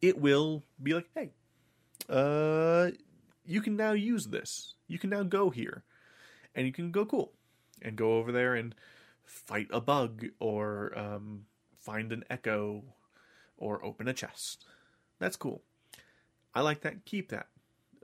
it 0.00 0.20
will 0.20 0.62
be 0.80 0.94
like, 0.94 1.08
hey, 1.14 1.30
uh, 2.10 2.90
you 3.44 3.60
can 3.60 3.76
now 3.76 3.92
use 3.92 4.26
this. 4.26 4.74
You 4.88 4.98
can 4.98 5.10
now 5.10 5.22
go 5.22 5.50
here. 5.50 5.84
And 6.54 6.66
you 6.66 6.72
can 6.72 6.90
go 6.90 7.06
cool. 7.06 7.32
And 7.80 7.96
go 7.96 8.14
over 8.14 8.32
there 8.32 8.54
and 8.54 8.74
fight 9.24 9.68
a 9.70 9.80
bug 9.80 10.26
or 10.40 10.92
um, 10.98 11.46
find 11.78 12.12
an 12.12 12.24
echo 12.28 12.82
or 13.56 13.84
open 13.84 14.08
a 14.08 14.12
chest. 14.12 14.66
That's 15.18 15.36
cool. 15.36 15.62
I 16.54 16.62
like 16.62 16.80
that. 16.82 17.04
Keep 17.04 17.30
that. 17.30 17.46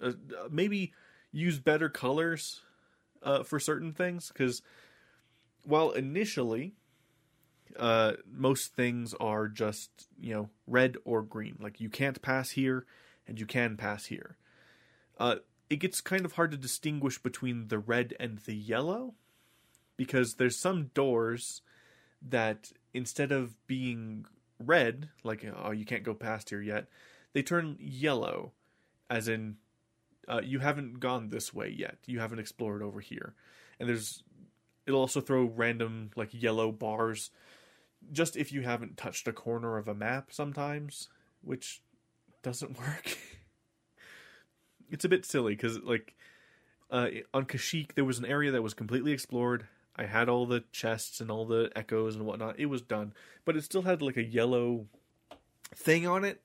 Uh, 0.00 0.12
maybe 0.50 0.92
use 1.32 1.58
better 1.58 1.88
colors 1.88 2.60
uh, 3.22 3.42
for 3.42 3.58
certain 3.58 3.92
things 3.92 4.28
because 4.28 4.62
while 5.64 5.90
initially 5.90 6.74
uh, 7.76 8.12
most 8.30 8.74
things 8.74 9.14
are 9.14 9.48
just 9.48 9.90
you 10.20 10.32
know 10.32 10.50
red 10.66 10.96
or 11.04 11.22
green, 11.22 11.56
like 11.60 11.80
you 11.80 11.88
can't 11.88 12.22
pass 12.22 12.50
here 12.50 12.86
and 13.26 13.38
you 13.38 13.46
can 13.46 13.76
pass 13.76 14.06
here. 14.06 14.36
Uh, 15.18 15.36
it 15.68 15.76
gets 15.76 16.00
kind 16.00 16.24
of 16.24 16.32
hard 16.32 16.50
to 16.52 16.56
distinguish 16.56 17.18
between 17.18 17.68
the 17.68 17.78
red 17.78 18.14
and 18.20 18.38
the 18.38 18.54
yellow 18.54 19.14
because 19.96 20.34
there's 20.34 20.56
some 20.56 20.90
doors 20.94 21.62
that 22.22 22.72
instead 22.94 23.32
of 23.32 23.54
being 23.66 24.26
red, 24.58 25.08
like 25.24 25.44
oh 25.64 25.70
you 25.70 25.84
can't 25.84 26.02
go 26.02 26.14
past 26.14 26.50
here 26.50 26.62
yet, 26.62 26.86
they 27.32 27.42
turn 27.42 27.76
yellow, 27.80 28.52
as 29.10 29.28
in 29.28 29.56
uh, 30.28 30.40
you 30.42 30.58
haven't 30.60 31.00
gone 31.00 31.28
this 31.28 31.52
way 31.52 31.68
yet. 31.68 31.98
You 32.06 32.20
haven't 32.20 32.38
explored 32.38 32.82
over 32.82 33.00
here, 33.00 33.34
and 33.78 33.88
there's 33.88 34.22
it'll 34.86 35.00
also 35.00 35.20
throw 35.20 35.44
random 35.44 36.10
like 36.16 36.30
yellow 36.32 36.72
bars, 36.72 37.30
just 38.12 38.36
if 38.36 38.52
you 38.52 38.62
haven't 38.62 38.96
touched 38.96 39.28
a 39.28 39.32
corner 39.32 39.76
of 39.76 39.88
a 39.88 39.94
map 39.94 40.32
sometimes, 40.32 41.08
which 41.42 41.82
doesn't 42.46 42.78
work. 42.78 43.18
it's 44.90 45.04
a 45.04 45.08
bit 45.08 45.24
silly 45.24 45.54
because 45.56 45.80
like 45.80 46.14
uh, 46.92 47.08
on 47.34 47.44
Kashyyyk 47.44 47.94
there 47.96 48.04
was 48.04 48.20
an 48.20 48.24
area 48.24 48.52
that 48.52 48.62
was 48.62 48.72
completely 48.72 49.10
explored. 49.10 49.66
I 49.96 50.04
had 50.04 50.28
all 50.28 50.46
the 50.46 50.62
chests 50.70 51.20
and 51.20 51.28
all 51.28 51.44
the 51.44 51.72
echoes 51.74 52.14
and 52.14 52.24
whatnot. 52.24 52.60
It 52.60 52.66
was 52.66 52.82
done, 52.82 53.14
but 53.44 53.56
it 53.56 53.64
still 53.64 53.82
had 53.82 54.00
like 54.00 54.16
a 54.16 54.22
yellow 54.22 54.86
thing 55.74 56.06
on 56.06 56.24
it, 56.24 56.44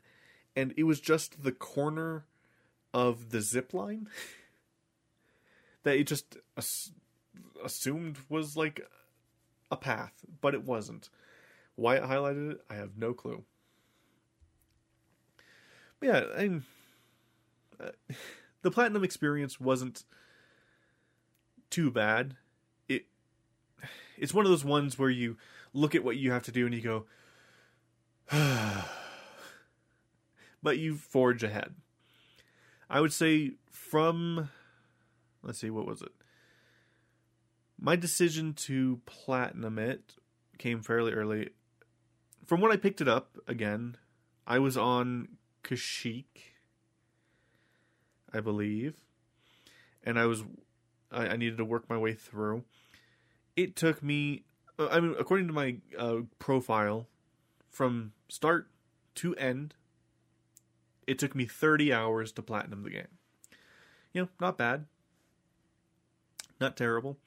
and 0.55 0.73
it 0.75 0.85
was 0.85 0.99
just 0.99 1.43
the 1.43 1.51
corner 1.51 2.25
of 2.95 3.29
the 3.29 3.41
zip 3.41 3.71
line 3.71 4.09
that 5.83 5.97
it 5.97 6.07
just 6.07 6.35
ass- 6.57 6.93
assumed 7.63 8.17
was 8.27 8.57
like 8.57 8.89
a 9.69 9.77
path, 9.77 10.13
but 10.41 10.55
it 10.55 10.63
wasn't. 10.63 11.09
Why 11.75 11.97
it 11.97 12.03
highlighted 12.03 12.53
it, 12.53 12.61
I 12.71 12.73
have 12.73 12.97
no 12.97 13.13
clue. 13.13 13.43
Yeah, 16.01 16.23
I 16.37 16.61
uh, 17.79 17.89
the 18.61 18.71
platinum 18.71 19.03
experience 19.03 19.59
wasn't 19.59 20.03
too 21.69 21.91
bad. 21.91 22.35
It 22.87 23.05
it's 24.17 24.33
one 24.33 24.45
of 24.45 24.51
those 24.51 24.65
ones 24.65 24.97
where 24.97 25.09
you 25.09 25.37
look 25.73 25.95
at 25.95 26.03
what 26.03 26.17
you 26.17 26.31
have 26.31 26.43
to 26.43 26.51
do 26.51 26.65
and 26.65 26.75
you 26.75 26.81
go, 26.81 27.05
but 30.61 30.77
you 30.77 30.95
forge 30.95 31.43
ahead. 31.43 31.73
I 32.89 32.99
would 32.99 33.13
say 33.13 33.53
from 33.69 34.49
let's 35.43 35.59
see 35.59 35.69
what 35.69 35.85
was 35.87 36.01
it. 36.01 36.11
My 37.79 37.95
decision 37.95 38.53
to 38.53 39.01
platinum 39.05 39.79
it 39.79 40.15
came 40.57 40.81
fairly 40.81 41.13
early. 41.13 41.49
From 42.45 42.61
when 42.61 42.71
I 42.71 42.75
picked 42.75 43.01
it 43.01 43.07
up 43.07 43.37
again, 43.47 43.97
I 44.45 44.59
was 44.59 44.77
on 44.77 45.29
Kashyyyk, 45.63 46.25
I 48.33 48.39
believe, 48.39 48.95
and 50.03 50.19
I 50.19 50.25
was 50.25 50.43
I, 51.11 51.29
I 51.29 51.35
needed 51.37 51.57
to 51.57 51.65
work 51.65 51.89
my 51.89 51.97
way 51.97 52.13
through. 52.13 52.63
It 53.55 53.75
took 53.75 54.01
me, 54.01 54.43
uh, 54.79 54.87
I 54.89 54.99
mean, 54.99 55.15
according 55.19 55.47
to 55.47 55.53
my 55.53 55.77
uh, 55.97 56.21
profile, 56.39 57.07
from 57.69 58.13
start 58.29 58.69
to 59.15 59.35
end, 59.35 59.75
it 61.05 61.19
took 61.19 61.35
me 61.35 61.45
30 61.45 61.91
hours 61.91 62.31
to 62.33 62.41
platinum 62.41 62.83
the 62.83 62.89
game. 62.89 63.07
You 64.13 64.23
know, 64.23 64.29
not 64.39 64.57
bad. 64.57 64.85
Not 66.59 66.77
terrible. 66.77 67.17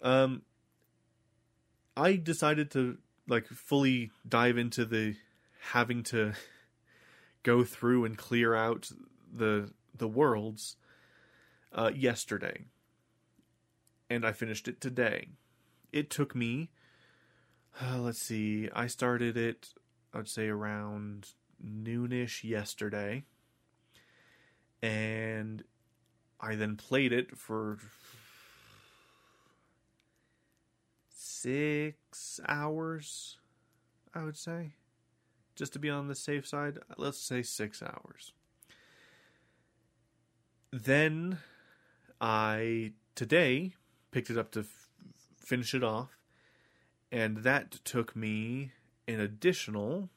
Um 0.00 0.42
I 1.96 2.16
decided 2.16 2.70
to 2.72 2.98
like 3.28 3.46
fully 3.46 4.10
dive 4.28 4.58
into 4.58 4.84
the 4.84 5.16
having 5.60 6.02
to 6.04 6.32
go 7.44 7.62
through 7.62 8.04
and 8.04 8.18
clear 8.18 8.54
out 8.54 8.90
the 9.32 9.70
the 9.96 10.08
worlds 10.08 10.76
uh 11.72 11.92
yesterday. 11.94 12.64
And 14.10 14.26
I 14.26 14.32
finished 14.32 14.66
it 14.66 14.80
today. 14.80 15.28
It 15.92 16.10
took 16.10 16.34
me 16.34 16.70
uh, 17.80 17.98
let's 17.98 18.20
see. 18.20 18.68
I 18.72 18.86
started 18.88 19.36
it 19.36 19.74
I'd 20.14 20.28
say 20.28 20.46
around 20.46 21.30
noonish 21.60 22.44
yesterday, 22.44 23.24
and 24.80 25.64
I 26.40 26.54
then 26.54 26.76
played 26.76 27.12
it 27.12 27.36
for 27.36 27.78
six 31.12 32.38
hours, 32.46 33.38
I 34.14 34.22
would 34.22 34.36
say, 34.36 34.74
just 35.54 35.72
to 35.74 35.78
be 35.78 35.90
on 35.90 36.08
the 36.08 36.14
safe 36.14 36.46
side. 36.46 36.78
Let's 36.96 37.18
say 37.18 37.42
six 37.42 37.82
hours. 37.82 38.32
Then 40.72 41.38
I 42.20 42.92
today 43.14 43.74
picked 44.10 44.30
it 44.30 44.38
up 44.38 44.50
to 44.52 44.60
f- 44.60 44.88
finish 45.38 45.74
it 45.74 45.84
off, 45.84 46.18
and 47.12 47.38
that 47.38 47.72
took 47.84 48.16
me 48.16 48.72
an 49.06 49.20
additional 49.20 50.10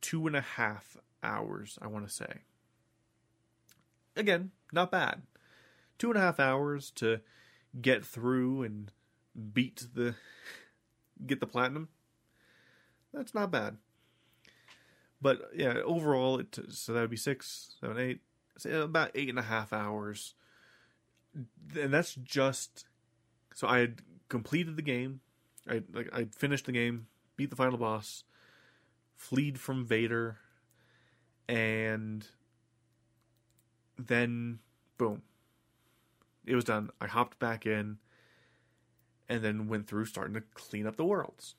two 0.00 0.26
and 0.26 0.34
a 0.34 0.40
half 0.40 0.96
hours, 1.22 1.78
I 1.80 1.86
want 1.86 2.08
to 2.08 2.12
say. 2.12 2.40
Again, 4.16 4.50
not 4.72 4.90
bad. 4.90 5.22
Two 5.98 6.10
and 6.10 6.18
a 6.18 6.20
half 6.20 6.40
hours 6.40 6.90
to 6.96 7.20
get 7.80 8.04
through 8.04 8.62
and 8.62 8.90
beat 9.52 9.86
the 9.94 10.14
get 11.26 11.40
the 11.40 11.46
platinum. 11.46 11.88
That's 13.12 13.34
not 13.34 13.50
bad. 13.50 13.76
But 15.20 15.50
yeah, 15.54 15.74
overall, 15.84 16.38
it 16.38 16.58
so 16.70 16.92
that 16.92 17.00
would 17.00 17.10
be 17.10 17.16
six, 17.16 17.74
seven, 17.80 17.98
eight, 17.98 18.20
about 18.72 19.10
eight 19.14 19.28
and 19.28 19.38
a 19.38 19.42
half 19.42 19.72
hours, 19.72 20.34
and 21.78 21.92
that's 21.92 22.14
just 22.14 22.86
so 23.54 23.66
I 23.66 23.78
had 23.78 24.02
completed 24.28 24.76
the 24.76 24.82
game. 24.82 25.20
I 25.68 25.82
like 25.92 26.08
I 26.12 26.26
finished 26.36 26.66
the 26.66 26.72
game, 26.72 27.08
beat 27.36 27.50
the 27.50 27.56
final 27.56 27.78
boss, 27.78 28.22
fleed 29.16 29.58
from 29.58 29.84
Vader, 29.84 30.38
and 31.48 32.24
then 33.98 34.60
boom, 34.98 35.22
it 36.46 36.54
was 36.54 36.64
done. 36.64 36.90
I 37.00 37.08
hopped 37.08 37.40
back 37.40 37.66
in, 37.66 37.98
and 39.28 39.42
then 39.42 39.66
went 39.66 39.88
through 39.88 40.04
starting 40.04 40.34
to 40.34 40.42
clean 40.54 40.86
up 40.86 40.96
the 40.96 41.04
worlds. 41.04 41.56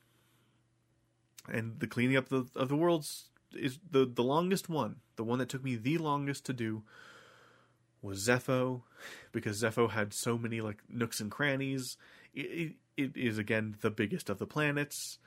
And 1.51 1.79
the 1.79 1.87
cleaning 1.87 2.17
up 2.17 2.29
the, 2.29 2.45
of 2.55 2.69
the 2.69 2.75
worlds 2.75 3.29
is 3.53 3.79
the 3.89 4.05
the 4.05 4.23
longest 4.23 4.69
one. 4.69 4.97
The 5.15 5.23
one 5.23 5.39
that 5.39 5.49
took 5.49 5.63
me 5.63 5.75
the 5.75 5.97
longest 5.97 6.45
to 6.45 6.53
do 6.53 6.83
was 8.01 8.25
Zeffo, 8.27 8.83
because 9.31 9.61
Zeffo 9.61 9.89
had 9.89 10.13
so 10.13 10.37
many 10.37 10.61
like 10.61 10.83
nooks 10.87 11.19
and 11.19 11.29
crannies. 11.29 11.97
It, 12.33 12.75
it, 12.97 13.13
it 13.15 13.17
is 13.17 13.37
again 13.37 13.75
the 13.81 13.91
biggest 13.91 14.29
of 14.29 14.39
the 14.39 14.45
planets 14.45 15.19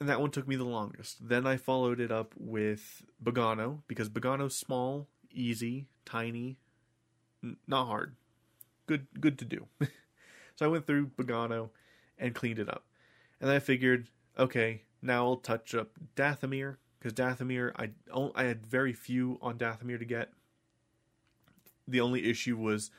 and 0.00 0.08
that 0.08 0.20
one 0.20 0.30
took 0.30 0.48
me 0.48 0.56
the 0.56 0.64
longest. 0.64 1.28
Then 1.28 1.46
I 1.46 1.58
followed 1.58 2.00
it 2.00 2.10
up 2.10 2.34
with 2.38 3.02
Bogano 3.22 3.82
because 3.86 4.08
Bogano's 4.08 4.56
small, 4.56 5.06
easy, 5.30 5.86
tiny, 6.06 6.56
n- 7.44 7.58
not 7.66 7.86
hard. 7.86 8.16
Good 8.86 9.06
good 9.20 9.38
to 9.38 9.44
do. 9.44 9.66
so 10.56 10.64
I 10.64 10.68
went 10.68 10.86
through 10.86 11.08
Bogano 11.08 11.68
and 12.18 12.34
cleaned 12.34 12.58
it 12.58 12.68
up. 12.68 12.84
And 13.40 13.48
then 13.48 13.56
I 13.56 13.60
figured, 13.60 14.08
okay, 14.38 14.82
now 15.02 15.26
I'll 15.26 15.36
touch 15.36 15.74
up 15.74 15.90
Dathomir 16.16 16.76
because 16.98 17.12
Dathomir 17.12 17.72
I 17.76 17.90
I 18.34 18.44
had 18.44 18.66
very 18.66 18.92
few 18.92 19.38
on 19.40 19.58
Dathomir 19.58 19.98
to 19.98 20.04
get. 20.04 20.30
The 21.88 22.00
only 22.00 22.28
issue 22.30 22.56
was 22.56 22.90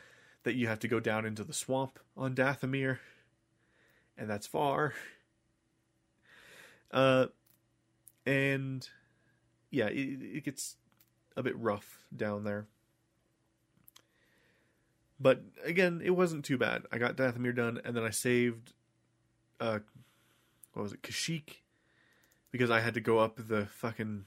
that 0.44 0.56
you 0.56 0.68
have 0.68 0.80
to 0.80 0.88
go 0.88 1.00
down 1.00 1.26
into 1.26 1.44
the 1.44 1.54
swamp 1.54 2.00
on 2.18 2.36
Dathomir 2.36 2.98
and 4.18 4.30
that's 4.30 4.48
far. 4.48 4.94
Uh, 6.92 7.28
and 8.26 8.88
yeah, 9.70 9.88
it, 9.88 10.22
it 10.22 10.44
gets 10.44 10.76
a 11.36 11.44
bit 11.44 11.58
rough 11.58 12.00
down 12.16 12.44
there. 12.44 12.68
But 15.20 15.44
again, 15.64 16.02
it 16.04 16.12
wasn't 16.12 16.46
too 16.46 16.58
bad. 16.58 16.84
I 16.92 16.98
got 16.98 17.16
Dathomir 17.16 17.56
done, 17.56 17.80
and 17.86 17.96
then 17.96 18.04
I 18.04 18.10
saved, 18.10 18.74
uh, 19.60 19.80
what 20.74 20.84
was 20.84 20.94
it, 20.94 21.04
Kashyyyk, 21.04 21.62
because 22.52 22.70
I 22.70 22.82
had 22.82 22.94
to 22.96 23.02
go 23.02 23.20
up 23.20 23.48
the 23.48 23.66
fucking 23.66 24.26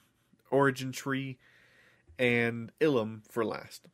origin 0.51 0.93
tree, 0.93 1.39
and 2.19 2.71
Ilum 2.81 3.23
for 3.31 3.45
last. 3.45 3.89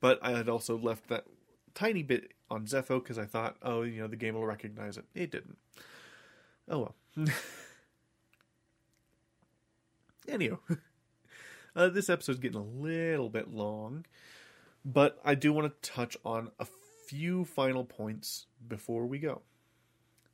But 0.00 0.18
I 0.22 0.30
had 0.30 0.48
also 0.48 0.78
left 0.78 1.08
that 1.08 1.26
tiny 1.74 2.02
bit 2.02 2.32
on 2.50 2.66
Zeffo 2.66 3.02
because 3.02 3.18
I 3.18 3.26
thought, 3.26 3.56
oh, 3.62 3.82
you 3.82 4.00
know, 4.00 4.08
the 4.08 4.16
game 4.16 4.34
will 4.34 4.46
recognize 4.46 4.96
it. 4.96 5.04
It 5.14 5.30
didn't. 5.30 5.58
Oh 6.68 6.78
well. 7.16 7.26
Anywho, 10.28 10.58
uh, 11.76 11.88
this 11.88 12.08
episode's 12.08 12.38
getting 12.38 12.60
a 12.60 12.64
little 12.64 13.28
bit 13.28 13.52
long, 13.52 14.06
but 14.84 15.18
I 15.24 15.34
do 15.34 15.52
want 15.52 15.82
to 15.82 15.90
touch 15.90 16.16
on 16.24 16.50
a 16.58 16.66
few 17.06 17.44
final 17.44 17.84
points 17.84 18.46
before 18.66 19.06
we 19.06 19.18
go. 19.18 19.42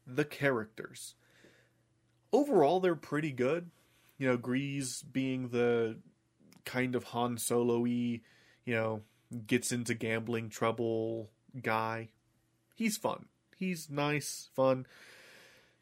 The 0.06 0.24
characters. 0.24 1.14
Overall, 2.32 2.80
they're 2.80 2.94
pretty 2.94 3.32
good. 3.32 3.70
You 4.18 4.28
know, 4.28 4.38
Greez 4.38 5.02
being 5.10 5.48
the 5.48 5.98
kind 6.64 6.94
of 6.94 7.04
Han 7.04 7.38
Solo 7.38 7.80
y, 7.80 8.20
you 8.64 8.74
know, 8.74 9.02
gets 9.46 9.72
into 9.72 9.94
gambling 9.94 10.48
trouble 10.48 11.30
guy. 11.62 12.08
He's 12.74 12.96
fun. 12.96 13.26
He's 13.56 13.88
nice, 13.88 14.50
fun. 14.54 14.86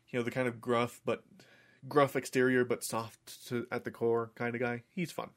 You 0.09 0.21
know, 0.21 0.23
the 0.25 0.31
kind 0.31 0.47
of 0.47 0.61
gruff 0.61 1.01
but 1.05 1.25
gruff 1.89 2.17
exterior 2.17 2.65
but 2.65 2.85
soft 2.85 3.49
to, 3.49 3.67
at 3.71 3.85
the 3.85 3.91
core 3.91 4.31
kind 4.35 4.55
of 4.55 4.61
guy. 4.61 4.83
He's 4.95 5.11
fun. 5.11 5.31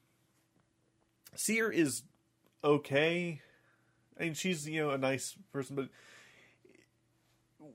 Cere 1.35 1.71
is 1.71 2.03
okay. 2.63 3.41
I 4.19 4.23
mean, 4.23 4.33
she's 4.33 4.67
you 4.67 4.81
know 4.81 4.91
a 4.91 4.97
nice 4.97 5.35
person, 5.51 5.75
but 5.75 5.89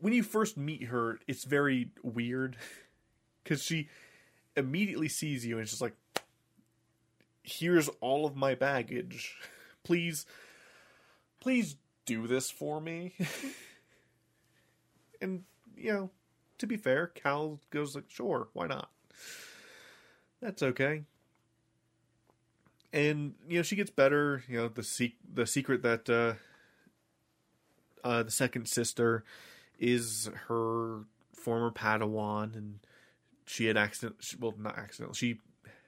when 0.00 0.12
you 0.12 0.22
first 0.22 0.56
meet 0.56 0.84
her, 0.84 1.18
it's 1.26 1.44
very 1.44 1.90
weird 2.02 2.56
because 3.42 3.62
she 3.62 3.88
immediately 4.56 5.08
sees 5.08 5.44
you 5.44 5.58
and 5.58 5.68
she's 5.68 5.80
like, 5.80 5.94
"Here's 7.42 7.88
all 8.00 8.26
of 8.26 8.36
my 8.36 8.54
baggage. 8.54 9.36
Please, 9.84 10.26
please 11.40 11.76
do 12.06 12.26
this 12.26 12.50
for 12.50 12.80
me." 12.80 13.14
and 15.20 15.44
you 15.76 15.92
know, 15.92 16.10
to 16.58 16.66
be 16.66 16.76
fair, 16.76 17.08
Cal 17.08 17.60
goes 17.70 17.94
like, 17.94 18.04
"Sure, 18.08 18.48
why 18.52 18.66
not?" 18.66 18.90
That's 20.40 20.62
okay. 20.62 21.04
And 22.92 23.34
you 23.48 23.58
know, 23.58 23.62
she 23.62 23.76
gets 23.76 23.90
better. 23.90 24.44
You 24.48 24.58
know, 24.58 24.68
the 24.68 24.82
se- 24.82 25.16
the 25.32 25.46
secret 25.46 25.82
that 25.82 26.10
uh, 26.10 26.34
uh, 28.06 28.24
the 28.24 28.30
second 28.30 28.66
sister 28.66 29.24
is 29.78 30.30
her 30.48 31.00
former 31.34 31.70
Padawan, 31.70 32.54
and 32.54 32.80
she 33.46 33.66
had 33.66 33.76
accident. 33.76 34.16
Well, 34.38 34.54
not 34.58 34.78
accident. 34.78 35.16
She 35.16 35.38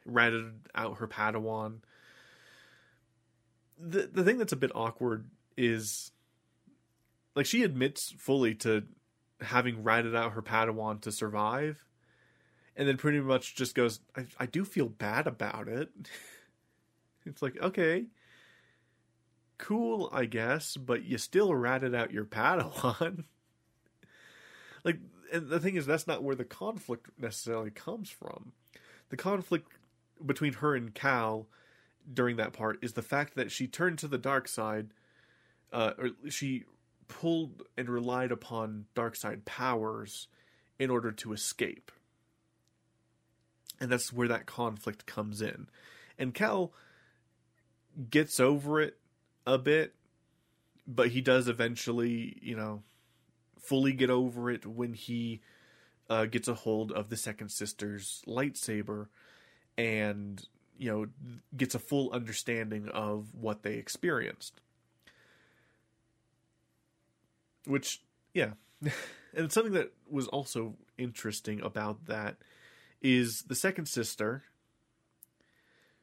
ratted 0.04 0.52
out 0.74 0.98
her 0.98 1.08
Padawan. 1.08 1.78
The 3.78 4.08
the 4.12 4.24
thing 4.24 4.38
that's 4.38 4.52
a 4.52 4.56
bit 4.56 4.72
awkward 4.74 5.28
is, 5.56 6.12
like, 7.34 7.46
she 7.46 7.62
admits 7.62 8.14
fully 8.18 8.54
to 8.56 8.84
having 9.40 9.82
ratted 9.82 10.14
out 10.14 10.32
her 10.32 10.42
Padawan 10.42 11.00
to 11.02 11.12
survive, 11.12 11.84
and 12.76 12.88
then 12.88 12.96
pretty 12.96 13.20
much 13.20 13.54
just 13.54 13.74
goes, 13.74 14.00
"I, 14.16 14.26
I 14.38 14.46
do 14.46 14.64
feel 14.64 14.88
bad 14.88 15.26
about 15.26 15.68
it." 15.68 15.90
it's 17.26 17.42
like, 17.42 17.60
okay, 17.60 18.06
cool, 19.58 20.08
I 20.12 20.26
guess, 20.26 20.76
but 20.76 21.04
you 21.04 21.18
still 21.18 21.54
ratted 21.54 21.94
out 21.94 22.12
your 22.12 22.24
Padawan. 22.24 23.24
like, 24.84 24.98
and 25.34 25.48
the 25.48 25.58
thing 25.58 25.74
is, 25.74 25.84
that's 25.84 26.06
not 26.06 26.22
where 26.22 26.36
the 26.36 26.44
conflict 26.44 27.10
necessarily 27.18 27.70
comes 27.70 28.08
from. 28.08 28.52
The 29.10 29.16
conflict 29.16 29.72
between 30.24 30.54
her 30.54 30.76
and 30.76 30.94
Cal 30.94 31.48
during 32.12 32.36
that 32.36 32.52
part 32.52 32.78
is 32.82 32.92
the 32.92 33.02
fact 33.02 33.34
that 33.34 33.50
she 33.50 33.66
turned 33.66 33.98
to 33.98 34.08
the 34.08 34.16
dark 34.16 34.46
side, 34.46 34.90
uh, 35.72 35.92
or 35.98 36.10
she 36.30 36.64
pulled 37.08 37.64
and 37.76 37.88
relied 37.88 38.30
upon 38.30 38.86
dark 38.94 39.16
side 39.16 39.44
powers 39.44 40.28
in 40.78 40.88
order 40.88 41.10
to 41.10 41.32
escape. 41.32 41.90
And 43.80 43.90
that's 43.90 44.12
where 44.12 44.28
that 44.28 44.46
conflict 44.46 45.04
comes 45.04 45.42
in. 45.42 45.66
And 46.16 46.32
Cal 46.32 46.72
gets 48.08 48.38
over 48.38 48.80
it 48.80 48.98
a 49.46 49.58
bit, 49.58 49.94
but 50.86 51.08
he 51.08 51.20
does 51.20 51.48
eventually, 51.48 52.38
you 52.40 52.56
know, 52.56 52.82
fully 53.64 53.92
get 53.92 54.10
over 54.10 54.50
it 54.50 54.66
when 54.66 54.92
he 54.92 55.40
uh, 56.08 56.26
gets 56.26 56.48
a 56.48 56.54
hold 56.54 56.92
of 56.92 57.08
the 57.08 57.16
second 57.16 57.50
sister's 57.50 58.22
lightsaber 58.26 59.08
and, 59.76 60.46
you 60.78 60.90
know, 60.90 61.06
gets 61.56 61.74
a 61.74 61.78
full 61.78 62.12
understanding 62.12 62.88
of 62.88 63.34
what 63.34 63.62
they 63.62 63.74
experienced. 63.74 64.60
Which, 67.66 68.02
yeah. 68.34 68.52
and 69.34 69.50
something 69.50 69.72
that 69.72 69.92
was 70.08 70.28
also 70.28 70.74
interesting 70.98 71.60
about 71.60 72.06
that 72.06 72.36
is 73.00 73.42
the 73.42 73.54
second 73.54 73.86
sister. 73.86 74.44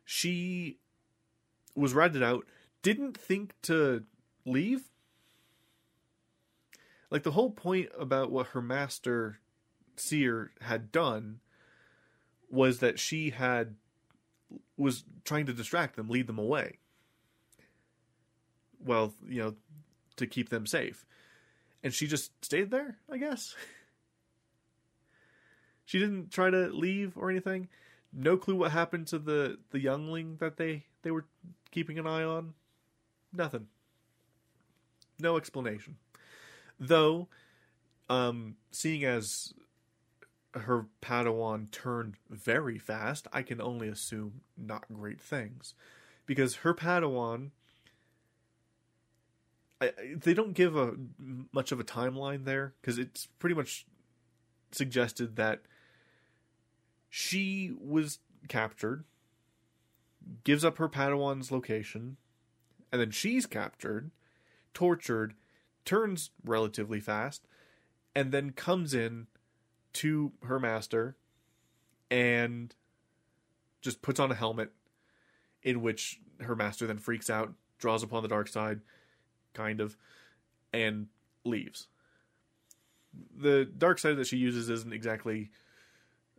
She 0.03 0.78
was 1.76 1.93
ratted 1.93 2.24
out, 2.24 2.45
didn't 2.82 3.18
think 3.18 3.53
to 3.64 4.03
leave. 4.45 4.91
Like 7.12 7.24
the 7.24 7.32
whole 7.32 7.51
point 7.51 7.89
about 7.99 8.32
what 8.32 8.47
her 8.47 8.62
master 8.62 9.39
Cere 9.97 10.51
had 10.62 10.91
done 10.91 11.41
was 12.49 12.80
that 12.80 12.99
she 12.99 13.30
had 13.30 13.76
was 14.78 15.03
trying 15.26 15.45
to 15.45 15.53
distract 15.53 15.95
them, 15.95 16.09
lead 16.09 16.28
them 16.28 16.39
away. 16.39 16.80
Well, 18.84 19.14
you 19.28 19.41
know, 19.41 19.55
to 20.16 20.26
keep 20.26 20.49
them 20.49 20.66
safe. 20.66 21.05
And 21.84 21.93
she 21.93 22.07
just 22.07 22.32
stayed 22.43 22.72
there, 22.72 22.97
I 23.12 23.18
guess. 23.18 23.55
she 25.86 25.99
didn't 25.99 26.32
try 26.32 26.49
to 26.49 26.70
leave 26.70 27.18
or 27.18 27.30
anything. 27.30 27.68
No 28.14 28.38
clue 28.38 28.55
what 28.55 28.72
happened 28.72 29.07
to 29.07 29.20
the 29.20 29.57
the 29.72 29.80
youngling 29.80 30.38
that 30.38 30.57
they 30.57 30.86
they 31.01 31.12
were 31.12 31.26
keeping 31.72 31.99
an 31.99 32.07
eye 32.07 32.24
on. 32.24 32.53
Nothing. 33.34 33.68
No 35.20 35.38
explanation. 35.38 35.97
Though, 36.84 37.28
um, 38.10 38.56
seeing 38.72 39.06
as 39.06 39.54
her 40.56 40.88
Padawan 41.00 41.70
turned 41.70 42.16
very 42.28 42.80
fast, 42.80 43.28
I 43.32 43.44
can 43.44 43.62
only 43.62 43.88
assume 43.88 44.42
not 44.58 44.86
great 44.92 45.22
things. 45.22 45.76
Because 46.26 46.56
her 46.58 46.74
Padawan, 46.74 47.52
I, 49.80 49.92
they 50.16 50.34
don't 50.34 50.54
give 50.54 50.76
a 50.76 50.96
much 51.54 51.72
of 51.72 51.80
a 51.80 51.84
timeline 51.84 52.46
there, 52.46 52.74
because 52.82 52.98
it's 52.98 53.28
pretty 53.38 53.56
much 53.56 53.86
suggested 54.72 55.36
that 55.36 55.62
she 57.12 57.74
was 57.80 58.18
captured, 58.48 59.04
gives 60.44 60.66
up 60.66 60.80
her 60.80 60.90
Padawan's 60.90 61.52
location, 61.52 62.18
and 62.92 63.00
then 63.00 63.12
she's 63.12 63.46
captured, 63.46 64.10
tortured, 64.74 65.36
turns 65.86 66.32
relatively 66.44 67.00
fast, 67.00 67.48
and 68.16 68.32
then 68.32 68.52
comes 68.52 68.94
in 68.94 69.28
to 69.94 70.32
her 70.44 70.60
master 70.60 71.16
and 72.10 72.74
just 73.82 74.02
puts 74.02 74.20
on 74.20 74.32
a 74.32 74.36
helmet 74.36 74.72
in 75.64 75.82
which 75.82 76.20
her 76.42 76.56
master 76.56 76.88
then 76.88 76.98
freaks 76.98 77.30
out, 77.30 77.54
draws 77.78 78.04
upon 78.04 78.24
the 78.24 78.30
dark 78.30 78.48
side, 78.48 78.82
kind 79.54 79.80
of, 79.80 79.98
and 80.74 81.08
leaves. 81.44 81.88
The 83.38 83.66
dark 83.66 84.00
side 84.00 84.18
that 84.18 84.28
she 84.28 84.38
uses 84.38 84.70
isn't 84.70 84.94
exactly 84.94 85.52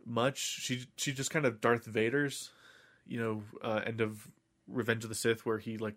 much. 0.05 0.37
She 0.37 0.85
she 0.95 1.13
just 1.13 1.31
kind 1.31 1.45
of 1.45 1.61
Darth 1.61 1.85
Vader's, 1.85 2.49
you 3.07 3.19
know, 3.19 3.43
uh, 3.61 3.81
end 3.85 4.01
of 4.01 4.27
Revenge 4.67 5.03
of 5.03 5.09
the 5.09 5.15
Sith 5.15 5.45
where 5.45 5.59
he 5.59 5.77
like 5.77 5.95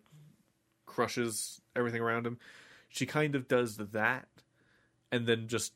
crushes 0.84 1.60
everything 1.74 2.02
around 2.02 2.26
him. 2.26 2.38
She 2.88 3.06
kind 3.06 3.34
of 3.34 3.48
does 3.48 3.76
that, 3.76 4.28
and 5.12 5.26
then 5.26 5.48
just 5.48 5.72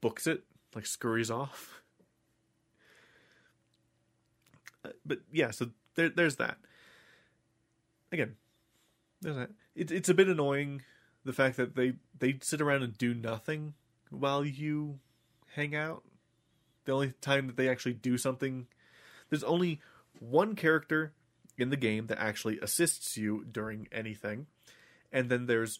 books 0.00 0.26
it, 0.26 0.44
like 0.74 0.86
scurries 0.86 1.30
off. 1.30 1.82
Uh, 4.84 4.90
but 5.04 5.20
yeah, 5.32 5.50
so 5.50 5.70
there, 5.94 6.08
there's 6.08 6.36
that. 6.36 6.58
Again, 8.12 8.36
there's 9.20 9.36
that. 9.36 9.50
It, 9.74 9.90
it's 9.90 10.08
a 10.08 10.14
bit 10.14 10.28
annoying 10.28 10.82
the 11.24 11.32
fact 11.32 11.56
that 11.56 11.74
they 11.74 11.94
they 12.18 12.38
sit 12.40 12.60
around 12.60 12.82
and 12.82 12.96
do 12.96 13.14
nothing 13.14 13.74
while 14.10 14.44
you 14.44 14.98
hang 15.54 15.74
out. 15.74 16.02
The 16.84 16.92
only 16.92 17.14
time 17.20 17.46
that 17.46 17.56
they 17.56 17.68
actually 17.68 17.94
do 17.94 18.18
something, 18.18 18.66
there's 19.30 19.44
only 19.44 19.80
one 20.18 20.54
character 20.54 21.12
in 21.56 21.70
the 21.70 21.76
game 21.76 22.08
that 22.08 22.18
actually 22.18 22.58
assists 22.60 23.16
you 23.16 23.44
during 23.50 23.88
anything, 23.90 24.46
and 25.14 25.30
then 25.30 25.46
there's 25.46 25.78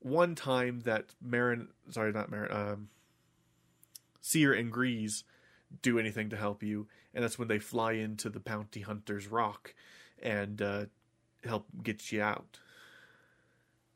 one 0.00 0.36
time 0.36 0.80
that 0.80 1.14
Marin, 1.20 1.68
sorry, 1.90 2.12
not 2.12 2.30
Merrin, 2.30 2.54
um, 2.54 2.88
Cere 4.20 4.52
and 4.52 4.70
Greez 4.70 5.24
do 5.82 5.98
anything 5.98 6.28
to 6.30 6.36
help 6.36 6.62
you, 6.62 6.86
and 7.14 7.24
that's 7.24 7.38
when 7.38 7.48
they 7.48 7.58
fly 7.58 7.92
into 7.92 8.28
the 8.28 8.38
bounty 8.38 8.82
hunter's 8.82 9.26
rock 9.26 9.74
and 10.22 10.60
uh, 10.60 10.84
help 11.42 11.66
get 11.82 12.12
you 12.12 12.22
out. 12.22 12.60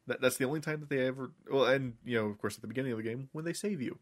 That 0.07 0.23
that's 0.23 0.39
the 0.39 0.47
only 0.47 0.61
time 0.61 0.81
that 0.81 0.89
they 0.89 1.07
ever 1.07 1.31
well, 1.49 1.67
and 1.67 1.95
you 2.05 2.19
know, 2.19 2.27
of 2.27 2.39
course, 2.39 2.57
at 2.57 2.63
the 2.63 2.69
beginning 2.69 2.93
of 2.93 2.99
the 2.99 3.05
game 3.05 3.29
when 3.33 3.45
they 3.45 3.53
save 3.53 3.83
you. 3.83 3.99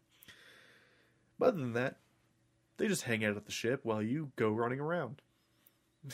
But 1.37 1.49
other 1.49 1.59
than 1.59 1.73
that, 1.73 1.97
they 2.77 2.87
just 2.87 3.03
hang 3.03 3.25
out 3.25 3.35
at 3.35 3.45
the 3.45 3.51
ship 3.51 3.81
while 3.83 4.01
you 4.01 4.31
go 4.37 4.49
running 4.49 4.79
around. 4.79 5.21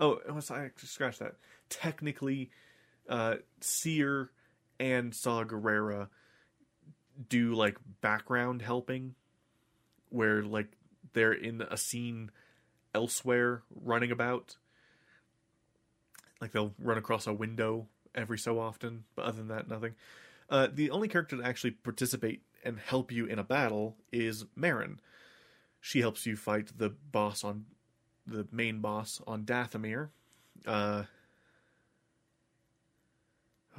oh, 0.00 0.18
I 0.28 0.70
scratch 0.76 1.20
that. 1.20 1.36
Technically, 1.70 2.50
uh, 3.08 3.36
Cere 3.60 4.30
and 4.78 5.14
Saw 5.14 5.44
Gerrera 5.44 6.08
do 7.28 7.54
like 7.54 7.78
background 8.00 8.62
helping 8.62 9.14
where 10.10 10.42
like 10.42 10.68
they're 11.12 11.32
in 11.32 11.62
a 11.62 11.76
scene 11.76 12.30
elsewhere 12.94 13.62
running 13.74 14.10
about. 14.10 14.56
Like 16.40 16.52
they'll 16.52 16.74
run 16.78 16.98
across 16.98 17.26
a 17.26 17.32
window 17.32 17.86
every 18.14 18.38
so 18.38 18.58
often, 18.58 19.04
but 19.16 19.24
other 19.24 19.38
than 19.38 19.48
that, 19.48 19.68
nothing. 19.68 19.94
Uh, 20.48 20.68
the 20.72 20.90
only 20.90 21.08
character 21.08 21.36
to 21.36 21.42
actually 21.42 21.70
participate 21.72 22.42
and 22.64 22.78
help 22.78 23.10
you 23.10 23.26
in 23.26 23.38
a 23.38 23.44
battle 23.44 23.96
is 24.12 24.44
Merrin. 24.58 24.98
She 25.80 26.00
helps 26.00 26.26
you 26.26 26.36
fight 26.36 26.70
the 26.76 26.90
boss 26.90 27.44
on 27.44 27.66
the 28.26 28.46
main 28.50 28.80
boss 28.80 29.20
on 29.26 29.44
Dathomir. 29.44 30.08
Uh, 30.66 31.04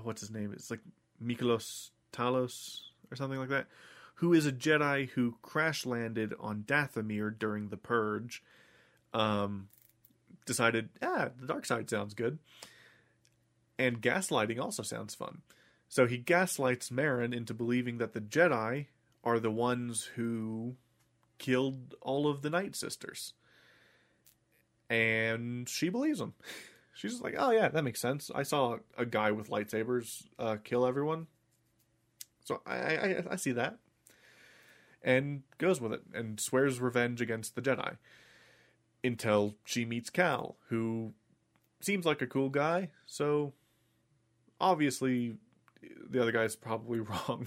what's 0.03 0.21
his 0.21 0.31
name? 0.31 0.51
It's 0.53 0.71
like 0.71 0.81
Mikolos 1.23 1.91
Talos 2.13 2.81
or 3.11 3.15
something 3.15 3.39
like 3.39 3.49
that. 3.49 3.67
Who 4.15 4.33
is 4.33 4.45
a 4.45 4.51
Jedi 4.51 5.09
who 5.09 5.35
crash 5.41 5.85
landed 5.85 6.33
on 6.39 6.63
Dathomir 6.63 7.37
during 7.37 7.69
the 7.69 7.77
Purge. 7.77 8.41
Um, 9.13 9.69
decided, 10.45 10.89
ah, 11.01 11.29
the 11.39 11.47
dark 11.47 11.65
side 11.65 11.89
sounds 11.89 12.13
good. 12.13 12.39
And 13.77 14.01
gaslighting 14.01 14.59
also 14.59 14.83
sounds 14.83 15.15
fun. 15.15 15.41
So 15.89 16.07
he 16.07 16.17
gaslights 16.17 16.89
Merrin 16.89 17.33
into 17.33 17.53
believing 17.53 17.97
that 17.97 18.13
the 18.13 18.21
Jedi 18.21 18.87
are 19.23 19.39
the 19.39 19.51
ones 19.51 20.09
who 20.15 20.75
killed 21.37 21.95
all 22.01 22.27
of 22.27 22.41
the 22.41 22.49
Night 22.49 22.75
Sisters. 22.75 23.33
And 24.89 25.67
she 25.67 25.89
believes 25.89 26.19
him. 26.21 26.33
She's 26.95 27.11
just 27.11 27.23
like, 27.23 27.35
oh 27.37 27.51
yeah, 27.51 27.67
that 27.67 27.83
makes 27.83 27.99
sense. 27.99 28.31
I 28.33 28.43
saw 28.43 28.77
a 28.97 29.05
guy 29.05 29.31
with 29.31 29.49
lightsabers 29.49 30.23
uh, 30.39 30.55
kill 30.63 30.85
everyone. 30.85 31.27
So 32.45 32.61
I, 32.65 32.75
I, 32.75 33.23
I 33.31 33.35
see 33.35 33.51
that. 33.51 33.77
And 35.03 35.43
goes 35.57 35.81
with 35.81 35.91
it 35.91 36.03
and 36.13 36.39
swears 36.39 36.79
revenge 36.79 37.19
against 37.19 37.55
the 37.55 37.61
Jedi. 37.61 37.97
Until 39.03 39.55
she 39.65 39.83
meets 39.83 40.09
Cal, 40.09 40.55
who 40.69 41.13
seems 41.81 42.05
like 42.05 42.21
a 42.21 42.27
cool 42.27 42.49
guy, 42.49 42.89
so 43.05 43.53
obviously 44.59 45.35
the 46.09 46.21
other 46.21 46.31
guy's 46.31 46.55
probably 46.55 46.99
wrong. 47.01 47.45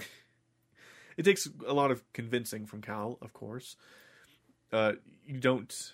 it 1.17 1.23
takes 1.23 1.49
a 1.65 1.73
lot 1.73 1.89
of 1.89 2.03
convincing 2.13 2.67
from 2.67 2.81
Cal, 2.81 3.17
of 3.21 3.33
course. 3.33 3.75
Uh, 4.71 4.93
you 5.25 5.39
don't 5.39 5.91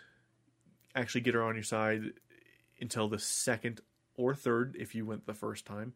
actually 0.94 1.22
get 1.22 1.34
her 1.34 1.42
on 1.42 1.56
your 1.56 1.64
side 1.64 2.12
until 2.80 3.08
the 3.08 3.20
second 3.20 3.82
or 4.16 4.34
third, 4.34 4.76
if 4.80 4.96
you 4.96 5.06
went 5.06 5.26
the 5.26 5.34
first 5.34 5.66
time, 5.66 5.94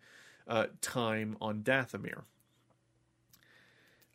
uh, 0.47 0.67
time 0.81 1.37
on 1.41 1.61
Dathomir, 1.61 2.23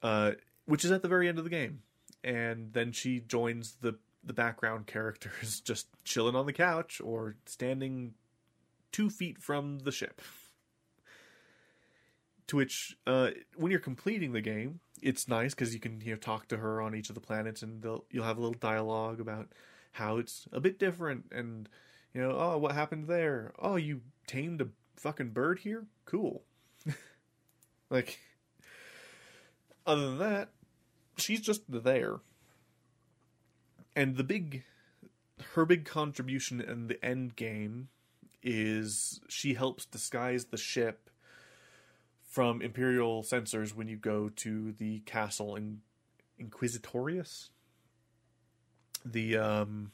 uh, 0.02 0.32
which 0.66 0.84
is 0.84 0.90
at 0.90 1.02
the 1.02 1.08
very 1.08 1.28
end 1.28 1.38
of 1.38 1.44
the 1.44 1.50
game. 1.50 1.82
And 2.22 2.72
then 2.72 2.92
she 2.92 3.20
joins 3.20 3.76
the 3.80 3.98
the 4.26 4.32
background 4.32 4.86
characters, 4.88 5.60
just 5.60 5.88
chilling 6.04 6.34
on 6.34 6.46
the 6.46 6.52
couch 6.52 7.00
or 7.02 7.36
standing 7.46 8.14
two 8.92 9.10
feet 9.10 9.38
from 9.38 9.80
the 9.80 9.92
ship. 9.92 10.20
To 12.48 12.56
which, 12.56 12.96
uh, 13.06 13.30
when 13.56 13.70
you're 13.70 13.80
completing 13.80 14.32
the 14.32 14.42
game, 14.42 14.80
it's 15.00 15.28
nice 15.28 15.54
because 15.54 15.72
you 15.72 15.80
can 15.80 16.00
you 16.02 16.12
know 16.12 16.18
talk 16.18 16.46
to 16.48 16.58
her 16.58 16.80
on 16.80 16.94
each 16.94 17.08
of 17.08 17.14
the 17.14 17.20
planets, 17.20 17.62
and 17.62 17.84
you'll 18.10 18.24
have 18.24 18.36
a 18.36 18.40
little 18.40 18.58
dialogue 18.58 19.20
about 19.20 19.48
how 19.92 20.18
it's 20.18 20.46
a 20.52 20.60
bit 20.60 20.78
different, 20.78 21.26
and 21.32 21.68
you 22.14 22.22
know, 22.22 22.36
oh, 22.38 22.58
what 22.58 22.72
happened 22.72 23.08
there? 23.08 23.52
Oh, 23.58 23.76
you 23.76 24.00
tamed 24.26 24.60
a 24.60 24.68
fucking 24.96 25.30
bird 25.30 25.58
here? 25.58 25.84
Cool. 26.06 26.42
like, 27.90 28.20
other 29.84 30.06
than 30.06 30.18
that, 30.18 30.50
she's 31.16 31.40
just 31.40 31.62
there. 31.68 32.20
And 33.96 34.16
the 34.16 34.24
big, 34.24 34.62
her 35.54 35.64
big 35.64 35.84
contribution 35.84 36.60
in 36.60 36.86
the 36.86 37.04
end 37.04 37.34
game 37.34 37.88
is 38.42 39.20
she 39.28 39.54
helps 39.54 39.84
disguise 39.84 40.46
the 40.46 40.56
ship 40.56 41.10
from 42.22 42.62
Imperial 42.62 43.22
sensors 43.22 43.74
when 43.74 43.88
you 43.88 43.96
go 43.96 44.28
to 44.28 44.72
the 44.72 45.00
castle 45.00 45.56
in 45.56 45.80
Inquisitorius. 46.40 47.48
The 49.04 49.36
um 49.36 49.92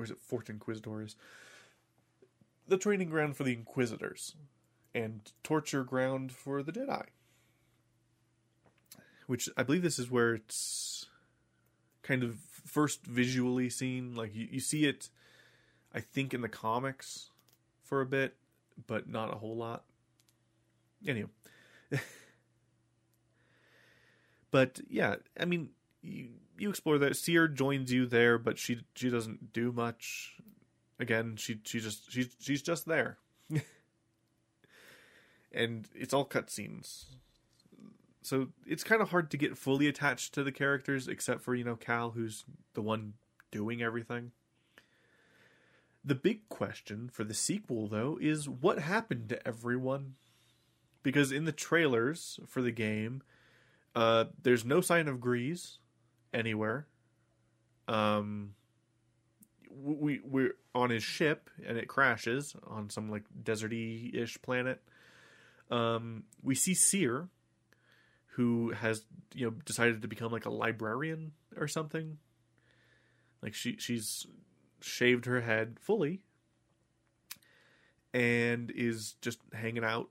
or 0.00 0.04
is 0.04 0.10
it 0.10 0.22
Fort 0.22 0.48
Inquisitors? 0.48 1.14
The 2.66 2.78
training 2.78 3.10
ground 3.10 3.36
for 3.36 3.44
the 3.44 3.52
Inquisitors 3.52 4.34
and 4.94 5.30
torture 5.44 5.84
ground 5.84 6.32
for 6.32 6.62
the 6.62 6.72
Jedi. 6.72 7.04
Which 9.26 9.48
I 9.56 9.62
believe 9.62 9.82
this 9.82 9.98
is 9.98 10.10
where 10.10 10.34
it's 10.34 11.06
kind 12.02 12.24
of 12.24 12.38
first 12.66 13.04
visually 13.04 13.68
seen. 13.68 14.14
Like 14.16 14.34
you, 14.34 14.48
you 14.50 14.60
see 14.60 14.86
it, 14.86 15.10
I 15.94 16.00
think, 16.00 16.32
in 16.32 16.40
the 16.40 16.48
comics 16.48 17.30
for 17.84 18.00
a 18.00 18.06
bit, 18.06 18.36
but 18.86 19.08
not 19.08 19.32
a 19.32 19.36
whole 19.36 19.56
lot. 19.56 19.84
Anyway. 21.06 21.28
but 24.50 24.80
yeah, 24.88 25.16
I 25.38 25.44
mean, 25.44 25.70
you, 26.02 26.30
you 26.60 26.70
explore 26.70 26.98
that. 26.98 27.16
Cere 27.16 27.48
joins 27.48 27.92
you 27.92 28.06
there, 28.06 28.38
but 28.38 28.58
she 28.58 28.80
she 28.94 29.08
doesn't 29.08 29.52
do 29.52 29.72
much. 29.72 30.36
Again, 30.98 31.36
she 31.36 31.60
she 31.64 31.80
just 31.80 32.12
she's 32.12 32.36
she's 32.38 32.62
just 32.62 32.86
there, 32.86 33.18
and 35.52 35.88
it's 35.94 36.12
all 36.12 36.26
cutscenes. 36.26 37.04
So 38.22 38.48
it's 38.66 38.84
kind 38.84 39.00
of 39.00 39.10
hard 39.10 39.30
to 39.30 39.38
get 39.38 39.56
fully 39.56 39.88
attached 39.88 40.34
to 40.34 40.44
the 40.44 40.52
characters, 40.52 41.08
except 41.08 41.40
for 41.40 41.54
you 41.54 41.64
know 41.64 41.76
Cal, 41.76 42.10
who's 42.10 42.44
the 42.74 42.82
one 42.82 43.14
doing 43.50 43.82
everything. 43.82 44.32
The 46.04 46.14
big 46.14 46.48
question 46.48 47.10
for 47.12 47.24
the 47.24 47.34
sequel, 47.34 47.86
though, 47.86 48.18
is 48.20 48.48
what 48.48 48.78
happened 48.78 49.28
to 49.30 49.48
everyone 49.48 50.14
because 51.02 51.32
in 51.32 51.44
the 51.44 51.52
trailers 51.52 52.40
for 52.46 52.62
the 52.62 52.70
game, 52.70 53.22
uh, 53.94 54.26
there's 54.42 54.64
no 54.64 54.80
sign 54.80 55.08
of 55.08 55.18
Greez 55.18 55.78
anywhere. 56.32 56.86
Um, 57.88 58.54
we 59.70 60.20
we're 60.24 60.54
on 60.74 60.90
his 60.90 61.02
ship 61.02 61.50
and 61.66 61.78
it 61.78 61.88
crashes 61.88 62.54
on 62.66 62.90
some 62.90 63.10
like 63.10 63.24
deserty 63.42 64.14
ish 64.14 64.40
planet. 64.42 64.80
Um, 65.70 66.24
we 66.42 66.54
see 66.54 66.74
Cere, 66.74 67.28
who 68.34 68.70
has 68.72 69.04
you 69.34 69.46
know 69.46 69.56
decided 69.64 70.02
to 70.02 70.08
become 70.08 70.32
like 70.32 70.46
a 70.46 70.50
librarian 70.50 71.32
or 71.56 71.68
something. 71.68 72.18
Like 73.42 73.54
she 73.54 73.76
she's 73.78 74.26
shaved 74.80 75.26
her 75.26 75.40
head 75.40 75.78
fully 75.80 76.20
and 78.12 78.70
is 78.70 79.14
just 79.20 79.38
hanging 79.52 79.84
out 79.84 80.08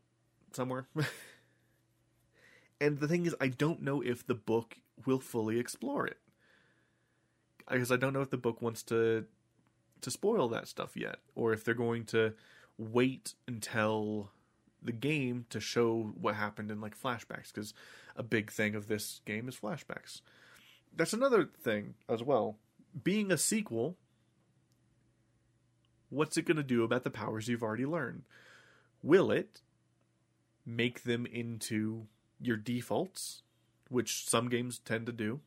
somewhere. 0.53 0.87
and 2.81 2.99
the 2.99 3.07
thing 3.07 3.25
is, 3.25 3.35
I 3.41 3.47
don't 3.47 3.81
know 3.81 4.01
if 4.01 4.25
the 4.25 4.35
book 4.35 4.77
will 5.05 5.19
fully 5.19 5.59
explore 5.59 6.05
it 6.05 6.17
because 7.69 7.91
I 7.91 7.97
don't 7.97 8.13
know 8.13 8.21
if 8.21 8.29
the 8.29 8.37
book 8.37 8.61
wants 8.61 8.83
to 8.83 9.25
to 10.01 10.11
spoil 10.11 10.47
that 10.49 10.67
stuff 10.67 10.95
yet, 10.95 11.17
or 11.35 11.51
if 11.51 11.63
they're 11.63 11.73
going 11.73 12.05
to 12.05 12.33
wait 12.77 13.33
until 13.47 14.31
the 14.81 14.93
game 14.93 15.45
to 15.49 15.59
show 15.59 16.13
what 16.19 16.35
happened 16.35 16.71
in 16.71 16.79
like 16.79 16.97
flashbacks. 16.97 17.53
Because 17.53 17.73
a 18.15 18.23
big 18.23 18.49
thing 18.49 18.75
of 18.75 18.87
this 18.87 19.19
game 19.25 19.49
is 19.49 19.57
flashbacks. 19.57 20.21
That's 20.95 21.13
another 21.13 21.49
thing 21.61 21.95
as 22.07 22.23
well. 22.23 22.57
Being 23.03 23.29
a 23.29 23.37
sequel, 23.37 23.97
what's 26.09 26.37
it 26.37 26.45
going 26.45 26.57
to 26.57 26.63
do 26.63 26.83
about 26.83 27.03
the 27.03 27.09
powers 27.09 27.47
you've 27.49 27.63
already 27.63 27.85
learned? 27.85 28.23
Will 29.03 29.31
it 29.31 29.61
make 30.65 31.03
them 31.03 31.25
into 31.25 32.07
your 32.39 32.57
defaults, 32.57 33.43
which 33.89 34.27
some 34.27 34.49
games 34.49 34.79
tend 34.79 35.05
to 35.07 35.11
do, 35.11 35.41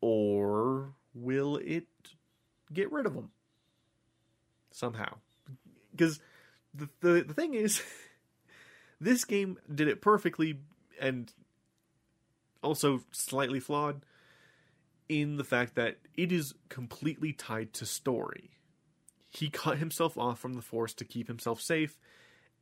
or 0.00 0.94
will 1.14 1.56
it 1.56 1.86
get 2.72 2.90
rid 2.90 3.06
of 3.06 3.14
them 3.14 3.30
somehow? 4.70 5.16
Because 5.90 6.20
the, 6.74 6.88
the 7.00 7.24
the 7.28 7.34
thing 7.34 7.54
is, 7.54 7.82
this 9.00 9.24
game 9.24 9.58
did 9.72 9.88
it 9.88 10.00
perfectly 10.00 10.58
and 11.00 11.32
also 12.62 13.02
slightly 13.12 13.60
flawed 13.60 14.02
in 15.08 15.36
the 15.36 15.44
fact 15.44 15.76
that 15.76 15.98
it 16.16 16.32
is 16.32 16.54
completely 16.68 17.32
tied 17.32 17.72
to 17.74 17.86
story. 17.86 18.50
He 19.30 19.50
cut 19.50 19.78
himself 19.78 20.18
off 20.18 20.38
from 20.38 20.54
the 20.54 20.62
Force 20.62 20.94
to 20.94 21.04
keep 21.04 21.28
himself 21.28 21.60
safe 21.60 21.98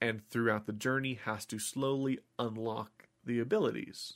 and 0.00 0.28
throughout 0.28 0.66
the 0.66 0.72
journey 0.72 1.18
has 1.24 1.46
to 1.46 1.58
slowly 1.58 2.18
unlock 2.38 2.93
the 3.26 3.40
abilities. 3.40 4.14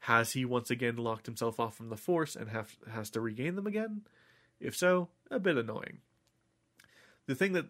Has 0.00 0.32
he 0.32 0.44
once 0.44 0.70
again 0.70 0.96
locked 0.96 1.26
himself 1.26 1.58
off 1.58 1.76
from 1.76 1.88
the 1.88 1.96
Force 1.96 2.36
and 2.36 2.50
have, 2.50 2.76
has 2.90 3.10
to 3.10 3.20
regain 3.20 3.56
them 3.56 3.66
again? 3.66 4.02
If 4.60 4.76
so, 4.76 5.08
a 5.30 5.38
bit 5.38 5.56
annoying. 5.56 5.98
The 7.26 7.34
thing 7.34 7.52
that 7.52 7.66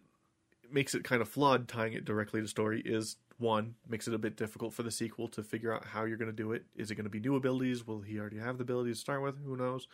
makes 0.70 0.94
it 0.94 1.04
kind 1.04 1.22
of 1.22 1.28
flawed 1.28 1.68
tying 1.68 1.92
it 1.92 2.04
directly 2.04 2.40
to 2.40 2.48
story 2.48 2.82
is 2.84 3.16
one, 3.38 3.74
makes 3.88 4.08
it 4.08 4.14
a 4.14 4.18
bit 4.18 4.36
difficult 4.36 4.74
for 4.74 4.82
the 4.82 4.90
sequel 4.90 5.28
to 5.28 5.42
figure 5.42 5.72
out 5.72 5.84
how 5.84 6.04
you're 6.04 6.16
going 6.16 6.30
to 6.30 6.36
do 6.36 6.52
it. 6.52 6.64
Is 6.76 6.90
it 6.90 6.96
going 6.96 7.04
to 7.04 7.10
be 7.10 7.20
new 7.20 7.36
abilities? 7.36 7.86
Will 7.86 8.00
he 8.00 8.18
already 8.18 8.38
have 8.38 8.58
the 8.58 8.62
abilities 8.62 8.96
to 8.96 9.00
start 9.00 9.22
with? 9.22 9.44
Who 9.44 9.56
knows? 9.56 9.86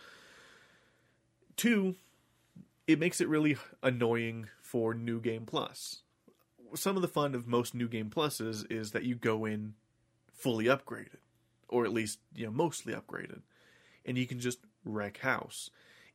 two, 1.60 1.94
it 2.86 2.98
makes 2.98 3.20
it 3.20 3.28
really 3.28 3.58
annoying 3.82 4.48
for 4.62 4.94
New 4.94 5.20
Game 5.20 5.44
Plus. 5.44 6.02
Some 6.74 6.96
of 6.96 7.02
the 7.02 7.08
fun 7.08 7.34
of 7.34 7.46
most 7.46 7.74
New 7.74 7.86
Game 7.86 8.08
Pluses 8.08 8.64
is 8.72 8.92
that 8.92 9.04
you 9.04 9.14
go 9.14 9.44
in 9.44 9.74
fully 10.40 10.66
upgraded, 10.66 11.20
or 11.68 11.84
at 11.84 11.92
least 11.92 12.18
you 12.34 12.46
know 12.46 12.52
mostly 12.52 12.92
upgraded, 12.94 13.42
and 14.04 14.18
you 14.18 14.26
can 14.26 14.40
just 14.40 14.58
wreck 14.84 15.18
house. 15.18 15.70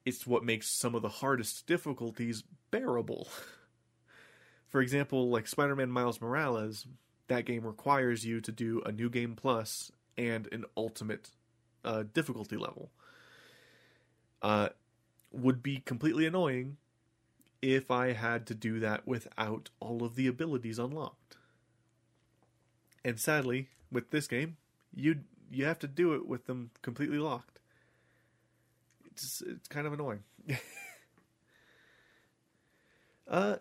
It's 0.06 0.28
what 0.28 0.44
makes 0.44 0.70
some 0.70 0.94
of 0.96 1.02
the 1.02 1.10
hardest 1.10 1.66
difficulties 1.66 2.44
bearable. 2.72 3.28
For 4.68 4.82
example, 4.82 5.30
like 5.30 5.48
Spider-Man 5.48 5.90
Miles 5.90 6.22
Morales, 6.22 6.86
that 7.28 7.46
game 7.46 7.66
requires 7.66 8.26
you 8.26 8.42
to 8.42 8.52
do 8.52 8.82
a 8.86 8.92
new 8.92 9.10
game 9.10 9.36
plus 9.36 9.92
and 10.18 10.48
an 10.52 10.66
ultimate 10.76 11.32
uh, 11.84 12.04
difficulty 12.14 12.58
level. 12.58 12.92
Uh, 14.42 14.70
would 15.32 15.64
be 15.64 15.78
completely 15.78 16.26
annoying 16.26 16.78
if 17.62 17.90
I 17.90 18.14
had 18.14 18.46
to 18.48 18.54
do 18.54 18.80
that 18.80 19.08
without 19.08 19.70
all 19.80 20.04
of 20.04 20.16
the 20.16 20.28
abilities 20.28 20.78
unlocked. 20.78 21.38
And 23.04 23.20
sadly, 23.20 23.70
with 23.92 24.12
this 24.12 24.28
game, 24.28 24.58
you 24.94 25.22
you 25.52 25.66
have 25.66 25.80
to 25.80 25.88
do 25.88 26.14
it 26.14 26.28
with 26.28 26.46
them 26.46 26.72
completely 26.82 27.18
locked. 27.18 27.60
It's 29.12 29.42
it's 29.42 29.68
kind 29.68 29.88
of 29.88 29.94
annoying. 29.94 30.24
uh 33.28 33.58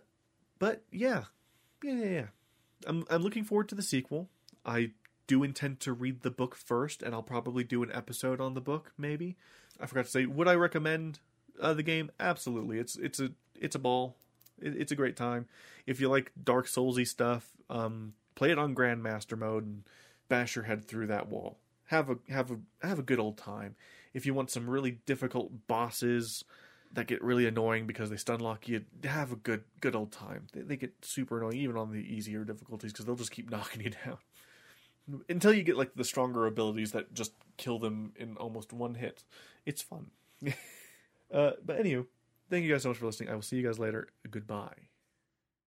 but 0.59 0.83
yeah. 0.91 1.25
Yeah, 1.83 1.93
yeah, 1.95 2.07
yeah. 2.07 2.27
I'm 2.87 3.05
I'm 3.11 3.23
looking 3.23 3.45
forward 3.45 3.69
to 3.71 3.75
the 3.75 3.83
sequel. 3.83 4.29
I 4.65 4.93
do 5.27 5.43
intend 5.43 5.81
to 5.81 5.93
read 5.93 6.23
the 6.23 6.31
book 6.31 6.55
first 6.55 7.03
and 7.03 7.15
I'll 7.15 7.23
probably 7.23 7.65
do 7.65 7.83
an 7.83 7.91
episode 7.93 8.41
on 8.41 8.55
the 8.55 8.61
book 8.61 8.93
maybe. 8.99 9.37
I 9.81 9.87
forgot 9.87 10.07
to 10.07 10.11
say 10.11 10.27
would 10.27 10.49
I 10.49 10.55
recommend 10.55 11.21
uh, 11.61 11.75
the 11.75 11.83
game? 11.83 12.11
Absolutely. 12.19 12.79
It's 12.79 12.97
it's 12.97 13.21
a 13.21 13.31
it's 13.55 13.75
a 13.75 13.79
ball. 13.79 14.17
It, 14.61 14.77
it's 14.77 14.93
a 14.93 14.97
great 14.97 15.17
time. 15.17 15.47
If 15.87 16.01
you 16.01 16.09
like 16.09 16.33
Dark 16.43 16.67
Soulsy 16.67 17.07
stuff, 17.07 17.51
um, 17.71 18.15
play 18.35 18.51
it 18.51 18.59
on 18.59 18.75
Grandmaster 18.75 19.39
mode 19.39 19.65
and 19.65 19.83
bash 20.29 20.57
your 20.57 20.65
head 20.65 20.85
through 20.85 21.09
that 21.09 21.29
wall. 21.29 21.59
Have 21.87 22.11
a 22.11 22.19
have 22.29 22.51
a 22.51 22.59
have 22.83 22.99
a 22.99 23.03
good 23.03 23.19
old 23.19 23.37
time. 23.37 23.77
If 24.13 24.27
you 24.27 24.35
want 24.35 24.51
some 24.51 24.69
really 24.69 25.01
difficult 25.07 25.67
bosses 25.67 26.45
that 26.93 27.09
get 27.09 27.23
really 27.23 27.47
annoying 27.47 27.87
because 27.87 28.09
they 28.09 28.17
stun 28.17 28.41
lock 28.41 28.69
you, 28.69 28.85
have 29.05 29.33
a 29.33 29.37
good 29.37 29.65
good 29.81 29.95
old 29.95 30.13
time. 30.13 30.47
They, 30.53 30.63
they 30.63 30.77
get 30.77 30.93
super 31.03 31.39
annoying 31.39 31.59
even 31.59 31.77
on 31.77 31.93
the 31.93 32.01
easier 32.01 32.45
difficulties 32.45 32.93
because 32.93 33.05
they'll 33.05 33.17
just 33.17 33.33
keep 33.33 33.51
knocking 33.51 33.83
you 33.83 33.91
down 33.91 34.19
until 35.29 35.53
you 35.53 35.63
get 35.63 35.77
like 35.77 35.95
the 35.95 36.05
stronger 36.05 36.47
abilities 36.47 36.93
that 36.93 37.13
just 37.15 37.33
kill 37.57 37.79
them 37.79 38.13
in 38.17 38.37
almost 38.37 38.73
one 38.73 38.95
hit. 38.95 39.25
It's 39.67 39.83
fun. 39.83 40.11
uh, 41.33 41.53
but 41.65 41.79
anywho, 41.83 42.07
thank 42.51 42.65
you 42.65 42.73
guys 42.73 42.83
so 42.83 42.91
much 42.91 42.99
for 42.99 43.07
listening. 43.07 43.31
I 43.31 43.35
will 43.35 43.43
see 43.43 43.57
you 43.57 43.67
guys 43.67 43.79
later. 43.79 44.09
Goodbye. 44.31 44.89